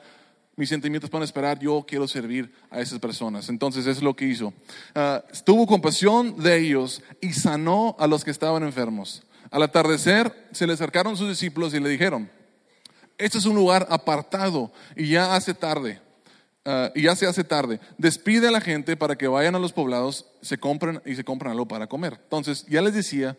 mis 0.56 0.68
sentimientos 0.68 1.10
pueden 1.10 1.24
esperar, 1.24 1.60
yo 1.60 1.86
quiero 1.88 2.08
servir 2.08 2.52
a 2.72 2.82
esas 2.82 3.00
personas. 3.00 3.50
Entonces 3.50 3.86
es 3.86 4.02
lo 4.02 4.16
que 4.16 4.26
hizo. 4.26 4.52
Ah, 4.96 5.24
tuvo 5.46 5.68
compasión 5.68 6.42
de 6.42 6.58
ellos 6.58 7.04
y 7.22 7.34
sanó 7.34 7.96
a 8.00 8.08
los 8.08 8.26
que 8.26 8.32
estaban 8.32 8.64
enfermos. 8.64 9.24
Al 9.52 9.64
atardecer 9.64 10.50
se 10.52 10.68
le 10.68 10.74
acercaron 10.74 11.16
sus 11.16 11.30
discípulos 11.30 11.74
y 11.74 11.80
le 11.80 11.90
dijeron, 11.90 12.30
este 13.20 13.38
es 13.38 13.46
un 13.46 13.56
lugar 13.56 13.86
apartado 13.90 14.72
y 14.96 15.10
ya 15.10 15.36
hace 15.36 15.54
tarde. 15.54 16.02
Ah, 16.66 16.92
y 16.94 17.04
ya 17.04 17.16
se 17.16 17.26
hace 17.26 17.44
tarde. 17.44 17.80
Despide 17.98 18.48
a 18.48 18.52
la 18.52 18.62
gente 18.62 18.98
para 18.98 19.16
que 19.16 19.28
vayan 19.28 19.56
a 19.56 19.60
los 19.60 19.74
poblados, 19.74 20.26
se 20.42 20.58
compren 20.58 21.02
y 21.06 21.16
se 21.16 21.24
compren 21.24 21.52
algo 21.52 21.68
para 21.68 21.88
comer. 21.88 22.20
Entonces, 22.24 22.66
ya 22.68 22.82
les 22.82 22.94
decía, 22.94 23.38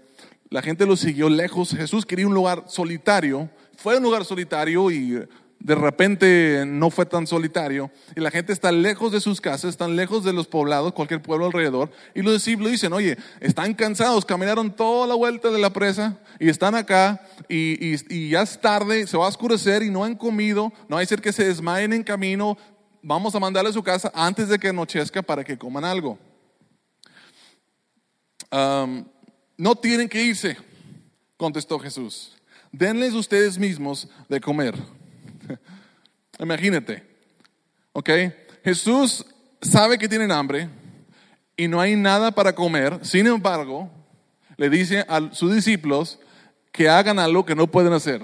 la 0.49 0.62
gente 0.62 0.87
lo 0.87 0.97
siguió 0.97 1.29
lejos. 1.29 1.71
Jesús 1.71 2.07
quería 2.07 2.27
un 2.27 2.35
lugar 2.35 2.64
solitario. 2.66 3.49
Fue 3.77 3.97
un 3.97 4.03
lugar 4.03 4.25
solitario 4.25 4.90
y 4.90 5.27
de 5.61 5.75
repente 5.75 6.64
no 6.66 6.90
fue 6.90 7.05
tan 7.05 7.27
solitario 7.27 7.90
y 8.16 8.20
la 8.20 8.31
gente 8.31 8.53
está 8.53 8.73
lejos 8.73 9.12
de 9.12 9.20
sus 9.20 9.42
casas, 9.42 9.70
están 9.70 9.94
lejos 9.94 10.25
de 10.25 10.33
los 10.33 10.46
poblados, 10.46 10.94
cualquier 10.94 11.20
pueblo 11.20 11.46
alrededor, 11.46 11.90
y 12.14 12.23
los 12.23 12.33
discípulos 12.33 12.73
dicen, 12.73 12.94
oye, 12.94 13.18
están 13.40 13.75
cansados, 13.75 14.25
caminaron 14.25 14.75
toda 14.75 15.07
la 15.07 15.14
vuelta 15.14 15.51
de 15.51 15.59
la 15.59 15.70
presa 15.70 16.18
y 16.38 16.49
están 16.49 16.75
acá 16.75 17.20
y, 17.49 18.31
ya 18.31 18.42
es 18.42 18.59
tarde, 18.59 19.07
se 19.07 19.18
va 19.18 19.27
a 19.27 19.29
oscurecer 19.29 19.83
y 19.83 19.90
no 19.90 20.03
han 20.03 20.14
comido, 20.14 20.73
no 20.88 20.96
hay 20.96 21.07
ser 21.07 21.20
que 21.20 21.33
se 21.33 21.44
desmayen 21.44 21.92
en 21.92 22.03
camino, 22.03 22.57
vamos 23.03 23.35
a 23.35 23.40
mandarle 23.40 23.68
a 23.68 23.75
su 23.75 23.83
casa 23.83 24.11
antes 24.14 24.49
de 24.49 24.59
que 24.59 24.68
anochezca 24.68 25.20
para 25.20 25.44
que 25.44 25.59
coman 25.59 25.85
algo. 25.85 26.18
no 28.51 29.77
tienen 29.77 30.09
que 30.09 30.23
irse, 30.25 30.57
contestó 31.37 31.79
Jesús. 31.79 32.35
Denles 32.73 33.12
ustedes 33.12 33.59
mismos 33.59 34.09
de 34.29 34.40
comer. 34.40 35.00
Imagínate, 36.39 37.11
¿Ok? 37.93 38.11
Jesús 38.65 39.25
sabe 39.61 39.99
que 39.99 40.09
tienen 40.09 40.31
hambre 40.31 40.69
y 41.57 41.69
no 41.69 41.81
hay 41.81 41.97
nada 41.97 42.31
para 42.31 42.55
comer. 42.55 42.99
Sin 43.03 43.27
embargo, 43.27 43.91
le 44.57 44.71
dice 44.71 45.05
a 45.09 45.33
sus 45.33 45.55
discípulos 45.55 46.19
que 46.73 46.89
hagan 46.89 47.19
algo 47.19 47.45
que 47.45 47.55
no 47.55 47.67
pueden 47.67 47.93
hacer. 47.93 48.23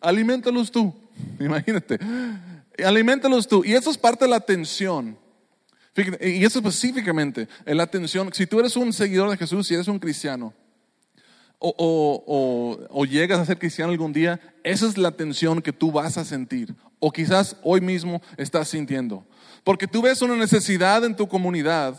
Aliméntalos 0.00 0.70
tú. 0.70 0.94
Imagínate. 1.40 1.98
Aliméntalos 2.84 3.46
tú. 3.46 3.62
Y 3.64 3.74
eso 3.74 3.90
es 3.90 3.98
parte 3.98 4.24
de 4.24 4.30
la 4.30 4.40
tensión. 4.40 5.16
Y 6.20 6.44
eso 6.44 6.58
específicamente, 6.58 7.46
en 7.64 7.76
la 7.76 7.86
tensión. 7.86 8.30
Si 8.34 8.46
tú 8.46 8.58
eres 8.58 8.74
un 8.74 8.92
seguidor 8.92 9.30
de 9.30 9.36
Jesús, 9.36 9.68
si 9.68 9.74
eres 9.74 9.86
un 9.86 10.00
cristiano, 10.00 10.52
o, 11.58 13.04
llegas 13.08 13.38
a 13.38 13.46
ser 13.46 13.58
cristiano 13.58 13.92
algún 13.92 14.12
día, 14.12 14.40
esa 14.62 14.86
es 14.86 14.98
la 14.98 15.12
tensión 15.12 15.62
que 15.62 15.72
tú 15.72 15.92
vas 15.92 16.18
a 16.18 16.24
sentir. 16.24 16.74
O 16.98 17.10
quizás 17.10 17.56
hoy 17.62 17.80
mismo 17.80 18.20
estás 18.36 18.68
sintiendo. 18.68 19.26
Porque 19.62 19.86
tú 19.86 20.02
ves 20.02 20.22
una 20.22 20.36
necesidad 20.36 21.04
en 21.04 21.16
tu 21.16 21.26
comunidad 21.26 21.96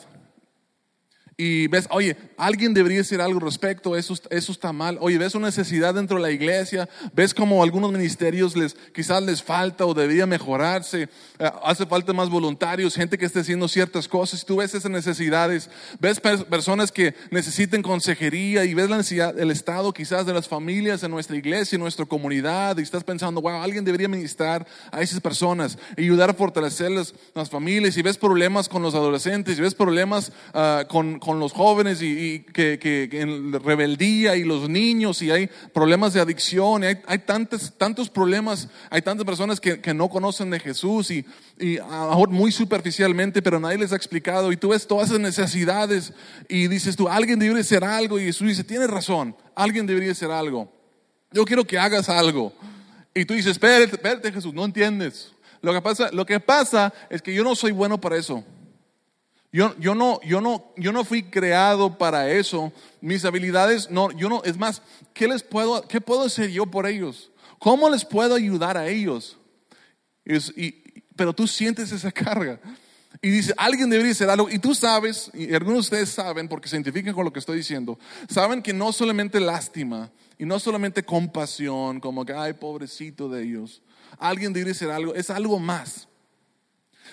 y 1.37 1.67
ves, 1.67 1.87
oye, 1.89 2.15
alguien 2.37 2.73
debería 2.73 2.99
decir 2.99 3.19
algo 3.19 3.41
respecto, 3.41 3.97
eso, 3.97 4.15
eso 4.29 4.51
está 4.53 4.71
mal. 4.71 4.97
Oye, 5.01 5.17
ves 5.17 5.35
una 5.35 5.47
necesidad 5.47 5.93
dentro 5.93 6.15
de 6.15 6.23
la 6.23 6.31
iglesia, 6.31 6.87
ves 7.13 7.33
como 7.33 7.61
algunos 7.61 7.91
ministerios 7.91 8.55
les, 8.55 8.73
quizás 8.93 9.21
les 9.21 9.43
falta 9.43 9.85
o 9.85 9.93
debería 9.93 10.25
mejorarse, 10.25 11.09
eh, 11.39 11.51
hace 11.61 11.85
falta 11.85 12.13
más 12.13 12.29
voluntarios, 12.29 12.95
gente 12.95 13.17
que 13.17 13.25
esté 13.25 13.41
haciendo 13.41 13.67
ciertas 13.67 14.07
cosas. 14.07 14.45
Tú 14.45 14.57
ves 14.57 14.73
esas 14.75 14.89
necesidades, 14.89 15.69
ves 15.99 16.21
personas 16.21 16.89
que 16.89 17.13
necesiten 17.31 17.81
consejería 17.81 18.63
y 18.63 18.73
ves 18.73 18.89
la 18.89 18.95
necesidad 18.95 19.33
del 19.33 19.51
Estado, 19.51 19.91
quizás 19.91 20.25
de 20.25 20.33
las 20.33 20.47
familias 20.47 21.03
en 21.03 21.11
nuestra 21.11 21.35
iglesia, 21.35 21.75
en 21.75 21.81
nuestra 21.81 22.05
comunidad, 22.05 22.77
y 22.77 22.81
estás 22.81 23.03
pensando, 23.03 23.41
wow, 23.41 23.61
alguien 23.61 23.83
debería 23.83 24.07
ministrar 24.07 24.65
a 24.89 25.01
esas 25.01 25.19
personas, 25.19 25.77
ayudar 25.97 26.29
a 26.29 26.33
fortalecer 26.33 26.91
las, 26.91 27.13
familias. 27.49 27.97
Y 27.97 28.01
ves 28.01 28.17
problemas 28.17 28.69
con 28.69 28.81
los 28.81 28.95
adolescentes, 28.95 29.57
y 29.57 29.61
ves 29.61 29.75
problemas 29.75 30.31
uh, 30.53 30.87
con 30.87 31.19
con 31.25 31.39
los 31.39 31.53
jóvenes 31.53 32.03
y, 32.03 32.41
que, 32.53 32.77
que, 32.77 33.09
en 33.19 33.51
rebeldía 33.51 34.35
y 34.35 34.43
los 34.43 34.69
niños 34.69 35.23
y 35.23 35.31
hay 35.31 35.49
problemas 35.73 36.13
de 36.13 36.21
adicción 36.21 36.83
y 36.83 36.85
hay, 36.85 37.01
hay 37.07 37.17
tantos, 37.17 37.73
tantos 37.75 38.11
problemas, 38.11 38.69
hay 38.91 39.01
tantas 39.01 39.25
personas 39.25 39.59
que, 39.59 39.81
que 39.81 39.95
no 39.95 40.07
conocen 40.07 40.51
de 40.51 40.59
Jesús 40.59 41.09
y, 41.09 41.25
y 41.59 41.79
muy 42.29 42.51
superficialmente, 42.51 43.41
pero 43.41 43.59
nadie 43.59 43.79
les 43.79 43.91
ha 43.91 43.95
explicado 43.95 44.51
y 44.51 44.57
tú 44.57 44.69
ves 44.69 44.85
todas 44.85 45.09
esas 45.09 45.19
necesidades 45.19 46.13
y 46.47 46.67
dices 46.67 46.95
tú, 46.95 47.09
alguien 47.09 47.39
debería 47.39 47.61
hacer 47.61 47.83
algo 47.83 48.19
y 48.19 48.25
Jesús 48.25 48.49
dice, 48.49 48.63
tienes 48.63 48.91
razón, 48.91 49.35
alguien 49.55 49.87
debería 49.87 50.11
hacer 50.11 50.29
algo. 50.29 50.71
Yo 51.31 51.43
quiero 51.43 51.65
que 51.65 51.79
hagas 51.79 52.07
algo. 52.07 52.53
Y 53.15 53.25
tú 53.25 53.33
dices, 53.33 53.53
espérate, 53.53 53.95
espérate 53.95 54.31
Jesús, 54.31 54.53
no 54.53 54.63
entiendes. 54.63 55.33
Lo 55.63 55.73
que 55.73 55.81
pasa, 55.81 56.11
lo 56.11 56.23
que 56.23 56.39
pasa 56.39 56.93
es 57.09 57.23
que 57.23 57.33
yo 57.33 57.43
no 57.43 57.55
soy 57.55 57.71
bueno 57.71 57.99
para 57.99 58.15
eso. 58.15 58.43
Yo, 59.55 59.73
yo, 59.79 59.95
no, 59.95 60.19
yo, 60.21 60.41
no, 60.41 60.65
yo 60.75 60.91
no 60.91 61.05
fui 61.05 61.23
creado 61.23 61.97
para 61.97 62.29
eso. 62.29 62.73
Mis 62.99 63.23
habilidades, 63.23 63.89
no, 63.89 64.11
yo 64.11 64.27
no, 64.27 64.43
es 64.43 64.57
más, 64.57 64.81
¿qué 65.13 65.29
les 65.29 65.43
puedo, 65.43 65.87
qué 65.87 66.01
puedo 66.01 66.23
hacer 66.23 66.51
yo 66.51 66.65
por 66.65 66.85
ellos? 66.85 67.31
¿Cómo 67.57 67.89
les 67.89 68.03
puedo 68.03 68.35
ayudar 68.35 68.75
a 68.75 68.89
ellos? 68.89 69.37
pero 71.15 71.31
tú 71.31 71.47
sientes 71.47 71.89
esa 71.93 72.11
carga. 72.11 72.59
Y 73.21 73.29
dice, 73.29 73.53
alguien 73.55 73.89
debería 73.89 74.11
hacer 74.11 74.29
algo. 74.29 74.49
Y 74.49 74.59
tú 74.59 74.75
sabes, 74.75 75.31
y 75.33 75.53
algunos 75.53 75.75
de 75.75 75.79
ustedes 75.79 76.09
saben, 76.09 76.49
porque 76.49 76.67
se 76.67 76.75
identifican 76.75 77.13
con 77.13 77.23
lo 77.23 77.31
que 77.31 77.39
estoy 77.39 77.55
diciendo, 77.55 77.97
saben 78.27 78.61
que 78.61 78.73
no 78.73 78.91
solamente 78.91 79.39
lástima 79.39 80.11
y 80.37 80.43
no 80.43 80.59
solamente 80.59 81.05
compasión, 81.05 82.01
como 82.01 82.25
que, 82.25 82.33
ay, 82.33 82.51
pobrecito 82.51 83.29
de 83.29 83.43
ellos. 83.43 83.81
Alguien 84.19 84.51
debería 84.51 84.73
hacer 84.73 84.91
algo, 84.91 85.15
es 85.15 85.29
algo 85.29 85.59
más. 85.59 86.09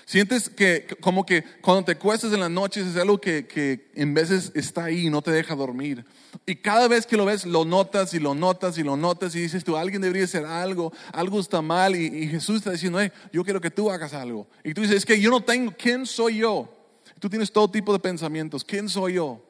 Sientes 0.04 0.48
que 0.48 0.86
como 1.00 1.24
que 1.24 1.44
cuando 1.60 1.84
te 1.84 1.96
cuestas 1.96 2.32
en 2.32 2.40
las 2.40 2.50
noches 2.50 2.86
es 2.86 2.96
algo 2.96 3.20
que, 3.20 3.46
que, 3.46 3.90
en 3.94 4.14
veces 4.14 4.52
está 4.54 4.84
ahí 4.84 5.06
y 5.06 5.10
no 5.10 5.22
te 5.22 5.30
deja 5.30 5.54
dormir. 5.54 6.04
Y 6.44 6.56
cada 6.56 6.88
vez 6.88 7.06
que 7.06 7.16
lo 7.16 7.24
ves 7.24 7.46
lo 7.46 7.64
notas 7.64 8.12
y 8.14 8.18
lo 8.18 8.34
notas 8.34 8.78
y 8.78 8.82
lo 8.82 8.96
notas 8.96 9.34
y 9.34 9.40
dices 9.40 9.64
tú, 9.64 9.76
alguien 9.76 10.02
debería 10.02 10.24
hacer 10.24 10.44
algo, 10.44 10.92
algo 11.12 11.38
está 11.38 11.62
mal 11.62 11.94
y, 11.94 12.26
Jesús 12.28 12.56
está 12.56 12.72
diciendo, 12.72 12.98
yo 13.32 13.44
quiero 13.44 13.60
que 13.60 13.70
tú 13.70 13.90
hagas 13.90 14.12
algo. 14.12 14.48
Y 14.64 14.74
tú 14.74 14.80
dices, 14.82 14.98
es 14.98 15.06
que 15.06 15.20
yo 15.20 15.30
no 15.30 15.42
tengo, 15.42 15.72
¿quién 15.78 16.06
soy 16.06 16.38
yo? 16.38 16.68
Tú 17.20 17.28
tienes 17.28 17.52
todo 17.52 17.70
tipo 17.70 17.92
de 17.92 18.00
pensamientos, 18.00 18.64
¿quién 18.64 18.88
soy 18.88 19.14
yo? 19.14 19.40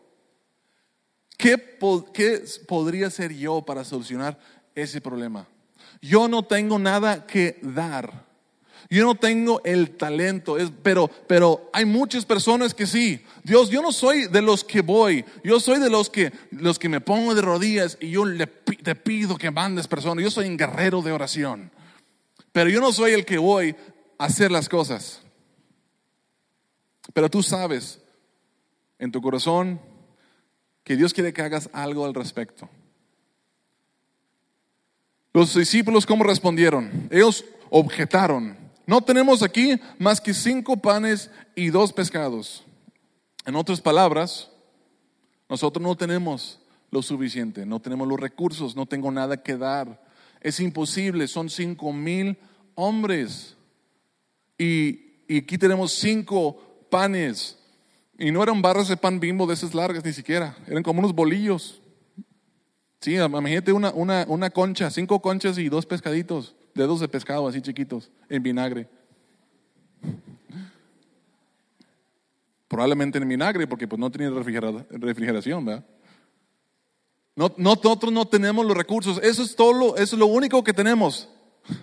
¿Qué, 1.39 1.79
qué 2.13 2.45
podría 2.69 3.11
ser 3.11 3.33
yo 3.33 3.63
para 3.63 3.85
solucionar 3.85 4.39
ese 4.75 5.01
problema? 5.01 5.49
Yo 6.01 6.29
no 6.29 6.45
tengo 6.45 6.79
nada 6.79 7.27
que 7.27 7.59
dar. 7.63 8.32
Yo 8.93 9.07
no 9.07 9.15
tengo 9.15 9.63
el 9.65 9.97
talento, 9.97 10.59
pero, 10.83 11.09
pero 11.27 11.71
hay 11.73 11.87
muchas 11.87 12.27
personas 12.27 12.75
que 12.75 12.87
sí. 12.87 13.25
Dios, 13.43 13.71
yo 13.71 13.81
no 13.81 13.91
soy 13.91 14.27
de 14.27 14.43
los 14.43 14.65
que 14.65 14.83
voy, 14.83 15.25
yo 15.43 15.61
soy 15.61 15.81
de 15.81 15.89
los 15.89 16.11
que, 16.11 16.31
los 16.51 16.79
que 16.79 16.91
me 16.91 17.01
pongo 17.01 17.35
de 17.35 17.41
rodillas 17.41 17.97
y 18.03 18.11
yo 18.11 18.27
le, 18.27 18.47
te 18.47 18.95
pido 18.95 19.39
que 19.39 19.51
mandes 19.51 19.89
personas. 19.89 20.23
Yo 20.23 20.31
soy 20.31 20.47
un 20.47 20.59
guerrero 20.59 21.01
de 21.01 21.11
oración, 21.11 21.71
pero 22.53 22.69
yo 22.69 22.83
no 22.83 22.93
soy 22.93 23.13
el 23.13 23.25
que 23.25 23.39
voy 23.39 23.75
a 24.19 24.27
hacer 24.27 24.51
las 24.51 24.69
cosas. 24.69 25.23
Pero 27.15 27.31
tú 27.31 27.43
sabes 27.43 27.99
en 28.99 29.11
tu 29.11 29.23
corazón 29.23 29.81
que 30.85 30.97
Dios 30.97 31.15
quiere 31.15 31.33
que 31.33 31.41
hagas 31.41 31.71
algo 31.73 32.05
al 32.05 32.13
respecto. 32.13 32.69
Los 35.33 35.55
discípulos, 35.55 36.05
¿cómo 36.05 36.25
respondieron? 36.25 37.09
Ellos 37.11 37.47
objetaron. 37.71 38.62
No 38.93 39.01
tenemos 39.01 39.43
aquí 39.43 39.81
más 39.99 40.21
que 40.21 40.35
cinco 40.35 40.77
panes 40.77 41.31
y 41.55 41.71
dos 41.71 41.95
pescados. 41.95 42.63
En 43.47 43.57
otras 43.57 43.81
palabras, 43.81 44.51
nosotros 45.49 45.83
no 45.83 45.97
tenemos 45.97 46.61
lo 46.91 47.01
suficiente, 47.01 47.65
no 47.65 47.81
tenemos 47.81 48.07
los 48.07 48.21
recursos, 48.21 48.77
no 48.77 48.85
tengo 48.85 49.11
nada 49.11 49.43
que 49.43 49.57
dar. 49.57 50.05
Es 50.43 50.61
imposible, 50.61 51.27
son 51.27 51.49
cinco 51.49 51.91
mil 51.91 52.37
hombres. 52.75 53.57
Y, 54.59 55.23
y, 55.27 55.39
aquí 55.39 55.57
tenemos 55.57 55.95
cinco 55.95 56.85
panes. 56.91 57.57
Y 58.19 58.31
no 58.31 58.43
eran 58.43 58.61
barras 58.61 58.89
de 58.89 58.99
pan 58.99 59.19
bimbo 59.19 59.47
de 59.47 59.55
esas 59.55 59.73
largas 59.73 60.05
ni 60.05 60.13
siquiera, 60.13 60.55
eran 60.67 60.83
como 60.83 60.99
unos 60.99 61.15
bolillos. 61.15 61.81
Sí, 63.01 63.15
imagínate 63.15 63.73
una, 63.73 63.91
una, 63.93 64.27
una 64.29 64.51
concha, 64.51 64.91
cinco 64.91 65.23
conchas 65.23 65.57
y 65.57 65.71
dos 65.71 65.87
pescaditos 65.87 66.55
dedos 66.75 67.01
de 67.01 67.09
pescado 67.09 67.47
así 67.49 67.61
chiquitos 67.61 68.11
en 68.29 68.43
vinagre. 68.43 68.89
Probablemente 72.69 73.19
en 73.19 73.29
vinagre 73.29 73.67
porque 73.67 73.87
pues 73.87 73.99
no 73.99 74.11
tiene 74.11 74.31
refrigeración, 74.31 75.65
¿verdad? 75.65 75.85
No, 77.35 77.53
nosotros 77.57 78.13
no 78.13 78.27
tenemos 78.27 78.65
los 78.67 78.77
recursos, 78.77 79.19
eso 79.23 79.43
es 79.43 79.57
todo, 79.57 79.73
lo, 79.73 79.97
eso 79.97 80.17
es 80.17 80.19
lo 80.19 80.27
único 80.27 80.63
que 80.65 80.73
tenemos. 80.73 81.29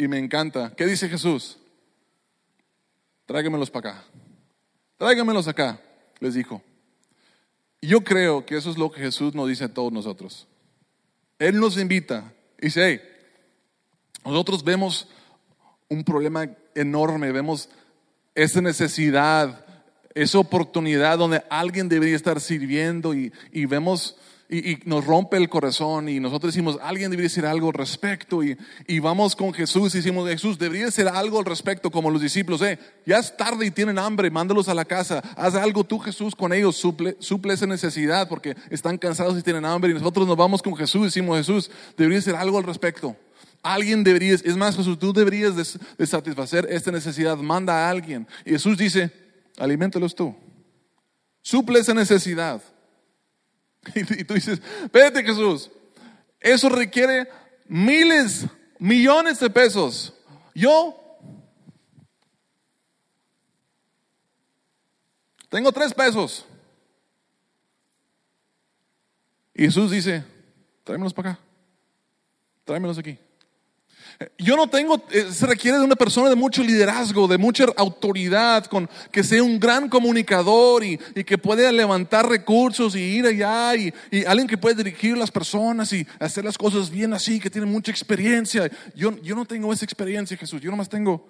Y 0.00 0.06
me 0.06 0.16
encanta. 0.16 0.72
¿Qué 0.76 0.86
dice 0.86 1.08
Jesús? 1.08 1.58
Tráigamelos 3.26 3.68
para 3.68 3.90
acá. 3.90 4.04
Tráigamelos 4.96 5.48
acá, 5.48 5.80
les 6.20 6.34
dijo. 6.34 6.62
Y 7.80 7.88
yo 7.88 8.04
creo 8.04 8.46
que 8.46 8.56
eso 8.56 8.70
es 8.70 8.78
lo 8.78 8.92
que 8.92 9.00
Jesús 9.00 9.34
nos 9.34 9.48
dice 9.48 9.64
a 9.64 9.74
todos 9.74 9.92
nosotros. 9.92 10.46
Él 11.40 11.58
nos 11.58 11.76
invita 11.78 12.32
y 12.60 12.66
dice, 12.66 12.84
hey, 12.84 13.17
nosotros 14.24 14.64
vemos 14.64 15.08
un 15.88 16.04
problema 16.04 16.48
enorme, 16.74 17.32
vemos 17.32 17.68
esa 18.34 18.60
necesidad, 18.60 19.64
esa 20.14 20.38
oportunidad 20.38 21.18
donde 21.18 21.42
alguien 21.50 21.88
debería 21.88 22.16
estar 22.16 22.40
sirviendo 22.40 23.14
y, 23.14 23.32
vemos 23.66 24.16
y, 24.48 24.78
nos 24.84 25.04
rompe 25.04 25.36
el 25.36 25.48
corazón 25.48 26.08
y 26.08 26.20
nosotros 26.20 26.52
decimos, 26.52 26.78
alguien 26.82 27.10
debería 27.10 27.28
hacer 27.28 27.46
algo 27.46 27.68
al 27.68 27.74
respecto 27.74 28.42
y, 28.42 28.56
vamos 29.00 29.34
con 29.34 29.52
Jesús 29.52 29.94
y 29.94 29.98
decimos, 29.98 30.28
Jesús, 30.28 30.58
debería 30.58 30.88
hacer 30.88 31.08
algo 31.08 31.38
al 31.38 31.46
respecto 31.46 31.90
como 31.90 32.10
los 32.10 32.20
discípulos, 32.20 32.62
eh, 32.62 32.78
ya 33.06 33.18
es 33.18 33.36
tarde 33.36 33.66
y 33.66 33.70
tienen 33.70 33.98
hambre, 33.98 34.30
mándalos 34.30 34.68
a 34.68 34.74
la 34.74 34.84
casa, 34.84 35.22
haz 35.36 35.54
algo 35.54 35.84
tú 35.84 35.98
Jesús 35.98 36.36
con 36.36 36.52
ellos, 36.52 36.76
suple, 36.76 37.16
suple 37.18 37.54
esa 37.54 37.66
necesidad 37.66 38.28
porque 38.28 38.56
están 38.70 38.98
cansados 38.98 39.38
y 39.38 39.42
tienen 39.42 39.64
hambre 39.64 39.90
y 39.90 39.94
nosotros 39.94 40.26
nos 40.26 40.36
vamos 40.36 40.62
con 40.62 40.76
Jesús 40.76 41.02
y 41.02 41.04
decimos, 41.06 41.38
Jesús, 41.38 41.70
debería 41.96 42.18
hacer 42.18 42.36
algo 42.36 42.58
al 42.58 42.64
respecto. 42.64 43.16
Alguien 43.62 44.04
debería, 44.04 44.34
es 44.34 44.56
más, 44.56 44.76
Jesús, 44.76 44.98
tú 44.98 45.12
deberías 45.12 45.56
de, 45.56 46.06
satisfacer 46.06 46.66
esta 46.70 46.92
necesidad. 46.92 47.36
Manda 47.36 47.86
a 47.86 47.90
alguien. 47.90 48.26
Y 48.44 48.50
Jesús 48.50 48.78
dice, 48.78 49.10
aliméntalos 49.58 50.14
tú. 50.14 50.34
Suple 51.42 51.80
esa 51.80 51.94
necesidad. 51.94 52.62
Y, 53.94 54.24
tú 54.24 54.34
dices, 54.34 54.60
espérate 54.82 55.22
Jesús, 55.22 55.70
eso 56.40 56.68
requiere 56.68 57.28
miles, 57.68 58.44
millones 58.78 59.40
de 59.40 59.48
pesos. 59.48 60.12
Yo 60.54 60.94
tengo 65.48 65.72
tres 65.72 65.94
pesos. 65.94 66.44
Y 69.54 69.64
Jesús 69.64 69.90
dice, 69.90 70.22
tráemelos 70.84 71.14
para 71.14 71.30
acá, 71.30 71.40
tráemelos 72.64 72.98
aquí. 72.98 73.18
Yo 74.36 74.56
no 74.56 74.68
tengo, 74.68 75.00
eh, 75.12 75.30
se 75.30 75.46
requiere 75.46 75.78
de 75.78 75.84
una 75.84 75.94
persona 75.94 76.28
de 76.28 76.34
mucho 76.34 76.64
liderazgo, 76.64 77.28
de 77.28 77.38
mucha 77.38 77.66
autoridad, 77.76 78.68
que 79.12 79.22
sea 79.22 79.44
un 79.44 79.60
gran 79.60 79.88
comunicador 79.88 80.82
y, 80.82 80.98
que 80.98 81.38
pueda 81.38 81.70
levantar 81.70 82.28
recursos 82.28 82.96
y 82.96 83.00
ir 83.00 83.26
allá 83.26 83.76
y, 83.76 83.94
alguien 84.26 84.48
que 84.48 84.58
puede 84.58 84.82
dirigir 84.82 85.16
las 85.16 85.30
personas 85.30 85.92
y 85.92 86.04
hacer 86.18 86.44
las 86.44 86.58
cosas 86.58 86.90
bien 86.90 87.12
así, 87.12 87.38
que 87.38 87.48
tiene 87.48 87.68
mucha 87.68 87.92
experiencia. 87.92 88.68
Yo, 88.92 89.12
no 89.12 89.44
tengo 89.44 89.72
esa 89.72 89.84
experiencia, 89.84 90.36
Jesús. 90.36 90.60
Yo 90.60 90.72
nomás 90.72 90.88
tengo, 90.88 91.28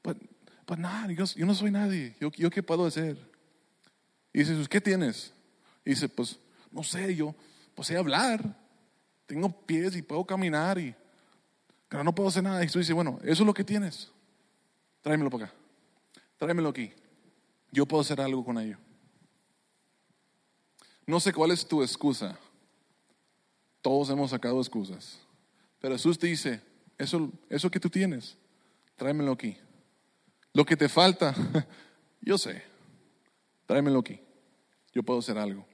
pues, 0.00 0.16
pues 0.64 0.80
nada, 0.80 1.12
yo, 1.12 1.26
yo, 1.26 1.44
no 1.44 1.54
soy 1.54 1.70
nadie. 1.70 2.14
Yo, 2.18 2.30
yo 2.30 2.48
qué 2.48 2.62
puedo 2.62 2.86
hacer. 2.86 3.18
Y 4.32 4.38
dice 4.38 4.52
Jesús, 4.52 4.68
¿qué 4.70 4.80
tienes? 4.80 5.30
Y 5.84 5.90
dice, 5.90 6.08
pues, 6.08 6.38
no 6.72 6.82
sé, 6.82 7.14
yo, 7.14 7.34
pues 7.74 7.88
sé 7.88 7.98
hablar. 7.98 8.56
Tengo 9.26 9.50
pies 9.66 9.94
y 9.94 10.00
puedo 10.00 10.24
caminar 10.24 10.78
y 10.78 10.94
pero 11.94 12.02
no 12.02 12.12
puedo 12.12 12.28
hacer 12.28 12.42
nada. 12.42 12.60
Y 12.60 12.66
Jesús 12.66 12.80
dice, 12.80 12.92
bueno, 12.92 13.20
eso 13.22 13.44
es 13.44 13.46
lo 13.46 13.54
que 13.54 13.62
tienes. 13.62 14.10
Tráemelo 15.00 15.30
para 15.30 15.44
acá. 15.44 15.54
Tráemelo 16.38 16.70
aquí. 16.70 16.92
Yo 17.70 17.86
puedo 17.86 18.00
hacer 18.00 18.20
algo 18.20 18.44
con 18.44 18.58
ello. 18.58 18.78
No 21.06 21.20
sé 21.20 21.32
cuál 21.32 21.52
es 21.52 21.64
tu 21.68 21.84
excusa. 21.84 22.36
Todos 23.80 24.10
hemos 24.10 24.32
sacado 24.32 24.58
excusas. 24.58 25.20
Pero 25.78 25.94
Jesús 25.94 26.18
te 26.18 26.26
dice, 26.26 26.60
eso, 26.98 27.30
eso 27.48 27.70
que 27.70 27.78
tú 27.78 27.88
tienes, 27.88 28.36
tráemelo 28.96 29.30
aquí. 29.30 29.56
Lo 30.52 30.64
que 30.64 30.76
te 30.76 30.88
falta, 30.88 31.32
yo 32.20 32.38
sé, 32.38 32.60
tráemelo 33.66 34.00
aquí. 34.00 34.18
Yo 34.92 35.04
puedo 35.04 35.20
hacer 35.20 35.38
algo. 35.38 35.64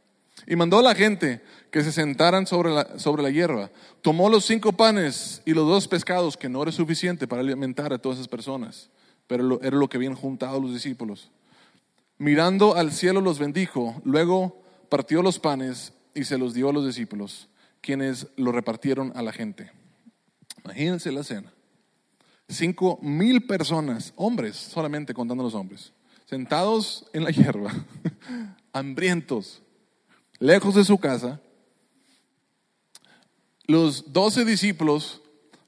Y 0.47 0.57
mandó 0.57 0.79
a 0.79 0.83
la 0.83 0.95
gente 0.95 1.43
que 1.71 1.83
se 1.83 1.93
sentaran 1.93 2.47
sobre 2.47 2.71
la, 2.71 2.99
sobre 2.99 3.23
la 3.23 3.31
hierba. 3.31 3.71
Tomó 4.03 4.29
los 4.29 4.45
cinco 4.45 4.73
panes 4.73 5.43
y 5.45 5.55
los 5.55 5.67
dos 5.67 5.89
pescados, 5.89 6.37
que 6.37 6.49
no 6.49 6.63
era 6.63 6.73
suficiente 6.73 7.27
para 7.29 7.43
alimentar 7.43 7.93
a 7.93 7.99
todas 7.99 8.19
esas 8.19 8.29
personas, 8.29 8.91
pero 9.27 9.61
era 9.63 9.77
lo 9.77 9.89
que 9.89 9.97
habían 9.97 10.15
juntado 10.15 10.61
los 10.61 10.73
discípulos. 10.73 11.31
Mirando 12.19 12.77
al 12.77 12.93
cielo 12.93 13.21
los 13.21 13.39
bendijo, 13.39 14.01
luego 14.05 14.63
partió 14.89 15.23
los 15.23 15.39
panes 15.39 15.95
y 16.15 16.25
se 16.25 16.37
los 16.37 16.53
dio 16.53 16.69
a 16.69 16.73
los 16.73 16.87
discípulos, 16.87 17.49
quienes 17.81 18.27
lo 18.37 18.53
repartieron 18.53 19.13
a 19.15 19.23
la 19.23 19.33
gente. 19.33 19.71
Imagínense 20.65 21.13
la 21.13 21.25
cena. 21.25 21.53
Cinco 22.49 22.99
mil 23.01 23.47
personas, 23.47 24.13
hombres, 24.17 24.57
solamente 24.57 25.15
contando 25.15 25.45
los 25.45 25.55
hombres, 25.55 25.93
sentados 26.27 27.07
en 27.13 27.25
la 27.25 27.31
hierba, 27.31 27.73
hambrientos, 28.73 29.63
lejos 30.41 30.75
de 30.75 30.85
su 30.85 30.99
casa, 30.99 31.41
los 33.67 34.13
doce 34.13 34.45
discípulos 34.45 35.21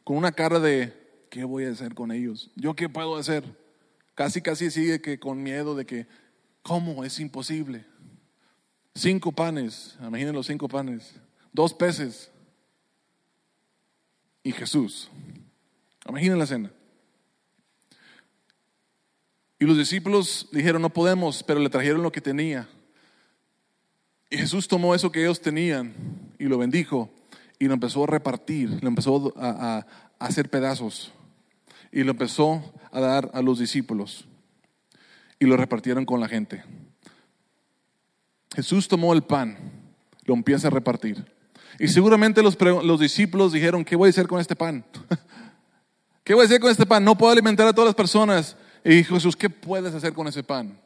con 0.03 0.17
una 0.17 0.33
cara 0.33 0.59
de, 0.59 0.93
¿qué 1.31 1.45
voy 1.45 1.67
a 1.67 1.71
hacer 1.71 1.95
con 1.95 2.11
ellos? 2.11 2.51
¿Yo 2.57 2.75
qué 2.75 2.89
puedo 2.89 3.17
hacer? 3.17 3.45
Casi, 4.17 4.43
casi 4.43 4.71
sigue 4.71 5.01
que 5.01 5.21
con 5.21 5.43
miedo 5.43 5.77
de 5.77 5.87
que, 5.87 6.09
¿cómo? 6.63 7.05
Es 7.05 7.21
imposible. 7.21 7.87
Cinco 8.95 9.31
panes, 9.31 9.97
imaginen 10.01 10.35
los 10.35 10.47
cinco 10.47 10.69
panes, 10.69 11.15
dos 11.53 11.73
peces 11.73 12.31
y 14.43 14.53
Jesús. 14.53 15.09
Imaginen 16.09 16.39
la 16.39 16.45
escena. 16.45 16.73
Y 19.59 19.65
los 19.65 19.79
discípulos 19.79 20.49
dijeron, 20.51 20.83
no 20.83 20.91
podemos, 20.91 21.45
pero 21.45 21.61
le 21.61 21.71
trajeron 21.71 22.03
lo 22.03 22.11
que 22.11 22.21
tenía. 22.21 22.69
Y 24.33 24.39
Jesús 24.39 24.67
tomó 24.67 24.95
eso 24.95 25.13
que 25.13 25.21
ellos 25.21 25.43
tenían 25.43 25.93
y 26.39 26.45
lo 26.45 26.57
bendijo 26.57 27.11
y 27.59 27.67
lo 27.67 27.75
empezó 27.75 28.05
a 28.05 28.07
repartir, 28.07 28.83
lo 28.83 28.89
empezó 28.89 29.35
a, 29.37 29.87
hacer 30.19 30.49
pedazos 30.49 31.13
y 31.93 32.03
lo 32.03 32.13
empezó 32.13 32.73
a 32.93 33.01
dar 33.01 33.31
a 33.35 33.43
los 33.43 33.59
discípulos 33.59 34.25
y 35.39 35.45
lo 35.45 35.59
repartieron 35.59 36.07
con 36.07 36.19
la 36.19 36.29
gente. 36.29 36.65
Jesús 38.55 38.89
tomó 38.89 39.13
el 39.13 39.21
pan, 39.21 39.59
lo 40.25 40.33
empieza 40.33 40.69
a 40.69 40.71
repartir. 40.71 41.31
Y 41.79 41.89
seguramente 41.89 42.43
los, 42.43 42.59
los, 42.59 43.01
discípulos 43.01 43.53
dijeron, 43.53 43.85
¿qué 43.85 43.97
voy 43.97 44.07
a 44.07 44.11
hacer 44.11 44.29
con 44.29 44.41
este 44.41 44.57
pan? 44.57 44.83
¿Qué 46.25 46.33
voy 46.33 46.45
a 46.45 46.47
hacer 46.47 46.59
con 46.59 46.71
este 46.71 46.87
pan? 46.87 47.05
No 47.05 47.19
puedo 47.19 47.33
alimentar 47.33 47.69
a 47.69 47.75
todas 47.75 47.89
las 47.89 47.95
personas. 47.95 48.57
Y 48.83 48.95
dijo 48.95 49.15
Jesús, 49.15 49.37
¿qué 49.37 49.51
puedes 49.51 49.95
hacer 49.95 50.15
con 50.15 50.27
ese 50.27 50.43
pan? 50.43 50.81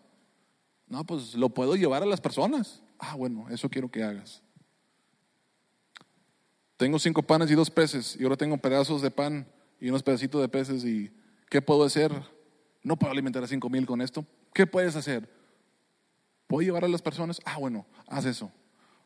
No, 0.88 1.04
pues 1.04 1.36
lo 1.36 1.48
puedo 1.48 1.76
llevar 1.76 2.02
a 2.02 2.06
las 2.06 2.20
personas. 2.20 2.82
Ah, 2.98 3.14
bueno, 3.14 3.46
eso 3.50 3.68
quiero 3.68 3.90
que 3.90 4.02
hagas. 4.02 4.42
Tengo 6.76 6.98
cinco 6.98 7.22
panes 7.22 7.50
y 7.50 7.54
dos 7.54 7.70
peces 7.70 8.16
y 8.18 8.22
ahora 8.22 8.36
tengo 8.36 8.58
pedazos 8.58 9.00
de 9.00 9.10
pan 9.10 9.46
y 9.80 9.88
unos 9.88 10.02
pedacitos 10.02 10.40
de 10.40 10.48
peces 10.48 10.84
y 10.84 11.10
¿qué 11.48 11.62
puedo 11.62 11.84
hacer? 11.84 12.12
No 12.82 12.96
puedo 12.96 13.12
alimentar 13.12 13.42
a 13.42 13.46
cinco 13.46 13.70
mil 13.70 13.86
con 13.86 14.00
esto. 14.02 14.26
¿Qué 14.52 14.66
puedes 14.66 14.94
hacer? 14.94 15.28
¿Puedo 16.46 16.64
llevar 16.64 16.84
a 16.84 16.88
las 16.88 17.02
personas? 17.02 17.40
Ah, 17.44 17.58
bueno, 17.58 17.86
haz 18.06 18.26
eso. 18.26 18.52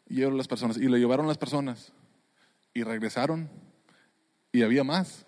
Y 0.09 0.16
llevaron 0.16 0.37
las 0.37 0.48
personas 0.48 0.76
y 0.76 0.83
lo 0.83 0.96
llevaron 0.96 1.26
las 1.26 1.38
personas 1.38 1.92
y 2.74 2.83
regresaron 2.83 3.48
y 4.53 4.62
había 4.62 4.85
más. 4.85 5.24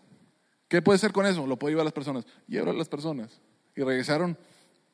¿Qué 0.68 0.82
puede 0.82 0.96
hacer 0.96 1.12
con 1.12 1.26
eso? 1.26 1.46
Lo 1.46 1.58
puedo 1.58 1.70
llevar 1.70 1.82
a 1.82 1.84
las 1.84 1.92
personas. 1.92 2.26
Llevaron 2.48 2.74
a 2.74 2.78
las 2.78 2.88
personas 2.88 3.40
y 3.76 3.82
regresaron 3.82 4.36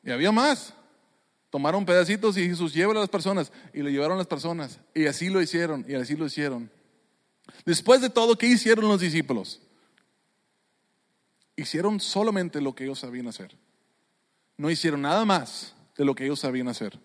y 0.02 0.10
había 0.10 0.32
más. 0.32 0.74
Tomaron 1.50 1.86
pedacitos 1.86 2.36
y 2.36 2.46
Jesús 2.46 2.74
lleva 2.74 2.92
a 2.92 2.96
las 2.96 3.08
personas 3.08 3.52
y 3.72 3.80
lo 3.80 3.88
llevaron 3.88 4.14
a 4.14 4.18
las 4.18 4.26
personas. 4.26 4.80
Y 4.94 5.06
así 5.06 5.30
lo 5.30 5.40
hicieron 5.40 5.84
y 5.88 5.94
así 5.94 6.14
lo 6.14 6.26
hicieron. 6.26 6.70
Después 7.64 8.00
de 8.00 8.10
todo, 8.10 8.36
¿qué 8.36 8.46
hicieron 8.46 8.86
los 8.86 9.00
discípulos? 9.00 9.60
Hicieron 11.56 12.00
solamente 12.00 12.60
lo 12.60 12.74
que 12.74 12.84
ellos 12.84 12.98
sabían 12.98 13.28
hacer. 13.28 13.56
No 14.56 14.70
hicieron 14.70 15.02
nada 15.02 15.24
más 15.24 15.74
de 15.96 16.04
lo 16.04 16.14
que 16.14 16.24
ellos 16.24 16.40
sabían 16.40 16.68
hacer. 16.68 16.98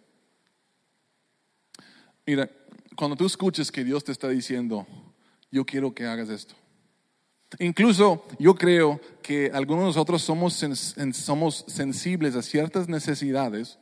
Mira, 2.25 2.49
cuando 2.95 3.15
tú 3.15 3.25
escuches 3.25 3.71
que 3.71 3.83
Dios 3.83 4.03
te 4.03 4.11
está 4.11 4.27
diciendo, 4.29 4.85
yo 5.51 5.65
quiero 5.65 5.93
que 5.93 6.05
hagas 6.05 6.29
esto. 6.29 6.55
Incluso 7.59 8.25
yo 8.39 8.55
creo 8.55 8.99
que 9.21 9.51
algunos 9.53 9.83
de 9.83 9.87
nosotros 9.87 10.21
somos, 10.21 10.65
somos 11.13 11.65
sensibles 11.67 12.35
a 12.35 12.41
ciertas 12.41 12.89
necesidades 12.89 13.77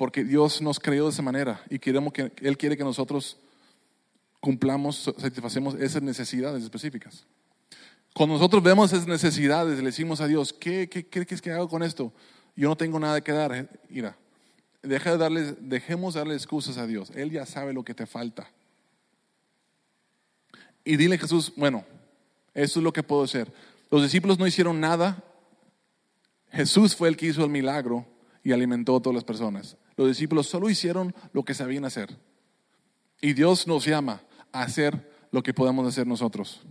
porque 0.00 0.24
Dios 0.24 0.62
nos 0.62 0.80
creó 0.80 1.04
de 1.04 1.10
esa 1.10 1.20
manera 1.20 1.62
y 1.68 1.78
queremos 1.78 2.14
que 2.14 2.32
Él 2.40 2.56
quiere 2.56 2.74
que 2.74 2.82
nosotros 2.82 3.36
cumplamos, 4.40 5.12
satisfacemos 5.18 5.74
esas 5.74 6.00
necesidades 6.00 6.64
específicas. 6.64 7.26
Cuando 8.14 8.36
nosotros 8.36 8.62
vemos 8.62 8.94
esas 8.94 9.06
necesidades, 9.06 9.76
le 9.76 9.84
decimos 9.84 10.22
a 10.22 10.26
Dios, 10.26 10.54
¿qué, 10.54 10.88
qué, 10.88 11.06
quieres 11.06 11.42
que 11.42 11.52
haga 11.52 11.68
con 11.68 11.82
esto? 11.82 12.14
Yo 12.56 12.70
no 12.70 12.78
tengo 12.78 12.98
nada 12.98 13.20
que 13.20 13.30
dar. 13.32 13.68
Mira, 13.90 14.16
deja 14.82 15.10
de 15.10 15.18
darle, 15.18 15.54
dejemos 15.60 16.14
darle 16.14 16.32
excusas 16.32 16.78
a 16.78 16.86
Dios. 16.86 17.12
Él 17.14 17.30
ya 17.30 17.44
sabe 17.44 17.74
lo 17.74 17.84
que 17.84 17.92
te 17.92 18.06
falta. 18.06 18.50
Y 20.82 20.96
dile 20.96 21.16
a 21.16 21.18
Jesús, 21.18 21.52
bueno, 21.56 21.84
eso 22.54 22.80
es 22.80 22.82
lo 22.82 22.94
que 22.94 23.02
puedo 23.02 23.24
hacer. 23.24 23.52
Los 23.90 24.02
discípulos 24.02 24.38
no 24.38 24.46
hicieron 24.46 24.80
nada. 24.80 25.22
Jesús 26.50 26.96
fue 26.96 27.10
el 27.10 27.18
que 27.18 27.26
hizo 27.26 27.44
el 27.44 27.50
milagro 27.50 28.06
y 28.42 28.52
alimentó 28.52 28.96
a 28.96 29.02
todas 29.02 29.14
las 29.14 29.24
personas. 29.24 29.76
Los 30.00 30.08
discípulos 30.08 30.46
solo 30.46 30.70
hicieron 30.70 31.14
lo 31.34 31.44
que 31.44 31.52
sabían 31.52 31.84
hacer. 31.84 32.08
Y 33.20 33.34
Dios 33.34 33.66
nos 33.66 33.84
llama 33.84 34.22
a 34.50 34.62
hacer 34.62 35.12
lo 35.30 35.42
que 35.42 35.52
podemos 35.52 35.86
hacer 35.86 36.06
nosotros. 36.06 36.62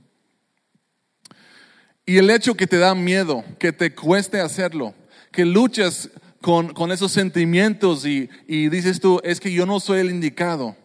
Y 2.07 2.17
el 2.17 2.31
hecho 2.31 2.55
que 2.55 2.65
te 2.65 2.79
da 2.79 2.95
miedo, 2.95 3.45
que 3.59 3.71
te 3.71 3.93
cueste 3.93 4.41
hacerlo, 4.41 4.95
que 5.31 5.45
luchas 5.45 6.09
con, 6.41 6.91
esos 6.91 7.11
sentimientos 7.11 8.03
y, 8.03 8.31
y 8.47 8.67
dices 8.69 8.99
tú, 8.99 9.21
es 9.23 9.39
que 9.39 9.53
yo 9.53 9.67
no 9.67 9.79
soy 9.79 9.99
el 9.99 10.09
indicado. 10.09 10.75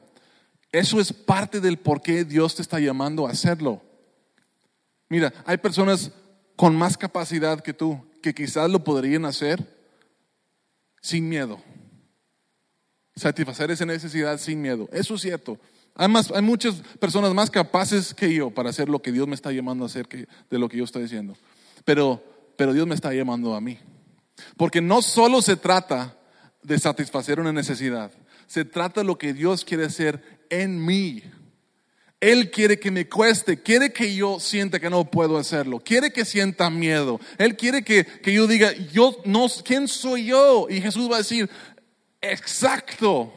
Eso 0.70 1.00
es 1.00 1.14
parte 1.14 1.62
del 1.62 1.78
por 1.78 2.02
qué 2.02 2.26
Dios 2.26 2.56
te 2.56 2.60
está 2.60 2.78
llamando 2.78 3.26
a 3.26 3.30
hacerlo. 3.30 3.80
Mira, 5.08 5.32
hay 5.46 5.56
personas 5.56 6.12
con 6.56 6.76
más 6.76 6.98
capacidad 6.98 7.60
que 7.60 7.72
tú 7.72 8.04
que 8.20 8.34
quizás 8.34 8.70
lo 8.70 8.84
podrían 8.84 9.24
hacer 9.24 9.66
sin 11.00 11.26
miedo 11.26 11.58
satisfacer 13.16 13.70
esa 13.70 13.86
necesidad 13.86 14.38
sin 14.38 14.60
miedo. 14.60 14.88
Eso 14.92 15.14
es 15.14 15.22
cierto. 15.22 15.58
Además, 15.94 16.32
hay 16.34 16.42
muchas 16.42 16.74
personas 16.98 17.32
más 17.34 17.50
capaces 17.50 18.12
que 18.14 18.32
yo 18.32 18.50
para 18.50 18.70
hacer 18.70 18.88
lo 18.88 19.00
que 19.00 19.12
Dios 19.12 19.28
me 19.28 19.34
está 19.34 19.52
llamando 19.52 19.84
a 19.84 19.86
hacer 19.86 20.08
que, 20.08 20.26
de 20.50 20.58
lo 20.58 20.68
que 20.68 20.78
yo 20.78 20.84
estoy 20.84 21.02
diciendo. 21.02 21.36
Pero, 21.84 22.22
pero 22.56 22.72
Dios 22.72 22.86
me 22.86 22.94
está 22.94 23.12
llamando 23.12 23.54
a 23.54 23.60
mí. 23.60 23.78
Porque 24.56 24.80
no 24.80 25.02
solo 25.02 25.40
se 25.40 25.56
trata 25.56 26.16
de 26.62 26.78
satisfacer 26.78 27.38
una 27.38 27.52
necesidad, 27.52 28.10
se 28.46 28.64
trata 28.64 29.00
de 29.00 29.06
lo 29.06 29.18
que 29.18 29.32
Dios 29.32 29.64
quiere 29.64 29.84
hacer 29.84 30.46
en 30.50 30.84
mí. 30.84 31.22
Él 32.20 32.50
quiere 32.50 32.78
que 32.80 32.90
me 32.90 33.06
cueste, 33.06 33.62
quiere 33.62 33.92
que 33.92 34.14
yo 34.14 34.40
sienta 34.40 34.80
que 34.80 34.88
no 34.88 35.10
puedo 35.10 35.36
hacerlo, 35.36 35.78
quiere 35.78 36.10
que 36.10 36.24
sienta 36.24 36.70
miedo. 36.70 37.20
Él 37.36 37.54
quiere 37.54 37.84
que, 37.84 38.04
que 38.04 38.32
yo 38.32 38.46
diga, 38.46 38.72
yo 38.92 39.16
no, 39.26 39.46
¿quién 39.62 39.86
soy 39.86 40.26
yo? 40.26 40.66
Y 40.70 40.80
Jesús 40.80 41.10
va 41.10 41.16
a 41.16 41.18
decir, 41.18 41.50
exacto. 42.30 43.32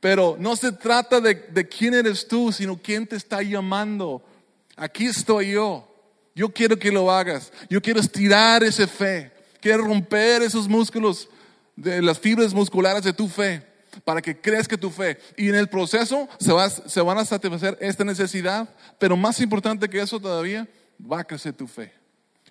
Pero 0.00 0.36
no 0.38 0.56
se 0.56 0.72
trata 0.72 1.20
de, 1.20 1.68
quién 1.68 1.94
eres 1.94 2.26
tú, 2.26 2.50
sino 2.50 2.76
quién 2.76 3.06
te 3.06 3.16
está 3.16 3.42
llamando. 3.42 4.22
Aquí 4.76 5.06
estoy 5.06 5.52
yo. 5.52 5.88
Yo 6.34 6.48
quiero 6.48 6.76
que 6.76 6.90
lo 6.90 7.10
hagas. 7.10 7.52
Yo 7.68 7.80
quiero 7.80 8.00
estirar 8.00 8.64
esa 8.64 8.86
fe. 8.86 9.30
Quiero 9.60 9.84
romper 9.84 10.42
esos 10.42 10.68
músculos, 10.68 11.28
de 11.76 12.02
las 12.02 12.18
fibras 12.18 12.52
musculares 12.52 13.04
de 13.04 13.12
tu 13.12 13.28
fe, 13.28 13.64
para 14.04 14.20
que 14.20 14.40
crezca 14.40 14.76
tu 14.76 14.90
fe. 14.90 15.18
Y 15.36 15.48
en 15.48 15.54
el 15.54 15.68
proceso 15.68 16.28
se, 16.40 16.52
va, 16.52 16.68
se 16.68 17.00
van 17.00 17.18
a 17.18 17.24
satisfacer 17.24 17.78
esta 17.80 18.04
necesidad, 18.04 18.68
pero 18.98 19.16
más 19.16 19.40
importante 19.40 19.88
que 19.88 20.00
eso 20.00 20.18
todavía, 20.18 20.68
va 21.00 21.20
a 21.20 21.24
crecer 21.24 21.52
tu 21.52 21.68
fe. 21.68 21.92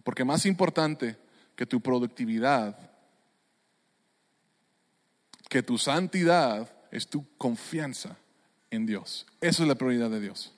Porque 0.03 0.23
más 0.23 0.45
importante 0.45 1.17
que 1.55 1.65
tu 1.65 1.81
productividad, 1.81 2.77
que 5.51 5.61
tu 5.61 5.77
santidad, 5.77 6.71
es 6.91 7.09
tu 7.09 7.25
confianza 7.37 8.15
en 8.69 8.85
Dios. 8.85 9.25
Esa 9.41 9.63
es 9.63 9.67
la 9.67 9.75
prioridad 9.75 10.09
de 10.09 10.21
Dios. 10.21 10.53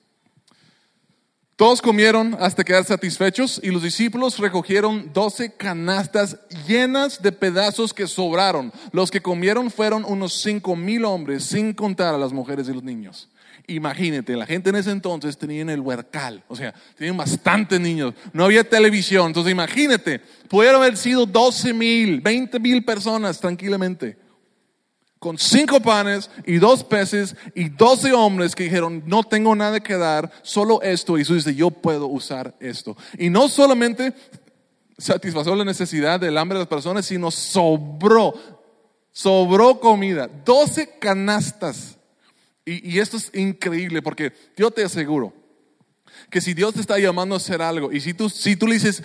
Todos 1.56 1.82
comieron 1.82 2.38
hasta 2.39 2.63
quedar 2.63 2.86
satisfechos 2.86 3.60
y 3.63 3.71
los 3.71 3.82
discípulos 3.82 4.38
recogieron 4.38 5.10
doce 5.12 5.56
canastas 5.56 6.38
llenas 6.67 7.23
de 7.23 7.32
pedazos 7.32 7.91
que 7.91 8.06
sobraron. 8.06 8.71
Los 8.91 9.10
que 9.10 9.19
comieron 9.19 9.71
fueron 9.71 10.06
unos 10.06 10.43
cinco 10.43 10.75
mil 10.75 11.06
hombres, 11.06 11.43
sin 11.43 11.73
contar 11.73 12.13
a 12.13 12.19
las 12.19 12.32
mujeres 12.32 12.69
y 12.69 12.73
los 12.73 12.84
niños. 12.84 13.29
Imagínate, 13.65 14.36
la 14.36 14.45
gente 14.45 14.69
en 14.69 14.75
ese 14.75 14.91
entonces 14.91 15.39
tenía 15.39 15.63
el 15.63 15.79
huercal, 15.79 16.43
o 16.49 16.56
sea, 16.56 16.71
tenían 16.95 17.17
bastantes 17.17 17.79
niños, 17.79 18.13
no 18.32 18.45
había 18.45 18.67
televisión, 18.67 19.27
entonces 19.27 19.53
imagínate, 19.53 20.19
pudieron 20.49 20.82
haber 20.82 20.97
sido 20.97 21.25
12 21.25 21.73
mil, 21.73 22.19
20 22.19 22.60
mil 22.60 22.84
personas 22.84 23.39
tranquilamente, 23.39 24.17
con 25.23 25.38
cinco 25.38 25.79
panes 25.79 26.29
y 26.45 26.57
dos 26.57 26.83
peces 26.83 27.33
y 27.55 27.69
12 27.69 28.12
hombres 28.12 28.55
que 28.55 28.65
dijeron, 28.65 29.03
no 29.05 29.23
tengo 29.23 29.55
nada 29.55 29.79
que 29.79 29.95
dar, 29.95 30.29
solo 30.41 30.81
esto, 30.81 31.15
y 31.15 31.21
Jesús 31.21 31.45
dice, 31.45 31.55
yo 31.55 31.71
puedo 31.71 32.07
usar 32.07 32.57
esto. 32.59 32.97
Y 33.17 33.29
no 33.29 33.47
solamente 33.47 34.13
satisfació 34.97 35.55
la 35.55 35.63
necesidad 35.63 36.19
del 36.19 36.38
hambre 36.38 36.57
de 36.57 36.63
las 36.63 36.67
personas, 36.67 37.05
sino 37.05 37.31
sobró, 37.31 38.33
sobró 39.13 39.79
comida, 39.79 40.29
12 40.43 40.99
canastas 40.99 41.97
y, 42.65 42.99
esto 42.99 43.15
es 43.15 43.31
increíble 43.33 44.01
porque 44.01 44.33
yo 44.57 44.71
te 44.71 44.83
aseguro 44.83 45.33
que 46.29 46.41
si 46.41 46.53
Dios 46.53 46.73
te 46.73 46.81
está 46.81 46.99
llamando 46.99 47.36
a 47.36 47.38
hacer 47.38 47.62
algo 47.62 47.93
y 47.93 48.01
si 48.01 48.13
tú, 48.13 48.29
si 48.29 48.57
tú 48.57 48.67
le 48.67 48.73
dices, 48.73 49.03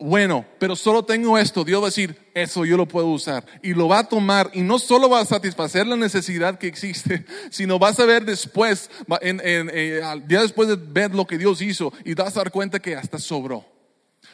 bueno, 0.00 0.46
pero 0.58 0.74
solo 0.74 1.04
tengo 1.04 1.36
esto, 1.36 1.62
Dios 1.62 1.80
va 1.80 1.86
a 1.86 1.90
decir, 1.90 2.16
eso 2.32 2.64
yo 2.64 2.78
lo 2.78 2.88
puedo 2.88 3.08
usar. 3.08 3.44
Y 3.62 3.74
lo 3.74 3.86
va 3.86 4.00
a 4.00 4.08
tomar 4.08 4.50
y 4.54 4.62
no 4.62 4.78
solo 4.78 5.10
va 5.10 5.20
a 5.20 5.26
satisfacer 5.26 5.86
la 5.86 5.96
necesidad 5.96 6.58
que 6.58 6.66
existe, 6.66 7.26
sino 7.50 7.78
vas 7.78 8.00
a 8.00 8.06
ver 8.06 8.24
después, 8.24 8.90
en, 9.20 9.40
en, 9.44 9.70
eh, 9.72 10.00
día 10.26 10.40
después 10.40 10.68
de 10.68 10.76
ver 10.76 11.14
lo 11.14 11.26
que 11.26 11.36
Dios 11.36 11.60
hizo 11.60 11.92
y 12.04 12.14
vas 12.14 12.36
a 12.36 12.40
dar 12.40 12.50
cuenta 12.50 12.80
que 12.80 12.96
hasta 12.96 13.18
sobró. 13.18 13.66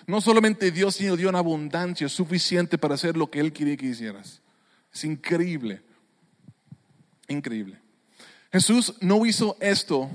No 0.06 0.20
solamente 0.20 0.70
Dios, 0.70 0.94
sino 0.94 1.16
dio 1.16 1.28
una 1.28 1.40
abundancia 1.40 2.08
suficiente 2.08 2.78
para 2.78 2.94
hacer 2.94 3.16
lo 3.16 3.28
que 3.28 3.40
Él 3.40 3.52
quería 3.52 3.76
que 3.76 3.86
hicieras. 3.86 4.40
Es 4.94 5.04
increíble, 5.04 5.82
increíble. 7.26 7.80
Jesús 8.52 8.94
no 9.00 9.26
hizo 9.26 9.56
esto 9.60 10.08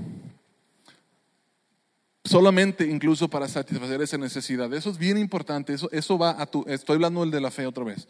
solamente 2.24 2.86
incluso 2.86 3.30
para 3.30 3.48
satisfacer 3.48 4.02
esa 4.02 4.18
necesidad. 4.18 4.72
Eso 4.74 4.90
es 4.90 4.98
bien 4.98 5.18
importante. 5.18 5.74
Eso, 5.74 5.90
eso 5.92 6.18
va 6.18 6.42
a 6.42 6.46
tu, 6.46 6.64
estoy 6.68 6.96
hablando 6.96 7.22
del 7.22 7.32
de 7.32 7.42
la 7.42 7.52
fe 7.52 7.66
otra 7.66 7.84
vez. 7.84 8.08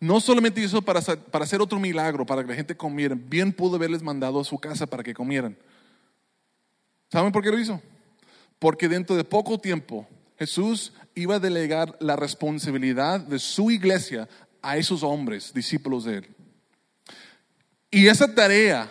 No 0.00 0.20
solamente 0.20 0.60
hizo 0.60 0.80
para, 0.80 1.00
para 1.00 1.44
hacer 1.44 1.60
otro 1.60 1.80
milagro, 1.80 2.24
para 2.24 2.42
que 2.42 2.50
la 2.50 2.54
gente 2.54 2.76
comiera. 2.76 3.16
Bien 3.16 3.52
pudo 3.52 3.76
haberles 3.76 4.02
mandado 4.02 4.40
a 4.40 4.44
su 4.44 4.58
casa 4.58 4.86
para 4.86 5.02
que 5.02 5.12
comieran. 5.12 5.56
¿Saben 7.10 7.32
por 7.32 7.42
qué 7.42 7.50
lo 7.50 7.58
hizo? 7.58 7.80
Porque 8.58 8.88
dentro 8.88 9.16
de 9.16 9.24
poco 9.24 9.58
tiempo 9.58 10.06
Jesús 10.38 10.92
iba 11.14 11.36
a 11.36 11.40
delegar 11.40 11.96
la 12.00 12.14
responsabilidad 12.14 13.20
de 13.20 13.38
su 13.38 13.70
iglesia 13.70 14.28
a 14.62 14.76
esos 14.76 15.02
hombres, 15.02 15.52
discípulos 15.52 16.04
de 16.04 16.18
él. 16.18 16.28
Y 17.90 18.06
esa 18.06 18.32
tarea 18.34 18.90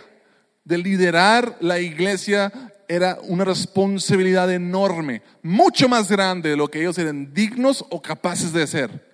de 0.64 0.76
liderar 0.76 1.56
la 1.60 1.78
iglesia 1.78 2.52
era 2.88 3.18
una 3.22 3.44
responsabilidad 3.44 4.52
enorme, 4.52 5.22
mucho 5.42 5.88
más 5.88 6.10
grande 6.10 6.50
de 6.50 6.56
lo 6.56 6.68
que 6.68 6.80
ellos 6.80 6.98
eran 6.98 7.32
dignos 7.32 7.84
o 7.90 8.00
capaces 8.02 8.52
de 8.52 8.62
hacer. 8.62 9.08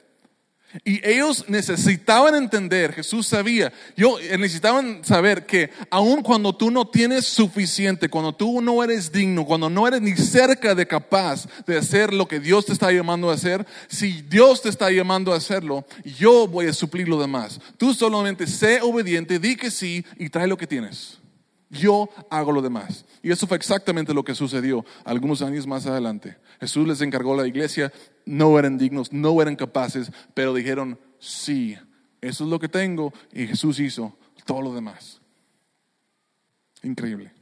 Y 0.83 1.07
ellos 1.09 1.45
necesitaban 1.47 2.35
entender, 2.35 2.93
Jesús 2.93 3.29
sabía, 3.29 3.73
yo 3.97 4.19
eh, 4.19 4.37
necesitaban 4.37 5.05
saber 5.05 5.47
que 5.47 5.71
aun 5.89 6.21
cuando 6.21 6.53
tú 6.53 6.69
no 6.69 6.89
tienes 6.89 7.27
suficiente, 7.27 8.09
cuando 8.09 8.35
tú 8.35 8.61
no 8.61 8.83
eres 8.83 9.13
digno, 9.13 9.45
cuando 9.45 9.71
no 9.71 9.87
eres 9.87 10.01
ni 10.01 10.17
cerca 10.17 10.75
de 10.75 10.87
capaz 10.89 11.47
de 11.65 11.79
hacer 11.79 12.13
lo 12.13 12.27
que 12.27 12.41
Dios 12.41 12.67
te 12.67 12.73
está 12.73 12.91
llamando 12.91 13.31
a 13.31 13.35
hacer, 13.35 13.65
si 13.87 14.23
Dios 14.23 14.63
te 14.63 14.69
está 14.69 14.91
llamando 14.91 15.33
a 15.33 15.37
hacerlo, 15.37 15.87
yo 16.19 16.49
voy 16.49 16.67
a 16.67 16.73
suplir 16.73 17.09
lo 17.09 17.21
demás. 17.21 17.61
Tú 17.77 17.95
solamente 17.95 18.49
sé 18.49 18.81
obediente, 18.83 19.39
di 19.39 19.55
que 19.55 19.71
sí 19.71 20.05
y 20.19 20.29
trae 20.29 20.49
lo 20.49 20.57
que 20.57 20.67
tienes 20.67 21.19
yo 21.75 22.09
hago 22.31 22.53
lo 22.53 22.63
demás. 22.63 23.05
Y 23.23 23.31
eso 23.31 23.47
fue 23.47 23.57
exactamente 23.57 24.15
lo 24.15 24.25
que 24.25 24.35
sucedió 24.35 24.85
algunos 25.05 25.43
años 25.43 25.67
más 25.67 25.87
adelante. 25.87 26.37
Jesús 26.61 26.87
les 26.87 27.01
encargó 27.01 27.35
a 27.35 27.43
la 27.43 27.47
iglesia, 27.47 27.93
no 28.25 28.59
eran 28.59 28.79
dignos, 28.79 29.13
no 29.13 29.41
eran 29.43 29.57
capaces, 29.57 30.11
pero 30.33 30.55
dijeron, 30.55 30.99
sí, 31.19 31.77
eso 32.21 32.45
es 32.45 32.51
lo 32.51 32.59
que 32.59 32.69
tengo, 32.69 33.13
y 33.33 33.47
Jesús 33.47 33.81
hizo 33.81 34.17
todo 34.47 34.63
lo 34.63 34.75
demás. 34.75 35.21
Increíble. 36.83 37.33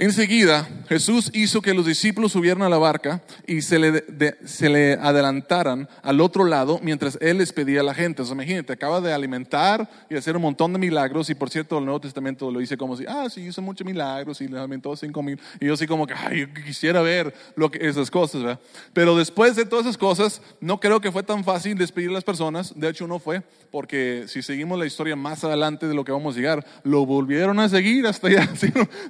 Enseguida 0.00 0.68
Jesús 0.88 1.28
hizo 1.34 1.60
que 1.60 1.74
los 1.74 1.84
discípulos 1.84 2.30
subieran 2.30 2.62
a 2.62 2.68
la 2.68 2.78
barca 2.78 3.20
y 3.48 3.62
se 3.62 3.80
le, 3.80 4.04
se 4.44 4.68
le 4.68 4.92
adelantaran 4.92 5.88
al 6.02 6.20
otro 6.20 6.44
lado 6.44 6.78
mientras 6.80 7.18
Él 7.20 7.38
les 7.38 7.52
pedía 7.52 7.80
a 7.80 7.82
la 7.82 7.94
gente. 7.94 8.22
O 8.22 8.24
sea, 8.24 8.34
imagínate, 8.34 8.72
acaba 8.72 9.00
de 9.00 9.12
alimentar 9.12 9.90
y 10.08 10.14
hacer 10.14 10.36
un 10.36 10.42
montón 10.42 10.72
de 10.72 10.78
milagros 10.78 11.30
y 11.30 11.34
por 11.34 11.50
cierto 11.50 11.78
el 11.78 11.84
Nuevo 11.84 12.00
Testamento 12.00 12.48
lo 12.48 12.60
dice 12.60 12.76
como 12.76 12.96
si, 12.96 13.06
ah, 13.08 13.28
sí, 13.28 13.40
hizo 13.40 13.60
muchos 13.60 13.84
milagros 13.84 14.40
y 14.40 14.46
le 14.46 14.56
alimentó 14.56 14.94
cinco 14.94 15.20
mil. 15.20 15.40
Y 15.60 15.66
yo 15.66 15.74
así 15.74 15.88
como 15.88 16.06
que, 16.06 16.14
ay, 16.14 16.40
yo 16.42 16.54
quisiera 16.54 17.02
ver 17.02 17.34
lo 17.56 17.68
que, 17.68 17.84
esas 17.84 18.08
cosas, 18.08 18.44
¿verdad? 18.44 18.60
Pero 18.92 19.16
después 19.16 19.56
de 19.56 19.64
todas 19.64 19.84
esas 19.84 19.98
cosas, 19.98 20.40
no 20.60 20.78
creo 20.78 21.00
que 21.00 21.10
fue 21.10 21.24
tan 21.24 21.42
fácil 21.42 21.76
despedir 21.76 22.10
a 22.10 22.12
las 22.12 22.24
personas. 22.24 22.72
De 22.78 22.88
hecho, 22.88 23.08
no 23.08 23.18
fue, 23.18 23.42
porque 23.72 24.26
si 24.28 24.42
seguimos 24.42 24.78
la 24.78 24.86
historia 24.86 25.16
más 25.16 25.42
adelante 25.42 25.88
de 25.88 25.94
lo 25.94 26.04
que 26.04 26.12
vamos 26.12 26.36
a 26.36 26.38
llegar, 26.38 26.64
lo 26.84 27.04
volvieron 27.04 27.58
a 27.58 27.68
seguir 27.68 28.06
hasta 28.06 28.28
allá. 28.28 28.48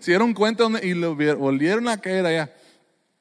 Si 0.01 0.11
dieron 0.13 0.33
cuenta 0.33 0.65
y 0.83 0.95
lo 0.95 1.15
volvieron 1.15 1.89
a 1.89 2.01
caer 2.01 2.27
allá. 2.27 2.55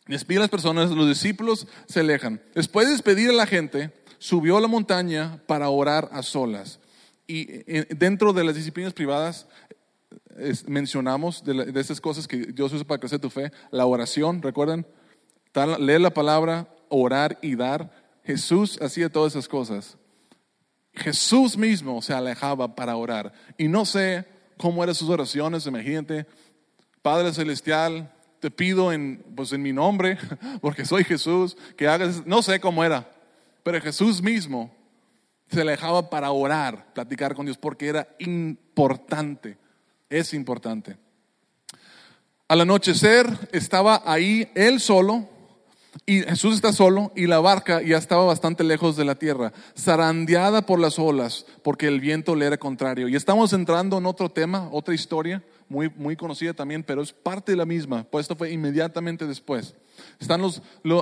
Despide 0.07 0.37
a 0.37 0.41
las 0.41 0.49
personas, 0.49 0.89
los 0.91 1.07
discípulos 1.07 1.67
se 1.87 1.99
alejan. 1.99 2.41
Después 2.55 2.87
de 2.87 2.93
despedir 2.93 3.29
a 3.29 3.33
la 3.33 3.45
gente, 3.45 3.91
subió 4.19 4.57
a 4.57 4.61
la 4.61 4.67
montaña 4.67 5.41
para 5.47 5.69
orar 5.69 6.09
a 6.11 6.23
solas. 6.23 6.79
Y 7.27 7.45
eh, 7.49 7.87
dentro 7.89 8.31
de 8.31 8.43
las 8.43 8.55
disciplinas 8.55 8.93
privadas 8.93 9.47
mencionamos 10.67 11.43
de, 11.43 11.79
esas 11.79 11.99
cosas 11.99 12.27
que 12.27 12.37
Dios 12.37 12.71
usa 12.71 12.85
para 12.85 12.99
crecer 12.99 13.19
tu 13.19 13.29
fe, 13.29 13.51
la 13.71 13.85
oración, 13.85 14.41
¿recuerdan? 14.41 14.85
leer 15.79 16.01
la 16.01 16.11
palabra, 16.11 16.67
orar 16.89 17.39
y 17.41 17.55
dar. 17.55 17.91
Jesús 18.23 18.79
hacía 18.81 19.09
todas 19.09 19.33
esas 19.33 19.47
cosas. 19.47 19.97
Jesús 20.93 21.57
mismo 21.57 22.01
se 22.01 22.13
alejaba 22.13 22.75
para 22.75 22.95
orar. 22.95 23.33
Y 23.57 23.67
no 23.67 23.85
sé 23.85 24.25
cómo 24.57 24.83
eran 24.83 24.95
sus 24.95 25.09
oraciones, 25.09 25.65
imagínate, 25.65 26.27
Padre 27.07 27.31
Celestial, 27.31 28.11
te 28.41 28.51
pido 28.51 28.91
en, 28.91 29.23
pues 29.33 29.53
en 29.53 29.61
mi 29.61 29.71
nombre, 29.71 30.17
porque 30.61 30.83
soy 30.83 31.05
Jesús, 31.05 31.55
que 31.77 31.87
hagas, 31.87 32.25
no 32.25 32.41
sé 32.41 32.59
cómo 32.59 32.83
era, 32.83 33.09
pero 33.63 33.79
Jesús 33.79 34.21
mismo 34.21 34.75
se 35.49 35.61
alejaba 35.61 36.09
para 36.09 36.31
orar, 36.31 36.91
platicar 36.93 37.33
con 37.33 37.45
Dios, 37.45 37.57
porque 37.57 37.87
era 37.87 38.09
importante, 38.19 39.57
es 40.09 40.33
importante. 40.33 40.97
Al 42.49 42.59
anochecer 42.59 43.25
estaba 43.53 44.03
ahí 44.05 44.51
él 44.53 44.81
solo, 44.81 45.29
y 46.05 46.23
Jesús 46.23 46.55
está 46.55 46.73
solo 46.73 47.13
y 47.15 47.25
la 47.25 47.39
barca 47.39 47.81
ya 47.81 47.97
estaba 47.97 48.25
bastante 48.25 48.65
lejos 48.65 48.97
de 48.97 49.05
la 49.05 49.15
tierra, 49.15 49.53
zarandeada 49.79 50.63
por 50.63 50.77
las 50.77 50.99
olas, 50.99 51.45
porque 51.63 51.87
el 51.87 52.01
viento 52.01 52.35
le 52.35 52.47
era 52.47 52.57
contrario. 52.57 53.07
Y 53.07 53.15
estamos 53.15 53.53
entrando 53.53 53.97
en 53.97 54.05
otro 54.05 54.29
tema, 54.29 54.67
otra 54.73 54.93
historia, 54.93 55.41
muy, 55.69 55.89
muy 55.95 56.15
conocida 56.15 56.53
también, 56.53 56.83
pero 56.83 57.01
es 57.01 57.11
parte 57.11 57.51
de 57.51 57.57
la 57.57 57.65
misma, 57.65 58.05
pues 58.09 58.23
esto 58.23 58.35
fue 58.35 58.51
inmediatamente 58.51 59.25
después. 59.25 59.75
Están 60.19 60.41
los, 60.41 60.61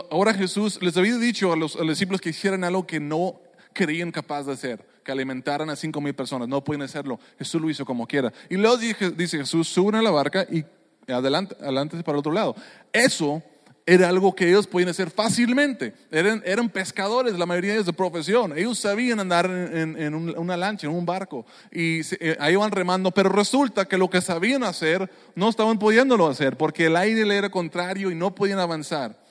ahora 0.10 0.34
Jesús 0.34 0.82
les 0.82 0.96
había 0.98 1.18
dicho 1.18 1.52
a 1.52 1.56
los, 1.56 1.78
discípulos 1.88 2.22
que 2.22 2.30
hicieran 2.30 2.64
algo 2.64 2.88
que 2.88 3.00
no 3.00 3.40
creían 3.74 4.12
capaz 4.12 4.44
de 4.44 4.54
hacer, 4.54 4.86
que 5.04 5.12
alimentaran 5.12 5.70
a 5.70 5.76
cinco 5.76 6.02
mil 6.02 6.16
personas, 6.16 6.48
no 6.48 6.64
pueden 6.64 6.82
hacerlo, 6.82 7.20
Jesús 7.38 7.62
lo 7.62 7.70
hizo 7.70 7.86
como 7.86 8.08
quiera. 8.08 8.32
Y 8.50 8.56
luego 8.56 8.78
dice, 8.78 9.12
dice 9.12 9.38
Jesús, 9.38 9.68
suben 9.68 9.96
a 9.96 10.02
la 10.02 10.12
barca 10.12 10.48
y 10.50 10.66
adelante, 11.12 11.56
adelante 11.60 12.02
para 12.04 12.16
el 12.16 12.20
otro 12.20 12.32
lado. 12.32 12.56
Eso 12.92 13.44
era 13.88 14.10
algo 14.10 14.34
que 14.34 14.50
ellos 14.50 14.66
podían 14.66 14.90
hacer 14.90 15.12
fácilmente. 15.12 15.94
Eran, 16.10 16.42
eran 16.46 16.70
pescadores, 16.70 17.38
la 17.38 17.46
mayoría 17.46 17.72
de 17.72 17.76
ellos 17.78 17.86
de 17.86 17.94
profesión. 17.94 18.58
Ellos 18.58 18.80
sabían 18.80 19.20
andar 19.20 19.46
en, 19.46 20.16
una 20.16 20.58
lancha, 20.58 20.88
en 20.88 20.94
un 20.94 21.06
barco, 21.06 21.46
y 21.72 22.02
eh, 22.20 22.36
ahí 22.40 22.54
iban 22.54 22.72
remando, 22.72 23.12
pero 23.12 23.30
resulta 23.30 23.86
que 23.86 23.98
lo 23.98 24.10
que 24.10 24.22
sabían 24.22 24.64
hacer 24.64 25.10
no 25.36 25.50
estaban 25.50 25.78
pudiéndolo 25.78 26.28
hacer 26.28 26.58
porque 26.58 26.88
el 26.88 26.96
aire 26.96 27.26
le 27.26 27.38
era 27.38 27.50
contrario 27.50 28.10
y 28.10 28.16
no 28.16 28.34
podían 28.34 28.60
avanzar. 28.60 29.24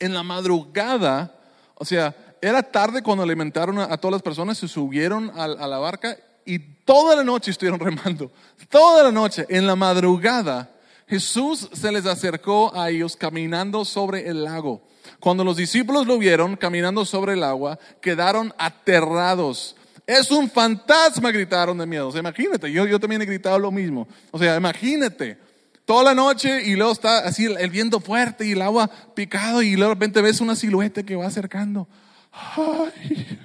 En 0.00 0.12
la 0.12 0.24
madrugada, 0.24 1.32
o 1.76 1.84
sea, 1.84 2.16
era 2.40 2.64
tarde 2.64 3.02
cuando 3.02 3.22
alimentaron 3.22 3.78
a, 3.78 3.96
todas 3.96 4.14
las 4.14 4.22
personas, 4.22 4.58
se 4.58 4.66
subieron 4.66 5.30
a, 5.36 5.44
a 5.44 5.68
la 5.68 5.78
barca 5.78 6.16
y 6.44 6.58
toda 6.58 7.14
la 7.14 7.22
noche 7.22 7.52
estuvieron 7.52 7.78
remando. 7.78 8.32
Toda 8.68 9.04
la 9.04 9.12
noche, 9.12 9.46
en 9.48 9.68
la 9.68 9.76
madrugada 9.76 10.71
Jesús 11.12 11.68
se 11.74 11.92
les 11.92 12.06
acercó 12.06 12.74
a 12.74 12.88
ellos 12.88 13.18
caminando 13.18 13.84
sobre 13.84 14.30
el 14.30 14.44
lago. 14.44 14.82
Cuando 15.20 15.44
los 15.44 15.58
discípulos 15.58 16.06
lo 16.06 16.16
vieron 16.16 16.56
caminando 16.56 17.04
sobre 17.04 17.34
el 17.34 17.42
agua, 17.42 17.78
quedaron 18.00 18.54
aterrados. 18.56 19.76
Es 20.06 20.30
un 20.30 20.48
fantasma, 20.48 21.30
gritaron 21.30 21.76
de 21.76 21.84
miedo. 21.84 22.10
imagínate, 22.18 22.72
yo, 22.72 22.86
yo 22.86 22.98
también 22.98 23.20
he 23.20 23.26
gritado 23.26 23.58
lo 23.58 23.70
mismo. 23.70 24.08
O 24.30 24.38
sea, 24.38 24.56
imagínate, 24.56 25.36
toda 25.84 26.02
la 26.02 26.14
noche 26.14 26.62
y 26.62 26.76
luego 26.76 26.92
está 26.92 27.18
así 27.18 27.44
el, 27.44 27.70
viento 27.70 28.00
fuerte 28.00 28.46
y 28.46 28.52
el 28.52 28.62
agua 28.62 28.90
picado 29.14 29.60
y 29.60 29.76
luego 29.76 29.90
de 29.90 29.94
repente 29.96 30.22
ves 30.22 30.40
una 30.40 30.56
silueta 30.56 31.02
que 31.02 31.14
va 31.14 31.26
acercando. 31.26 31.86
Ay, 32.32 33.38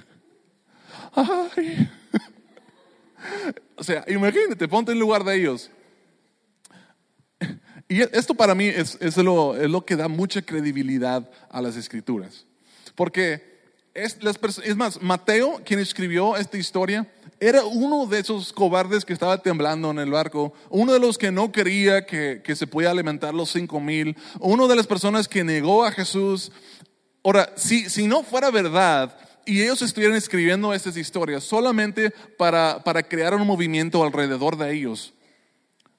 ay. 1.14 1.90
O 3.76 3.84
sea, 3.84 4.04
imagínate, 4.08 4.66
ponte 4.66 4.90
en 4.90 4.98
lugar 4.98 5.22
de 5.22 5.36
ellos. 5.36 5.70
Y 7.88 8.02
esto 8.02 8.34
para 8.34 8.54
mí 8.54 8.66
es, 8.66 8.98
es, 9.00 9.16
lo, 9.16 9.56
es, 9.56 9.70
lo, 9.70 9.84
que 9.84 9.96
da 9.96 10.08
mucha 10.08 10.42
credibilidad 10.42 11.28
a 11.48 11.62
las 11.62 11.74
escrituras. 11.76 12.44
Porque 12.94 13.58
es, 13.94 14.18
es, 14.62 14.76
más, 14.76 15.00
Mateo, 15.00 15.62
quien 15.64 15.80
escribió 15.80 16.36
esta 16.36 16.58
historia, 16.58 17.10
era 17.40 17.64
uno 17.64 18.06
de 18.06 18.18
esos 18.18 18.52
cobardes 18.52 19.04
que 19.04 19.14
estaba 19.14 19.38
temblando 19.42 19.90
en 19.90 20.00
el 20.00 20.10
barco, 20.10 20.52
uno 20.68 20.92
de 20.92 21.00
los 21.00 21.16
que 21.16 21.32
no 21.32 21.50
quería 21.50 22.04
que, 22.04 22.42
que 22.44 22.56
se 22.56 22.66
pudiera 22.66 22.90
alimentar 22.90 23.32
los 23.32 23.50
cinco 23.50 23.80
mil, 23.80 24.16
uno 24.40 24.68
de 24.68 24.76
las 24.76 24.86
personas 24.86 25.26
que 25.26 25.42
negó 25.42 25.84
a 25.84 25.92
Jesús. 25.92 26.52
Ahora, 27.24 27.52
si, 27.56 27.88
si 27.88 28.06
no 28.06 28.22
fuera 28.22 28.50
verdad, 28.50 29.16
y 29.46 29.62
ellos 29.62 29.80
estuvieran 29.80 30.16
escribiendo 30.16 30.74
estas 30.74 30.98
historias 30.98 31.42
solamente 31.42 32.10
para, 32.36 32.84
para 32.84 33.02
crear 33.02 33.34
un 33.34 33.46
movimiento 33.46 34.04
alrededor 34.04 34.58
de 34.58 34.74
ellos, 34.74 35.14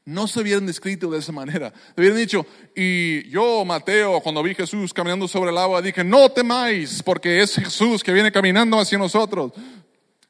no 0.10 0.28
se 0.28 0.42
hubieran 0.42 0.66
descrito 0.66 1.10
de 1.12 1.20
esa 1.20 1.32
manera. 1.32 1.72
Hubieran 1.96 2.18
dicho, 2.18 2.46
y 2.76 3.30
yo, 3.30 3.64
Mateo, 3.64 4.20
cuando 4.22 4.42
vi 4.42 4.52
a 4.52 4.56
Jesús 4.56 4.94
caminando 4.94 5.28
sobre 5.28 5.52
el 5.52 5.58
agua, 5.58 5.82
dije, 5.82 6.04
no 6.04 6.30
temáis, 6.30 7.04
porque 7.04 7.42
es 7.42 7.56
Jesús 7.56 8.04
que 8.04 8.12
viene 8.12 8.32
caminando 8.32 8.80
hacia 8.80 8.98
nosotros. 8.98 9.54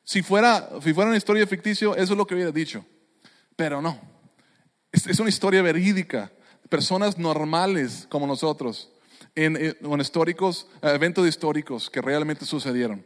Si 0.04 0.22
fuera, 0.22 0.70
si 0.84 0.94
fuera 0.94 1.10
una 1.10 1.18
historia 1.18 1.48
ficticia, 1.48 1.90
eso 1.92 2.02
es 2.02 2.10
lo 2.10 2.28
que 2.28 2.36
hubiera 2.36 2.52
dicho. 2.52 2.86
Pero 3.56 3.82
no. 3.82 4.00
Es, 4.92 5.20
una 5.20 5.30
historia 5.30 5.62
verídica. 5.62 6.32
Personas 6.68 7.18
normales 7.18 8.06
como 8.10 8.28
nosotros, 8.28 8.92
en, 9.34 9.56
en 9.56 10.02
históricos, 10.02 10.68
eventos 10.82 11.28
históricos 11.28 11.90
que 11.90 12.02
realmente 12.02 12.46
sucedieron. 12.46 13.06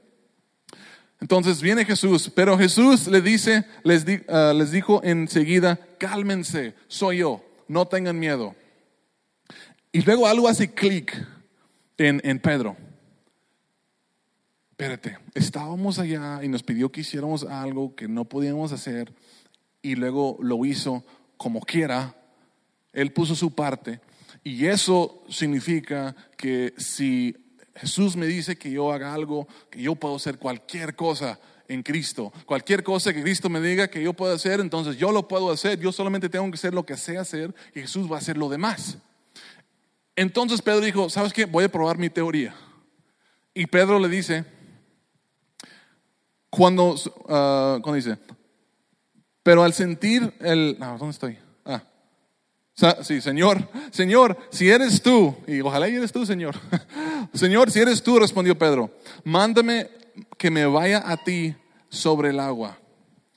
Entonces 1.23 1.61
viene 1.61 1.85
Jesús, 1.85 2.29
pero 2.35 2.57
Jesús 2.57 3.07
les 3.07 3.23
dice, 3.23 3.63
les, 3.85 4.05
ah, 4.27 4.51
les 4.53 4.71
dijo 4.71 5.01
enseguida, 5.05 5.79
cálmense, 5.97 6.75
soy 6.89 7.19
yo, 7.19 7.41
no 7.69 7.87
tengan 7.87 8.19
miedo. 8.19 8.55
Y 9.93 10.01
luego 10.01 10.27
algo 10.27 10.49
hace 10.49 10.73
clic 10.73 11.25
en, 11.97 12.19
en 12.25 12.39
Pedro. 12.39 12.75
Espérate, 14.71 15.17
estábamos 15.33 15.97
allá 15.97 16.43
y 16.43 16.49
nos 16.49 16.61
pidió 16.61 16.91
que 16.91 16.99
hiciéramos 16.99 17.45
algo 17.45 17.95
que 17.95 18.09
no 18.09 18.25
podíamos 18.25 18.73
hacer 18.73 19.13
y 19.81 19.95
luego 19.95 20.37
lo 20.41 20.65
hizo 20.65 21.05
como 21.37 21.61
quiera. 21.61 22.17
Él 22.91 23.13
puso 23.13 23.33
su 23.33 23.55
parte 23.55 24.01
y 24.43 24.65
eso 24.65 25.23
significa 25.29 26.17
que 26.35 26.73
si 26.75 27.33
Jesús 27.75 28.15
me 28.15 28.27
dice 28.27 28.57
que 28.57 28.71
yo 28.71 28.91
haga 28.91 29.13
algo, 29.13 29.47
que 29.69 29.81
yo 29.81 29.95
puedo 29.95 30.15
hacer 30.15 30.37
cualquier 30.37 30.95
cosa 30.95 31.39
en 31.67 31.81
Cristo. 31.81 32.31
Cualquier 32.45 32.83
cosa 32.83 33.13
que 33.13 33.21
Cristo 33.21 33.49
me 33.49 33.59
diga 33.61 33.87
que 33.87 34.03
yo 34.03 34.13
puedo 34.13 34.33
hacer, 34.33 34.59
entonces 34.59 34.97
yo 34.97 35.11
lo 35.11 35.27
puedo 35.27 35.51
hacer. 35.51 35.79
Yo 35.79 35.91
solamente 35.91 36.29
tengo 36.29 36.49
que 36.49 36.55
hacer 36.55 36.73
lo 36.73 36.85
que 36.85 36.97
sé 36.97 37.17
hacer 37.17 37.53
y 37.73 37.81
Jesús 37.81 38.11
va 38.11 38.15
a 38.15 38.19
hacer 38.19 38.37
lo 38.37 38.49
demás. 38.49 38.97
Entonces 40.15 40.61
Pedro 40.61 40.81
dijo, 40.81 41.09
¿sabes 41.09 41.33
qué? 41.33 41.45
Voy 41.45 41.63
a 41.63 41.69
probar 41.69 41.97
mi 41.97 42.09
teoría. 42.09 42.55
Y 43.53 43.65
Pedro 43.65 43.99
le 43.99 44.07
dice, 44.07 44.45
cuando, 46.49 46.95
ah, 47.27 47.79
cuando 47.81 47.95
dice, 47.95 48.17
pero 49.41 49.63
al 49.63 49.73
sentir 49.73 50.33
el, 50.39 50.77
no, 50.79 50.97
¿dónde 50.97 51.11
estoy? 51.11 51.37
Sí, 52.75 53.21
Señor, 53.21 53.69
Señor, 53.91 54.35
si 54.49 54.69
eres 54.69 55.01
tú, 55.01 55.35
y 55.45 55.61
ojalá 55.61 55.87
y 55.87 55.95
eres 55.95 56.11
tú, 56.11 56.25
Señor. 56.25 56.55
Señor, 57.33 57.69
si 57.69 57.79
eres 57.79 58.01
tú, 58.01 58.19
respondió 58.19 58.57
Pedro, 58.57 58.89
mándame 59.23 59.89
que 60.37 60.49
me 60.49 60.65
vaya 60.65 61.03
a 61.05 61.17
ti 61.17 61.55
sobre 61.89 62.29
el 62.29 62.39
agua. 62.39 62.79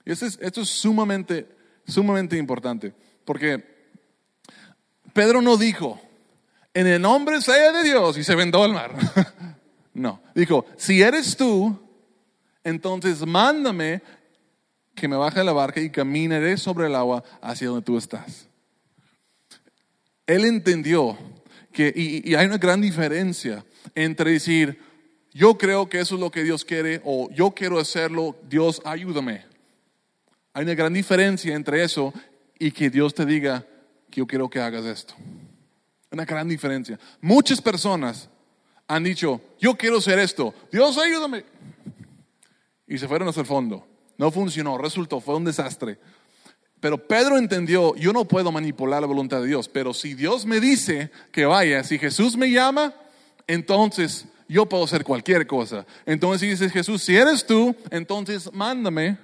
Esto 0.06 0.24
es, 0.24 0.38
esto 0.40 0.62
es 0.62 0.70
sumamente, 0.70 1.46
sumamente 1.86 2.36
importante, 2.38 2.94
porque 3.26 3.62
Pedro 5.12 5.42
no 5.42 5.58
dijo, 5.58 6.00
en 6.72 6.86
el 6.86 7.02
nombre 7.02 7.42
sea 7.42 7.72
de 7.72 7.84
Dios, 7.84 8.16
y 8.16 8.24
se 8.24 8.34
vendó 8.34 8.64
el 8.64 8.72
mar. 8.72 8.94
no, 9.94 10.22
dijo, 10.34 10.64
si 10.78 11.02
eres 11.02 11.36
tú, 11.36 11.78
entonces 12.64 13.24
mándame 13.26 14.02
que 14.94 15.08
me 15.08 15.16
baje 15.16 15.40
de 15.40 15.44
la 15.44 15.52
barca 15.52 15.80
y 15.80 15.90
caminaré 15.90 16.56
sobre 16.56 16.86
el 16.86 16.94
agua 16.94 17.22
hacia 17.42 17.68
donde 17.68 17.84
tú 17.84 17.98
estás. 17.98 18.45
Él 20.26 20.44
entendió 20.44 21.16
que, 21.72 21.92
y, 21.94 22.34
hay 22.34 22.46
una 22.46 22.58
gran 22.58 22.80
diferencia 22.80 23.64
entre 23.94 24.32
decir, 24.32 24.80
yo 25.32 25.56
creo 25.58 25.88
que 25.88 26.00
eso 26.00 26.14
es 26.14 26.20
lo 26.20 26.30
que 26.30 26.42
Dios 26.42 26.64
quiere 26.64 27.00
o 27.04 27.30
yo 27.30 27.50
quiero 27.50 27.78
hacerlo, 27.78 28.36
Dios 28.48 28.80
ayúdame. 28.84 29.44
Hay 30.52 30.64
una 30.64 30.74
gran 30.74 30.92
diferencia 30.92 31.54
entre 31.54 31.84
eso 31.84 32.12
y 32.58 32.70
que 32.70 32.88
Dios 32.88 33.14
te 33.14 33.26
diga 33.26 33.66
que 34.10 34.20
yo 34.20 34.26
quiero 34.26 34.48
que 34.48 34.60
hagas 34.60 34.84
esto. 34.86 35.14
Una 36.10 36.24
gran 36.24 36.48
diferencia. 36.48 36.98
Muchas 37.20 37.60
personas 37.60 38.28
han 38.88 39.04
dicho, 39.04 39.40
yo 39.60 39.76
quiero 39.76 39.98
hacer 39.98 40.18
esto, 40.18 40.54
Dios 40.72 40.96
ayúdame. 40.96 41.44
Y 42.86 42.98
se 42.98 43.08
fueron 43.08 43.28
hasta 43.28 43.40
el 43.40 43.46
fondo. 43.46 43.86
No 44.16 44.30
funcionó, 44.30 44.78
resultó, 44.78 45.20
fue 45.20 45.36
un 45.36 45.44
desastre. 45.44 45.98
Pero 46.80 46.98
Pedro 47.06 47.38
entendió, 47.38 47.94
yo 47.96 48.12
no 48.12 48.26
puedo 48.26 48.52
manipular 48.52 49.00
la 49.00 49.06
voluntad 49.06 49.40
de 49.40 49.48
Dios, 49.48 49.68
pero 49.68 49.94
si 49.94 50.14
Dios 50.14 50.44
me 50.44 50.60
dice 50.60 51.10
que 51.32 51.46
vaya, 51.46 51.82
si 51.82 51.98
Jesús 51.98 52.36
me 52.36 52.50
llama, 52.50 52.94
entonces 53.46 54.26
yo 54.48 54.66
puedo 54.66 54.84
hacer 54.84 55.02
cualquier 55.02 55.46
cosa. 55.46 55.86
Entonces 56.04 56.50
dice 56.50 56.70
Jesús, 56.70 57.02
si 57.02 57.16
eres 57.16 57.46
tú, 57.46 57.74
entonces 57.90 58.52
mándame 58.52 59.18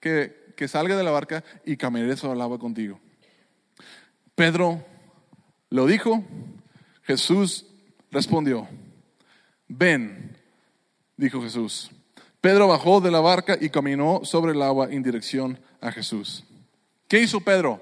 que, 0.00 0.54
que 0.56 0.66
salga 0.66 0.96
de 0.96 1.04
la 1.04 1.10
barca 1.10 1.44
y 1.64 1.76
caminaré 1.76 2.16
sobre 2.16 2.34
el 2.34 2.40
agua 2.40 2.58
contigo. 2.58 2.98
Pedro 4.34 4.84
lo 5.68 5.86
dijo, 5.86 6.24
Jesús 7.02 7.66
respondió, 8.10 8.66
ven, 9.68 10.36
dijo 11.16 11.42
Jesús. 11.42 11.90
Pedro 12.40 12.66
bajó 12.66 13.00
de 13.00 13.10
la 13.10 13.20
barca 13.20 13.56
y 13.60 13.70
caminó 13.70 14.22
sobre 14.24 14.52
el 14.52 14.62
agua 14.62 14.88
en 14.90 15.02
dirección 15.02 15.60
a 15.80 15.92
Jesús. 15.92 16.44
¿Qué 17.12 17.20
hizo 17.20 17.42
Pedro? 17.42 17.78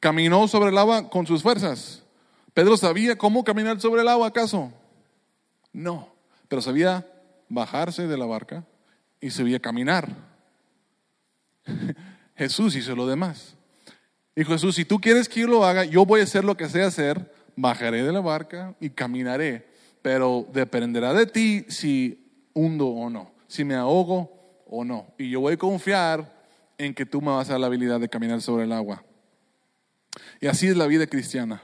¿Caminó 0.00 0.48
sobre 0.48 0.70
el 0.70 0.78
agua 0.78 1.10
con 1.10 1.26
sus 1.26 1.42
fuerzas? 1.42 2.02
¿Pedro 2.54 2.78
sabía 2.78 3.18
cómo 3.18 3.44
caminar 3.44 3.82
sobre 3.82 4.00
el 4.00 4.08
agua 4.08 4.28
acaso? 4.28 4.72
No, 5.74 6.08
pero 6.48 6.62
sabía 6.62 7.06
bajarse 7.50 8.06
de 8.06 8.16
la 8.16 8.24
barca 8.24 8.64
y 9.20 9.28
sabía 9.28 9.60
caminar. 9.60 10.08
Jesús 12.34 12.76
hizo 12.76 12.96
lo 12.96 13.06
demás. 13.06 13.56
Dijo 14.34 14.52
Jesús, 14.52 14.76
si 14.76 14.86
tú 14.86 15.02
quieres 15.02 15.28
que 15.28 15.40
yo 15.40 15.46
lo 15.46 15.66
haga, 15.66 15.84
yo 15.84 16.06
voy 16.06 16.22
a 16.22 16.24
hacer 16.24 16.44
lo 16.44 16.56
que 16.56 16.70
sé 16.70 16.82
hacer, 16.82 17.30
bajaré 17.56 18.04
de 18.04 18.12
la 18.14 18.22
barca 18.22 18.74
y 18.80 18.88
caminaré, 18.88 19.68
pero 20.00 20.46
dependerá 20.50 21.12
de 21.12 21.26
ti 21.26 21.66
si 21.68 22.48
hundo 22.54 22.86
o 22.86 23.10
no, 23.10 23.32
si 23.48 23.64
me 23.64 23.74
ahogo 23.74 24.64
o 24.66 24.82
no. 24.82 25.08
Y 25.18 25.28
yo 25.28 25.40
voy 25.40 25.52
a 25.52 25.58
confiar 25.58 26.37
en 26.78 26.94
que 26.94 27.04
tú 27.04 27.20
me 27.20 27.32
vas 27.32 27.48
a 27.48 27.52
dar 27.52 27.60
la 27.60 27.66
habilidad 27.66 28.00
de 28.00 28.08
caminar 28.08 28.40
sobre 28.40 28.64
el 28.64 28.72
agua. 28.72 29.04
Y 30.40 30.46
así 30.46 30.68
es 30.68 30.76
la 30.76 30.86
vida 30.86 31.06
cristiana. 31.06 31.62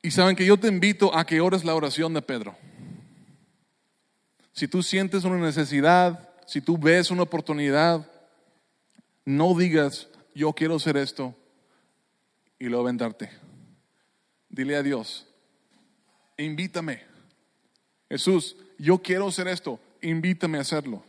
Y 0.00 0.10
saben 0.12 0.36
que 0.36 0.46
yo 0.46 0.56
te 0.56 0.68
invito 0.68 1.16
a 1.16 1.26
que 1.26 1.40
ores 1.40 1.64
la 1.64 1.74
oración 1.74 2.14
de 2.14 2.22
Pedro. 2.22 2.56
Si 4.52 4.68
tú 4.68 4.82
sientes 4.82 5.24
una 5.24 5.38
necesidad, 5.38 6.30
si 6.46 6.60
tú 6.60 6.78
ves 6.78 7.10
una 7.10 7.22
oportunidad, 7.22 8.08
no 9.24 9.54
digas, 9.56 10.08
yo 10.34 10.52
quiero 10.52 10.76
hacer 10.76 10.96
esto 10.96 11.34
y 12.58 12.66
luego 12.66 12.84
vendarte. 12.84 13.30
Dile 14.48 14.76
a 14.76 14.82
Dios, 14.82 15.26
invítame. 16.36 17.02
Jesús, 18.08 18.56
yo 18.78 18.98
quiero 18.98 19.28
hacer 19.28 19.48
esto, 19.48 19.80
invítame 20.02 20.58
a 20.58 20.62
hacerlo. 20.62 21.04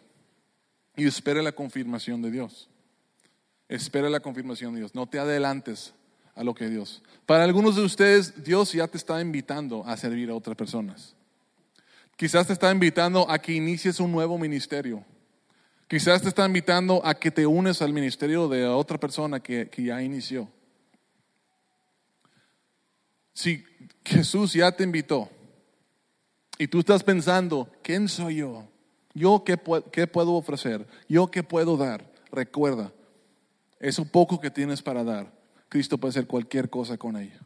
Y 0.96 1.08
espere 1.08 1.42
la 1.42 1.52
confirmación 1.52 2.22
de 2.22 2.32
Dios. 2.32 2.70
Espera 3.68 4.10
la 4.10 4.20
confirmación 4.20 4.74
de 4.74 4.82
Dios. 4.82 4.96
No 4.96 5.08
te 5.08 5.20
adelantes 5.20 5.94
a 6.36 6.44
lo 6.44 6.54
que 6.54 6.70
Dios. 6.70 7.02
Para 7.26 7.44
algunos 7.44 7.76
de 7.76 7.84
ustedes, 7.84 8.44
Dios 8.44 8.74
ya 8.74 8.88
te 8.88 8.98
está 8.98 9.22
invitando 9.22 9.84
a 9.86 9.98
servir 9.98 10.30
a 10.30 10.36
otras 10.36 10.56
personas. 10.56 11.16
Quizás 12.16 12.48
te 12.48 12.54
está 12.54 12.72
invitando 12.72 13.30
a 13.30 13.40
que 13.40 13.54
inicies 13.54 14.00
un 14.00 14.12
nuevo 14.12 14.38
ministerio. 14.38 15.04
Quizás 15.88 16.22
te 16.22 16.30
está 16.30 16.46
invitando 16.46 17.06
a 17.06 17.16
que 17.16 17.32
te 17.32 17.46
unes 17.46 17.82
al 17.82 17.94
ministerio 17.94 18.48
de 18.48 18.66
otra 18.66 19.00
persona 19.00 19.40
que, 19.40 19.70
que 19.70 19.84
ya 19.84 20.02
inició. 20.02 20.50
Si 23.34 23.64
Jesús 24.06 24.54
ya 24.54 24.72
te 24.72 24.84
invitó 24.84 25.30
y 26.58 26.68
tú 26.68 26.80
estás 26.80 27.04
pensando, 27.04 27.72
¿quién 27.82 28.08
soy 28.08 28.38
yo? 28.38 28.68
¿Yo 29.14 29.44
qué, 29.44 29.58
puedo 29.58 30.34
ofrecer? 30.34 30.88
¿Yo 31.08 31.30
qué 31.30 31.44
puedo 31.44 31.78
dar? 31.78 32.12
Recuerda, 32.32 32.92
eso 33.80 34.06
poco 34.06 34.40
que 34.40 34.50
tienes 34.50 34.82
para 34.82 35.04
dar, 35.04 35.32
Cristo 35.70 35.98
puede 35.98 36.12
hacer 36.12 36.28
cualquier 36.28 36.70
cosa 36.70 36.98
con 36.98 37.18
ella. 37.18 37.40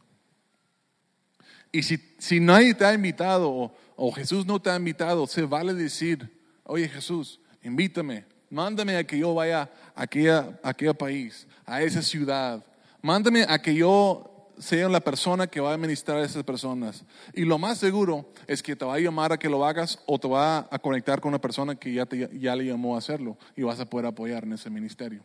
Y 1.70 1.82
si, 1.82 1.98
si 2.18 2.40
nadie 2.40 2.74
te 2.74 2.86
ha 2.86 2.94
invitado 2.94 3.72
o, 3.96 4.12
Jesús 4.12 4.46
no 4.46 4.60
te 4.60 4.70
ha 4.70 4.76
invitado, 4.76 5.26
se 5.26 5.42
vale 5.42 5.74
decir, 5.74 6.40
oye 6.64 6.88
Jesús, 6.88 7.40
invítame, 7.62 8.24
mándame 8.48 8.96
a 8.96 9.04
que 9.04 9.18
yo 9.18 9.34
vaya 9.34 9.70
a 9.94 10.02
aquella, 10.02 10.58
a 10.62 10.70
aquel 10.70 10.94
país, 10.94 11.46
a 11.66 11.82
esa 11.82 12.00
ciudad, 12.00 12.64
mándame 13.02 13.44
a 13.46 13.60
que 13.60 13.74
yo 13.74 14.27
sea 14.58 14.88
la 14.88 15.00
persona 15.00 15.46
que 15.46 15.60
va 15.60 15.70
a 15.70 15.74
administrar 15.74 16.18
a 16.18 16.24
esas 16.24 16.44
personas. 16.44 17.04
Y 17.34 17.44
lo 17.44 17.58
más 17.58 17.78
seguro 17.78 18.32
es 18.46 18.62
que 18.62 18.76
te 18.76 18.84
va 18.84 18.94
a 18.94 19.00
llamar 19.00 19.32
a 19.32 19.38
que 19.38 19.48
lo 19.48 19.64
hagas 19.64 19.98
o 20.06 20.18
te 20.18 20.28
va 20.28 20.68
a 20.70 20.78
conectar 20.78 21.20
con 21.20 21.30
una 21.30 21.40
persona 21.40 21.74
que 21.74 21.92
ya, 21.92 22.06
ya 22.32 22.56
le 22.56 22.66
llamó 22.66 22.94
a 22.94 22.98
hacerlo 22.98 23.36
y 23.56 23.62
vas 23.62 23.80
a 23.80 23.88
poder 23.88 24.06
apoyar 24.06 24.44
en 24.44 24.54
ese 24.54 24.70
ministerio. 24.70 25.22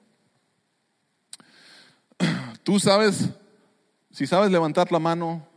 Tú 2.64 2.80
sabes, 2.80 3.30
si 4.12 4.28
sabes 4.28 4.52
levantar 4.52 4.92
la 4.92 5.00
mano, 5.00 5.48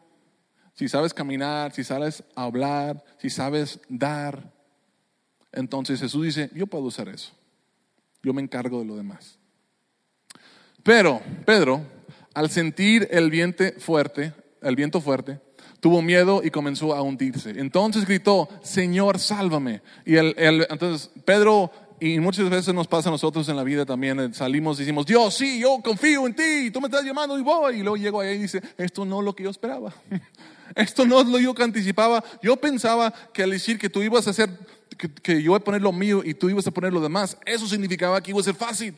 si 0.74 0.88
sabes 0.88 1.14
caminar, 1.14 1.72
si 1.72 1.84
sabes 1.84 2.22
hablar, 2.34 3.02
si 3.18 3.30
sabes 3.30 3.80
dar, 3.88 4.56
entonces 5.56 6.00
Jesús 6.00 6.22
dice, 6.22 6.50
yo 6.54 6.66
puedo 6.66 6.84
usar 6.84 7.08
eso. 7.08 7.32
Yo 8.22 8.34
me 8.34 8.42
encargo 8.42 8.80
de 8.80 8.84
lo 8.84 8.96
demás. 8.96 9.38
Pero 10.82 11.20
Pedro, 11.46 11.80
al 12.36 12.50
sentir 12.50 13.08
el 13.12 13.30
viento 13.30 13.64
fuerte, 13.78 14.34
el 14.60 14.76
viento 14.76 15.00
fuerte, 15.00 15.40
tuvo 15.80 16.02
miedo 16.02 16.42
y 16.44 16.50
comenzó 16.50 16.94
a 16.94 17.00
hundirse. 17.00 17.48
Entonces 17.48 18.04
gritó, 18.04 18.50
Señor, 18.62 19.18
sálvame. 19.18 19.80
Y 20.04 20.16
el, 20.16 20.34
entonces 20.68 21.10
Pedro 21.24 21.72
y 21.98 22.20
muchas 22.20 22.50
veces 22.50 22.74
nos 22.74 22.88
pasa 22.88 23.08
a 23.08 23.12
nosotros 23.12 23.48
en 23.48 23.56
la 23.56 23.64
vida 23.64 23.86
también, 23.86 24.20
eh, 24.20 24.34
salimos 24.34 24.76
y 24.76 24.82
decimos, 24.82 25.06
Dios, 25.06 25.32
sí, 25.32 25.58
yo 25.58 25.80
confío 25.82 26.26
en 26.26 26.34
ti, 26.36 26.70
tú 26.70 26.82
me 26.82 26.88
estás 26.88 27.04
llamando 27.04 27.38
y 27.38 27.42
voy. 27.42 27.76
Y 27.76 27.82
luego 27.82 27.96
llego 27.96 28.20
ahí 28.20 28.36
y 28.36 28.42
dice, 28.42 28.60
esto 28.76 29.06
no 29.06 29.20
es 29.20 29.24
lo 29.24 29.34
que 29.34 29.44
yo 29.44 29.50
esperaba. 29.50 29.94
Esto 30.74 31.06
no 31.06 31.20
es 31.20 31.26
lo 31.28 31.38
que 31.38 31.44
yo 31.44 31.54
anticipaba. 31.64 32.22
Yo 32.42 32.56
pensaba 32.56 33.14
que 33.32 33.42
al 33.42 33.50
decir 33.50 33.78
que 33.78 33.88
tú 33.88 34.02
ibas 34.02 34.26
a 34.26 34.30
hacer, 34.30 34.50
que, 34.98 35.08
que 35.08 35.42
yo 35.42 35.52
voy 35.52 35.60
a 35.60 35.64
poner 35.64 35.80
lo 35.80 35.92
mío 35.92 36.20
y 36.22 36.34
tú 36.34 36.50
ibas 36.50 36.66
a 36.66 36.70
poner 36.70 36.92
lo 36.92 37.00
demás, 37.00 37.38
eso 37.46 37.66
significaba 37.66 38.20
que 38.20 38.32
iba 38.32 38.40
a 38.40 38.44
ser 38.44 38.56
fácil. 38.56 38.94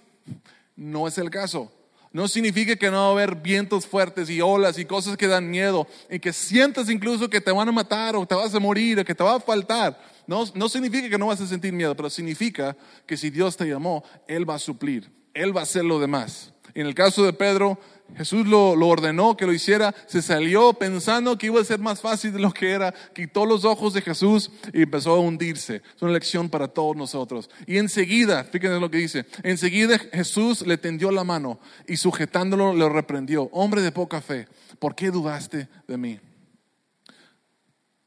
No 0.74 1.06
es 1.06 1.18
el 1.18 1.30
caso. 1.30 1.70
No 2.12 2.26
significa 2.26 2.76
que 2.76 2.90
no 2.90 2.96
va 2.96 3.08
a 3.08 3.10
haber 3.10 3.36
vientos 3.36 3.86
fuertes 3.86 4.30
y 4.30 4.40
olas 4.40 4.78
y 4.78 4.84
cosas 4.84 5.16
que 5.16 5.26
dan 5.26 5.50
miedo 5.50 5.86
y 6.10 6.18
que 6.18 6.32
sientas 6.32 6.88
incluso 6.88 7.28
que 7.28 7.40
te 7.40 7.52
van 7.52 7.68
a 7.68 7.72
matar 7.72 8.16
o 8.16 8.26
te 8.26 8.34
vas 8.34 8.54
a 8.54 8.58
morir 8.58 8.98
o 8.98 9.04
que 9.04 9.14
te 9.14 9.22
va 9.22 9.36
a 9.36 9.40
faltar. 9.40 10.00
No, 10.26 10.44
no 10.54 10.68
significa 10.68 11.08
que 11.08 11.18
no 11.18 11.26
vas 11.26 11.40
a 11.40 11.46
sentir 11.46 11.72
miedo, 11.72 11.94
pero 11.94 12.08
significa 12.08 12.76
que 13.06 13.16
si 13.16 13.30
Dios 13.30 13.56
te 13.56 13.66
llamó, 13.66 14.04
Él 14.26 14.48
va 14.48 14.54
a 14.54 14.58
suplir, 14.58 15.10
Él 15.34 15.54
va 15.56 15.60
a 15.60 15.64
hacer 15.64 15.84
lo 15.84 15.98
demás. 15.98 16.52
En 16.74 16.86
el 16.86 16.94
caso 16.94 17.24
de 17.24 17.32
Pedro, 17.32 17.78
Jesús 18.16 18.46
lo, 18.46 18.70
ordenó 18.70 19.36
que 19.36 19.46
lo 19.46 19.52
hiciera, 19.52 19.94
se 20.06 20.22
salió 20.22 20.72
pensando 20.72 21.36
que 21.36 21.46
iba 21.46 21.60
a 21.60 21.64
ser 21.64 21.78
más 21.78 22.00
fácil 22.00 22.32
de 22.32 22.40
lo 22.40 22.52
que 22.52 22.70
era, 22.70 22.92
quitó 23.14 23.44
los 23.44 23.64
ojos 23.64 23.92
de 23.94 24.02
Jesús 24.02 24.50
y 24.72 24.82
empezó 24.82 25.12
a 25.12 25.20
hundirse. 25.20 25.82
Es 25.94 26.02
una 26.02 26.12
lección 26.12 26.48
para 26.48 26.68
todos 26.68 26.96
nosotros. 26.96 27.50
Y 27.66 27.76
enseguida, 27.76 28.44
fíjense 28.44 28.80
lo 28.80 28.90
que 28.90 28.98
dice, 28.98 29.26
enseguida 29.42 29.98
Jesús 29.98 30.66
le 30.66 30.78
tendió 30.78 31.10
la 31.10 31.24
mano 31.24 31.60
y 31.86 31.96
sujetándolo 31.96 32.74
le 32.74 32.88
reprendió, 32.88 33.44
hombre 33.52 33.82
de 33.82 33.92
poca 33.92 34.20
fe, 34.20 34.48
¿por 34.78 34.94
qué 34.94 35.10
dudaste 35.10 35.68
de 35.86 35.96
mí? 35.96 36.18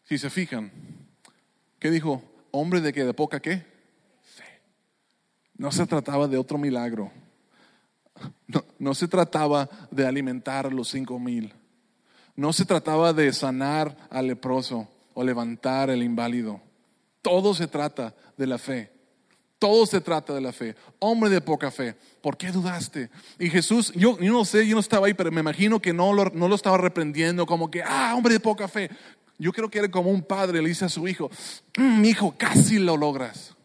Si 0.04 0.18
se 0.18 0.30
fijan, 0.30 0.72
¿qué 1.80 1.90
dijo? 1.92 2.24
Hombre 2.52 2.82
de 2.82 2.92
que 2.92 3.06
de 3.06 3.14
poca 3.14 3.40
qué? 3.40 3.66
Fe. 4.22 4.62
No 5.58 5.72
se 5.72 5.86
trataba 5.86 6.28
de 6.28 6.38
otro 6.38 6.58
milagro 6.58 7.12
no, 8.80 8.94
se 8.94 9.08
trataba 9.08 9.70
de 9.90 10.06
alimentar 10.06 10.66
a 10.66 10.70
los 10.70 10.90
cinco 10.90 11.20
mil. 11.20 11.54
No 12.36 12.54
se 12.54 12.66
trataba 12.66 13.14
de 13.14 13.32
sanar 13.34 13.96
al 14.10 14.28
leproso 14.28 14.88
o 15.14 15.24
levantar 15.24 15.90
al 15.90 16.04
inválido. 16.04 16.62
Todo 17.22 17.54
se 17.54 17.68
trata 17.68 18.16
de 18.38 18.48
la 18.48 18.58
fe. 18.58 18.92
Todo 19.60 19.86
se 19.86 20.02
trata 20.02 20.34
de 20.34 20.42
la 20.42 20.52
fe. 20.52 20.76
Hombre 21.00 21.30
de 21.30 21.40
poca 21.40 21.70
fe, 21.70 21.96
¿por 22.22 22.36
qué 22.36 22.52
dudaste? 22.52 23.12
Y 23.38 23.50
Jesús, 23.50 23.94
yo, 23.96 24.18
no 24.20 24.44
sé, 24.44 24.68
yo 24.68 24.74
no 24.74 24.80
estaba 24.80 25.06
ahí, 25.06 25.14
pero 25.14 25.32
me 25.32 25.42
imagino 25.42 25.80
que 25.80 25.94
no 25.94 26.14
lo, 26.14 26.26
no 26.34 26.48
lo 26.48 26.56
estaba 26.56 26.78
reprendiendo 26.78 27.46
como 27.46 27.70
que, 27.70 27.84
ah, 27.84 28.14
hombre 28.16 28.34
de 28.34 28.40
poca 28.40 28.68
fe. 28.68 28.90
Yo 29.38 29.52
creo 29.52 29.70
que 29.70 29.80
era 29.80 29.92
como 29.92 30.10
un 30.10 30.24
padre 30.24 30.62
le 30.62 30.70
dice 30.70 30.86
a 30.86 30.90
su 30.90 31.08
hijo, 31.08 31.30
mi 31.78 31.84
mm, 31.84 32.06
hijo, 32.06 32.36
casi 32.38 32.80
lo 32.80 32.98
logras. 32.98 33.56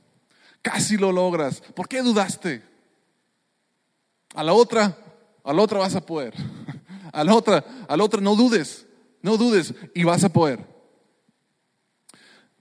Casi 0.62 0.96
lo 0.96 1.12
logras. 1.12 1.60
¿Por 1.74 1.88
qué 1.88 2.02
dudaste? 2.02 2.62
A 4.36 4.44
la 4.44 4.52
otra, 4.52 4.96
a 5.42 5.52
la 5.52 5.62
otra 5.62 5.78
vas 5.78 5.96
a 5.96 6.04
poder. 6.04 6.34
A 7.12 7.24
la 7.24 7.34
otra, 7.34 7.64
a 7.88 7.96
la 7.96 8.04
otra 8.04 8.20
no 8.20 8.36
dudes, 8.36 8.86
no 9.22 9.38
dudes 9.38 9.72
y 9.94 10.04
vas 10.04 10.22
a 10.22 10.28
poder. 10.28 10.66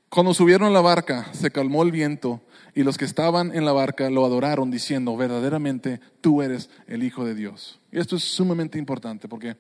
Cuando 0.08 0.34
subieron 0.34 0.70
a 0.70 0.72
la 0.72 0.80
barca, 0.80 1.28
se 1.34 1.52
calmó 1.52 1.84
el 1.84 1.92
viento 1.92 2.42
y 2.74 2.84
los 2.84 2.98
que 2.98 3.04
estaban 3.04 3.54
en 3.54 3.66
la 3.66 3.74
barca 3.74 4.10
lo 4.10 4.24
adoraron 4.24 4.72
diciendo, 4.72 5.18
verdaderamente 5.18 6.00
tú 6.22 6.42
eres 6.42 6.70
el 6.88 7.04
Hijo 7.04 7.26
de 7.26 7.36
Dios. 7.36 7.82
Y 7.92 8.00
esto 8.00 8.16
es 8.16 8.24
sumamente 8.24 8.80
importante 8.80 9.28
porque 9.28 9.58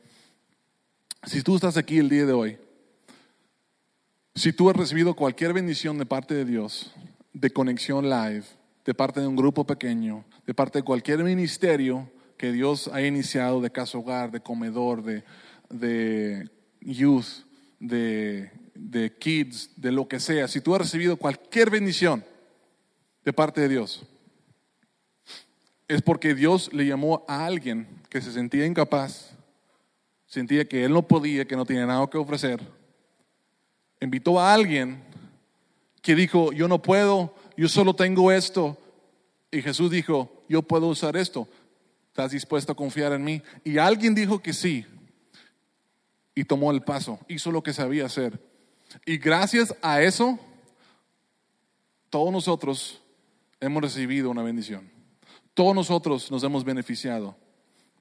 si 1.23 1.41
tú 1.41 1.55
estás 1.55 1.75
aquí 1.75 1.97
el 1.97 2.07
día 2.07 2.25
de 2.25 2.31
hoy, 2.31 2.57
si 4.33 4.53
tú 4.53 4.69
has 4.69 4.77
recibido 4.77 5.13
cualquier 5.13 5.51
bendición 5.51 5.97
de 5.97 6.05
parte 6.05 6.35
de 6.35 6.45
Dios, 6.45 6.93
de 7.33 7.49
conexión 7.51 8.09
live, 8.09 8.45
de 8.85 8.93
parte 8.93 9.19
de 9.19 9.27
un 9.27 9.35
grupo 9.35 9.65
pequeño, 9.65 10.23
de 10.45 10.53
parte 10.53 10.79
de 10.79 10.83
cualquier 10.83 11.23
ministerio 11.23 12.09
que 12.37 12.51
Dios 12.51 12.89
ha 12.93 13.01
iniciado 13.01 13.59
de 13.59 13.71
casa 13.71 13.97
hogar, 13.97 14.31
de 14.31 14.41
comedor, 14.41 15.03
de, 15.03 15.23
de 15.69 16.49
youth, 16.81 17.45
de, 17.79 18.51
de 18.75 19.11
kids, 19.17 19.71
de 19.75 19.91
lo 19.91 20.07
que 20.07 20.19
sea, 20.19 20.47
si 20.47 20.61
tú 20.61 20.75
has 20.75 20.81
recibido 20.81 21.17
cualquier 21.17 21.69
bendición 21.69 22.23
de 23.23 23.33
parte 23.33 23.61
de 23.61 23.69
Dios, 23.69 24.05
es 25.87 26.01
porque 26.01 26.35
Dios 26.35 26.71
le 26.73 26.85
llamó 26.85 27.25
a 27.27 27.45
alguien 27.45 27.87
que 28.09 28.21
se 28.21 28.31
sentía 28.31 28.65
incapaz, 28.65 29.35
sentía 30.25 30.67
que 30.67 30.83
él 30.83 30.93
no 30.93 31.07
podía, 31.07 31.45
que 31.45 31.55
no 31.55 31.65
tenía 31.65 31.85
nada 31.85 32.07
que 32.09 32.17
ofrecer. 32.17 32.59
Invitó 34.01 34.39
a 34.39 34.53
alguien 34.53 35.03
que 36.01 36.15
dijo, 36.15 36.51
yo 36.51 36.67
no 36.67 36.81
puedo, 36.81 37.33
yo 37.57 37.67
solo 37.69 37.95
tengo 37.95 38.31
esto. 38.31 38.77
Y 39.51 39.61
Jesús 39.61 39.89
dijo, 39.89 40.43
yo 40.49 40.61
puedo 40.61 40.87
usar 40.87 41.15
esto. 41.15 41.47
¿Estás 42.07 42.31
dispuesto 42.31 42.71
a 42.71 42.75
confiar 42.75 43.13
en 43.13 43.23
mí? 43.23 43.41
Y 43.63 43.77
alguien 43.77 44.15
dijo 44.15 44.39
que 44.41 44.53
sí. 44.53 44.85
Y 46.33 46.45
tomó 46.45 46.71
el 46.71 46.81
paso, 46.81 47.19
hizo 47.27 47.51
lo 47.51 47.63
que 47.63 47.73
sabía 47.73 48.05
hacer. 48.05 48.39
Y 49.05 49.17
gracias 49.17 49.75
a 49.81 50.01
eso, 50.01 50.39
todos 52.09 52.31
nosotros 52.31 53.01
hemos 53.59 53.81
recibido 53.81 54.29
una 54.29 54.43
bendición. 54.43 54.89
Todos 55.53 55.73
nosotros 55.73 56.29
nos 56.31 56.43
hemos 56.43 56.63
beneficiado. 56.63 57.35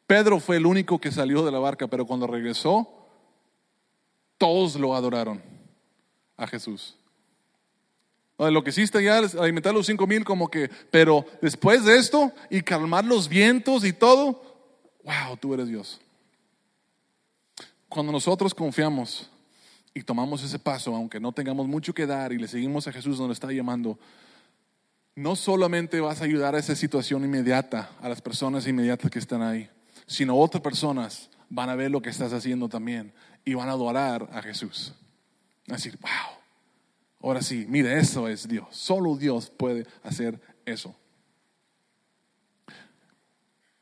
Pedro 0.07 0.41
fue 0.41 0.57
el 0.57 0.67
único 0.67 1.01
que 1.01 1.13
salió 1.13 1.45
de 1.45 1.53
la 1.53 1.59
barca, 1.59 1.87
pero 1.87 2.07
cuando 2.07 2.27
regresó, 2.27 2.89
todos 4.37 4.77
lo 4.77 4.95
adoraron 4.95 5.43
a 6.37 6.47
Jesús. 6.47 6.97
Lo 8.39 8.65
que 8.65 8.71
hiciste 8.71 9.03
ya 9.03 9.19
alimentar 9.19 9.73
los 9.73 9.87
cinco 9.87 10.07
mil 10.07 10.25
como 10.25 10.49
que, 10.49 10.69
pero 10.91 11.25
después 11.41 11.85
de 11.85 11.99
esto 11.99 12.33
y 12.51 12.63
calmar 12.63 13.05
los 13.05 13.29
vientos 13.29 13.85
y 13.85 13.93
todo, 13.93 14.43
wow, 15.05 15.37
tú 15.37 15.55
eres 15.55 15.69
Dios. 15.69 16.01
Cuando 17.89 18.11
nosotros 18.11 18.53
confiamos 18.55 19.31
y 19.95 20.03
tomamos 20.03 20.43
ese 20.43 20.59
paso, 20.59 20.97
aunque 20.97 21.21
no 21.21 21.31
tengamos 21.31 21.69
mucho 21.69 21.95
que 21.95 22.07
dar 22.07 22.33
y 22.33 22.39
le 22.39 22.49
seguimos 22.49 22.89
a 22.89 22.93
Jesús 22.93 23.19
donde 23.19 23.35
está 23.35 23.53
llamando, 23.53 23.99
no 25.15 25.37
solamente 25.37 26.01
vas 26.01 26.21
a 26.21 26.25
ayudar 26.25 26.57
a 26.57 26.59
esa 26.59 26.75
situación 26.75 27.25
inmediata, 27.25 27.91
a 28.03 28.09
las 28.09 28.21
personas 28.21 28.67
inmediatas 28.67 29.13
que 29.13 29.21
están 29.21 29.43
ahí, 29.43 29.71
sino 30.07 30.37
otras 30.37 30.61
personas 30.61 31.31
van 31.49 31.71
a 31.71 31.77
ver 31.77 31.93
lo 31.93 32.03
que 32.03 32.11
estás 32.11 32.33
haciendo 32.33 32.69
también 32.69 33.13
y 33.45 33.55
van 33.55 33.69
a 33.69 33.73
adorar 33.73 34.29
a 34.33 34.43
Jesús. 34.43 34.93
A 35.69 35.75
decir, 35.75 35.97
wow, 36.01 36.37
ahora 37.29 37.43
sí, 37.43 37.67
mire, 37.69 37.99
eso 37.99 38.29
es 38.29 38.47
Dios. 38.49 38.67
Solo 38.71 39.17
Dios 39.17 39.51
puede 39.51 39.87
hacer 40.03 40.41
eso. 40.65 40.95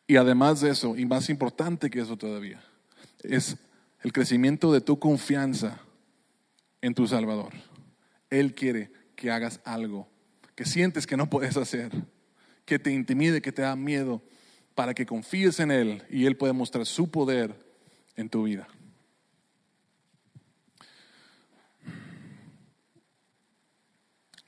Y 0.07 0.17
además 0.17 0.61
de 0.61 0.71
eso, 0.71 0.97
y 0.97 1.07
más 1.07 1.31
importante 1.31 1.91
que 1.91 2.01
eso 2.01 2.17
todavía, 2.17 2.63
es 3.23 3.57
el 4.03 4.13
crecimiento 4.13 4.73
de 4.73 4.81
tu 4.81 4.99
confianza 4.99 5.81
en 6.81 6.95
tu 6.95 7.07
Salvador. 7.07 7.53
Él 8.31 8.55
quiere 8.55 8.91
que 9.17 9.31
hagas 9.31 9.61
algo 9.65 10.09
que 10.55 10.65
sientes 10.65 11.07
que 11.07 11.17
no 11.17 11.31
puedes 11.31 11.57
hacer, 11.57 11.91
que 12.65 12.79
te 12.79 12.93
intimide, 12.93 13.43
que 13.43 13.53
te 13.53 13.63
da 13.63 13.77
miedo, 13.77 14.23
para 14.75 14.95
que 14.95 15.07
confíes 15.07 15.61
en 15.61 15.71
Él 15.71 16.03
y 16.11 16.27
Él 16.27 16.37
pueda 16.37 16.53
mostrar 16.53 16.87
su 16.87 17.11
poder 17.11 17.55
en 18.17 18.29
tu 18.29 18.45
vida. 18.45 18.69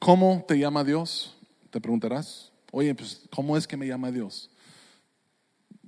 ¿Cómo 0.04 0.44
te 0.46 0.58
llama 0.58 0.84
Dios? 0.84 1.34
Te 1.70 1.80
preguntarás. 1.80 2.52
Oye, 2.72 2.94
pues, 2.94 3.22
¿cómo 3.34 3.56
es 3.56 3.66
que 3.66 3.78
me 3.78 3.86
llama 3.86 4.10
Dios? 4.10 4.50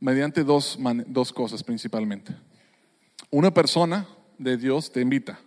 Mediante 0.01 0.43
dos, 0.43 0.79
dos 1.07 1.35
cosas 1.35 1.63
principalmente. 1.63 2.35
Una 3.31 3.53
persona 3.53 4.09
de 4.39 4.57
Dios 4.57 4.91
te 4.91 5.03
invita. 5.03 5.39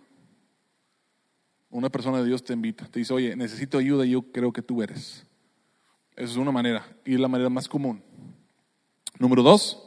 Una 1.68 1.88
persona 1.88 2.18
de 2.18 2.26
Dios 2.26 2.44
te 2.44 2.52
invita. 2.52 2.86
Te 2.86 3.00
dice, 3.00 3.12
oye, 3.12 3.34
necesito 3.34 3.76
ayuda 3.76 4.06
y 4.06 4.10
yo 4.10 4.30
creo 4.30 4.52
que 4.52 4.62
tú 4.62 4.84
eres. 4.84 5.26
Esa 6.14 6.30
es 6.30 6.36
una 6.36 6.52
manera 6.52 6.86
y 7.04 7.16
la 7.16 7.26
manera 7.26 7.50
más 7.50 7.66
común. 7.66 8.00
Número 9.18 9.42
dos, 9.42 9.82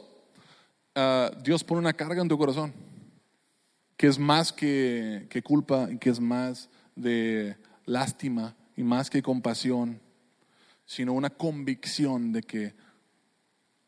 ah, 0.94 1.30
Dios 1.42 1.64
pone 1.64 1.78
una 1.78 1.94
carga 1.94 2.20
en 2.20 2.28
tu 2.28 2.36
corazón 2.36 2.74
que 3.96 4.08
es 4.08 4.18
más 4.18 4.52
que, 4.52 5.26
que 5.30 5.42
culpa, 5.42 5.88
que 5.98 6.10
es 6.10 6.20
más 6.20 6.68
de 6.94 7.56
lástima 7.86 8.54
y 8.76 8.82
más 8.82 9.10
que 9.10 9.22
compasión, 9.22 10.00
sino 10.86 11.12
una 11.12 11.30
convicción 11.30 12.32
de 12.32 12.42
que 12.42 12.74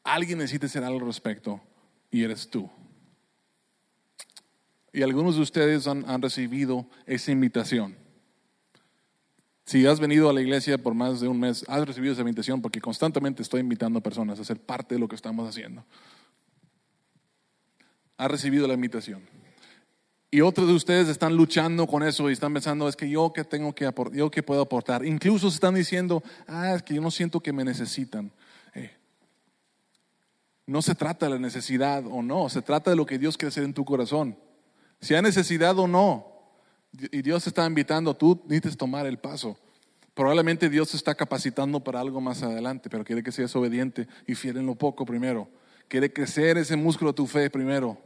alguien 0.04 0.38
necesita 0.38 0.66
hacer 0.66 0.84
algo 0.84 1.00
al 1.00 1.06
respecto 1.06 1.60
y 2.10 2.22
eres 2.22 2.48
tú. 2.48 2.70
Y 4.92 5.02
algunos 5.02 5.36
de 5.36 5.42
ustedes 5.42 5.86
han, 5.86 6.08
han, 6.08 6.22
recibido 6.22 6.86
esa 7.04 7.30
invitación. 7.30 7.96
Si 9.66 9.84
has 9.84 10.00
venido 10.00 10.30
a 10.30 10.32
la 10.32 10.40
iglesia 10.40 10.78
por 10.78 10.94
más 10.94 11.20
de 11.20 11.28
un 11.28 11.38
mes, 11.38 11.64
has 11.68 11.86
recibido 11.86 12.12
esa 12.12 12.22
invitación 12.22 12.62
porque 12.62 12.80
constantemente 12.80 13.42
estoy 13.42 13.60
invitando 13.60 13.98
a 13.98 14.02
personas 14.02 14.40
a 14.40 14.44
ser 14.44 14.58
parte 14.58 14.94
de 14.94 15.00
lo 15.00 15.08
que 15.08 15.16
estamos 15.16 15.46
haciendo. 15.48 15.84
Has 18.16 18.30
recibido 18.30 18.66
la 18.66 18.74
invitación. 18.74 19.28
Y 20.30 20.40
otros 20.40 20.66
de 20.66 20.74
ustedes 20.74 21.08
están 21.08 21.36
luchando 21.36 21.86
con 21.86 22.02
eso 22.02 22.28
y 22.28 22.32
están 22.32 22.52
pensando, 22.52 22.88
es 22.88 22.96
que 22.96 23.08
yo 23.08 23.32
que 23.32 23.44
tengo 23.44 23.74
que 23.74 23.86
aportar, 23.86 24.18
yo 24.18 24.30
que 24.30 24.42
puedo 24.42 24.60
aportar. 24.60 25.04
Incluso 25.04 25.48
están 25.48 25.74
diciendo, 25.74 26.22
ah, 26.46 26.74
es 26.74 26.82
que 26.82 26.94
yo 26.94 27.00
no 27.00 27.10
siento 27.10 27.40
que 27.40 27.52
me 27.52 27.64
necesitan. 27.64 28.32
Eh, 28.74 28.90
no 30.66 30.82
se 30.82 30.94
trata 30.94 31.26
de 31.26 31.32
la 31.32 31.38
necesidad 31.38 32.04
o 32.06 32.22
no, 32.22 32.48
se 32.48 32.60
trata 32.60 32.90
de 32.90 32.96
lo 32.96 33.06
que 33.06 33.18
Dios 33.18 33.36
quiere 33.36 33.48
hacer 33.48 33.64
en 33.64 33.74
tu 33.74 33.84
corazón. 33.84 34.36
Si 35.00 35.14
hay 35.14 35.22
necesidad 35.22 35.78
o 35.78 35.86
no, 35.86 36.36
y 36.92 37.22
Dios 37.22 37.46
está 37.46 37.66
invitando, 37.66 38.14
tú 38.14 38.42
necesitas 38.46 38.76
tomar 38.76 39.06
el 39.06 39.18
paso. 39.18 39.56
Probablemente 40.14 40.70
Dios 40.70 40.94
está 40.94 41.14
capacitando 41.14 41.80
para 41.80 42.00
algo 42.00 42.20
más 42.20 42.42
adelante, 42.42 42.88
pero 42.88 43.04
quiere 43.04 43.22
que 43.22 43.32
seas 43.32 43.54
obediente 43.54 44.08
y 44.26 44.34
fiel 44.34 44.56
en 44.56 44.66
lo 44.66 44.74
poco 44.74 45.04
primero. 45.04 45.48
Quiere 45.88 46.12
crecer 46.12 46.56
ese 46.56 46.74
músculo 46.74 47.12
de 47.12 47.16
tu 47.16 47.26
fe 47.26 47.50
primero. 47.50 47.98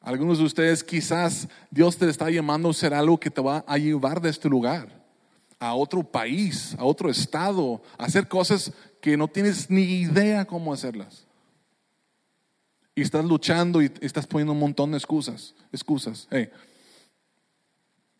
Algunos 0.00 0.38
de 0.38 0.44
ustedes 0.44 0.84
quizás 0.84 1.48
Dios 1.70 1.96
te 1.96 2.08
está 2.08 2.30
llamando 2.30 2.68
a 2.68 2.70
hacer 2.70 2.94
algo 2.94 3.18
que 3.18 3.30
te 3.30 3.40
va 3.40 3.64
a 3.66 3.78
llevar 3.78 4.20
de 4.20 4.30
este 4.30 4.48
lugar 4.48 4.98
a 5.58 5.74
otro 5.74 6.04
país, 6.04 6.76
a 6.78 6.84
otro 6.84 7.10
estado, 7.10 7.82
a 7.98 8.04
hacer 8.04 8.28
cosas 8.28 8.72
que 9.00 9.16
no 9.16 9.28
tienes 9.28 9.70
ni 9.70 9.82
idea 9.82 10.44
cómo 10.44 10.72
hacerlas. 10.72 11.26
Y 12.94 13.02
estás 13.02 13.24
luchando 13.24 13.82
y 13.82 13.92
estás 14.00 14.26
poniendo 14.26 14.52
un 14.52 14.58
montón 14.58 14.92
de 14.92 14.98
excusas, 14.98 15.54
excusas. 15.72 16.28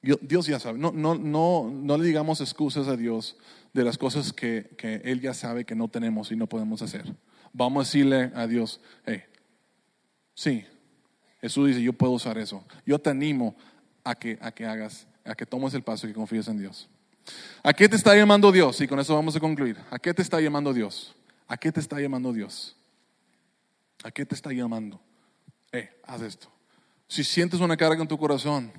Dios 0.03 0.47
ya 0.47 0.61
sabe, 0.61 0.79
no, 0.79 0.93
no, 0.93 1.17
no, 1.17 1.71
no 1.73 1.99
le 1.99 2.05
digamos 2.05 2.41
excusas 2.41 2.87
a 2.87 2.97
Dios 2.97 3.37
de 3.73 3.85
las 3.85 3.99
cosas 3.99 4.33
que, 4.33 4.71
que 4.79 4.97
Él 5.05 5.21
ya 5.21 5.35
sabe 5.35 5.65
que 5.65 5.75
no 5.75 5.89
tenemos 5.89 6.31
y 6.31 6.37
no 6.37 6.49
podemos 6.49 6.83
hacer. 6.83 7.13
Vamos 7.53 7.81
a 7.81 7.89
decirle 7.89 8.33
a 8.35 8.47
Dios, 8.47 8.81
hey, 9.05 9.23
sí, 10.35 10.65
Jesús 11.41 11.69
dice, 11.69 11.83
yo 11.83 11.93
puedo 11.93 12.13
usar 12.13 12.39
eso. 12.39 12.65
Yo 12.85 12.99
te 12.99 13.11
animo 13.11 13.55
a 14.05 14.15
que, 14.15 14.39
a 14.41 14.51
que 14.51 14.67
hagas, 14.67 15.07
a 15.25 15.35
que 15.35 15.47
tomes 15.47 15.75
el 15.75 15.83
paso 15.83 16.07
y 16.07 16.11
que 16.11 16.15
confíes 16.15 16.49
en 16.49 16.59
Dios. 16.59 16.89
¿A 17.63 17.73
qué 17.73 17.89
te 17.89 17.97
está 17.97 18.17
llamando 18.17 18.51
Dios? 18.51 18.81
Y 18.81 18.89
con 18.89 18.99
eso 18.99 19.15
vamos 19.15 19.37
a 19.37 19.41
concluir. 19.41 19.77
¿A 19.91 19.99
qué 19.99 20.13
te 20.15 20.23
está 20.23 20.41
llamando 20.41 20.73
Dios? 20.73 21.15
¿A 21.47 21.57
qué 21.57 21.71
te 21.71 21.81
está 21.81 22.01
llamando 22.01 22.33
Dios? 22.33 22.77
¿A 24.03 24.11
qué 24.11 24.27
te 24.27 24.35
está 24.35 24.53
llamando? 24.53 25.01
Eh, 25.73 25.91
haz 26.05 26.23
esto. 26.23 26.49
Si 27.07 27.23
sientes 27.23 27.61
una 27.61 27.77
carga 27.77 28.03
en 28.03 28.09
tu 28.09 28.19
corazón 28.19 28.73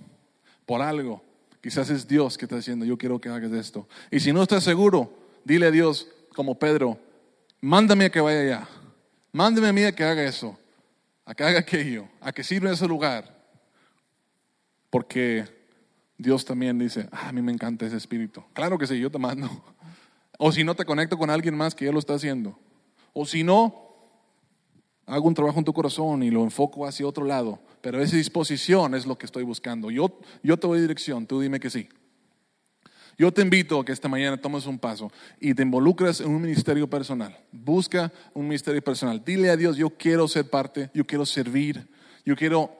por 0.66 0.82
algo, 0.82 1.24
quizás 1.62 1.90
es 1.90 2.08
Dios 2.08 2.38
que 2.38 2.46
está 2.46 2.58
diciendo, 2.58 2.86
yo 2.86 2.98
quiero 2.98 3.20
que 3.20 3.30
hagas 3.30 3.52
esto. 3.54 3.88
Y 4.12 4.20
si 4.20 4.34
no 4.34 4.44
estás 4.44 4.64
seguro, 4.64 5.14
dile 5.44 5.68
a 5.68 5.72
Dios, 5.72 6.08
como 6.36 6.60
Pedro, 6.60 7.00
mándame 7.62 8.06
a 8.06 8.10
que 8.10 8.20
vaya 8.20 8.42
allá. 8.42 8.70
Mándame 9.32 9.68
a 9.68 9.74
mí 9.74 9.84
a 9.84 9.94
que 9.94 10.04
haga 10.04 10.24
eso 10.24 10.59
a 11.30 11.36
que 11.36 11.44
haga 11.44 11.60
aquello, 11.60 12.08
a 12.22 12.32
que 12.32 12.44
sirva 12.44 12.70
en 12.70 12.74
ese 12.74 12.88
lugar. 12.88 13.38
Porque 14.90 15.46
Dios 16.18 16.44
también 16.44 16.80
dice, 16.80 17.08
ah, 17.12 17.30
a 17.30 17.32
mí 17.32 17.40
me 17.44 17.52
encanta 17.52 17.86
ese 17.86 17.98
espíritu. 17.98 18.44
Claro 18.52 18.80
que 18.80 18.88
sí, 18.88 19.00
yo 19.00 19.12
te 19.12 19.20
mando. 19.20 19.48
O 20.40 20.52
si 20.52 20.64
no, 20.64 20.74
te 20.74 20.86
conecto 20.86 21.20
con 21.20 21.30
alguien 21.30 21.56
más 21.56 21.76
que 21.76 21.86
ya 21.86 21.92
lo 21.92 22.00
está 22.00 22.16
haciendo. 22.16 22.58
O 23.14 23.28
si 23.28 23.44
no, 23.44 23.76
hago 25.06 25.28
un 25.28 25.36
trabajo 25.36 25.60
en 25.60 25.66
tu 25.66 25.74
corazón 25.74 26.24
y 26.24 26.32
lo 26.32 26.44
enfoco 26.44 26.88
hacia 26.88 27.06
otro 27.06 27.26
lado. 27.26 27.60
Pero 27.82 28.02
esa 28.02 28.16
disposición 28.16 28.96
es 28.96 29.06
lo 29.06 29.16
que 29.16 29.28
estoy 29.28 29.44
buscando. 29.44 29.92
Yo, 29.92 30.20
yo 30.42 30.58
te 30.58 30.66
doy 30.66 30.82
dirección, 30.82 31.28
tú 31.28 31.42
dime 31.42 31.60
que 31.60 31.70
sí. 31.70 31.90
Yo 33.20 33.34
te 33.34 33.42
invito 33.42 33.82
a 33.82 33.84
que 33.84 33.92
esta 33.92 34.08
mañana 34.08 34.38
tomes 34.38 34.66
un 34.66 34.80
paso 34.80 35.12
y 35.42 35.54
te 35.54 35.62
involucres 35.62 36.22
en 36.22 36.30
un 36.30 36.42
ministerio 36.42 36.90
personal. 36.90 37.38
Busca 37.52 38.14
un 38.34 38.48
ministerio 38.48 38.82
personal. 38.82 39.22
Dile 39.26 39.50
a 39.50 39.58
Dios, 39.58 39.76
yo 39.76 39.90
quiero 39.90 40.26
ser 40.30 40.50
parte, 40.50 40.90
yo 40.94 41.06
quiero 41.06 41.26
servir, 41.26 41.86
yo 42.24 42.38
quiero 42.38 42.72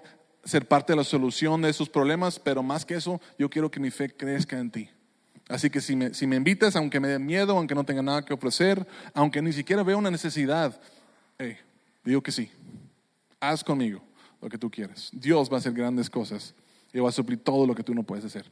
ser 0.46 0.66
parte 0.66 0.94
de 0.94 0.98
la 0.98 1.04
solución 1.04 1.62
de 1.62 1.70
esos 1.70 1.90
problemas, 1.90 2.40
pero 2.40 2.64
más 2.64 2.86
que 2.86 2.96
eso, 2.96 3.20
yo 3.38 3.50
quiero 3.50 3.70
que 3.70 3.82
mi 3.82 3.92
fe 3.92 4.16
crezca 4.16 4.58
en 4.58 4.72
ti. 4.72 4.90
Así 5.50 5.70
que 5.70 5.82
si 5.82 5.98
me, 5.98 6.14
si 6.14 6.26
me 6.26 6.38
invitas, 6.38 6.78
aunque 6.78 7.02
me 7.02 7.10
dé 7.10 7.20
miedo, 7.20 7.58
aunque 7.58 7.76
no 7.76 7.84
tenga 7.84 8.02
nada 8.02 8.24
que 8.24 8.34
ofrecer, 8.34 8.88
aunque 9.14 9.42
ni 9.42 9.52
siquiera 9.52 9.84
vea 9.84 9.98
una 9.98 10.10
necesidad, 10.10 10.80
digo 12.06 12.24
que 12.24 12.32
sí. 12.32 12.50
Haz 13.42 13.62
conmigo 13.62 14.02
lo 14.42 14.48
que 14.48 14.58
tú 14.58 14.72
quieres. 14.72 15.10
Dios 15.12 15.52
va 15.52 15.56
a 15.56 15.60
hacer 15.60 15.74
grandes 15.74 16.10
cosas 16.10 16.56
y 16.94 17.00
va 17.00 17.10
a 17.10 17.12
suplir 17.12 17.44
todo 17.44 17.68
lo 17.68 17.76
que 17.76 17.84
tú 17.84 17.94
no 17.94 18.04
puedes 18.04 18.24
hacer. 18.24 18.50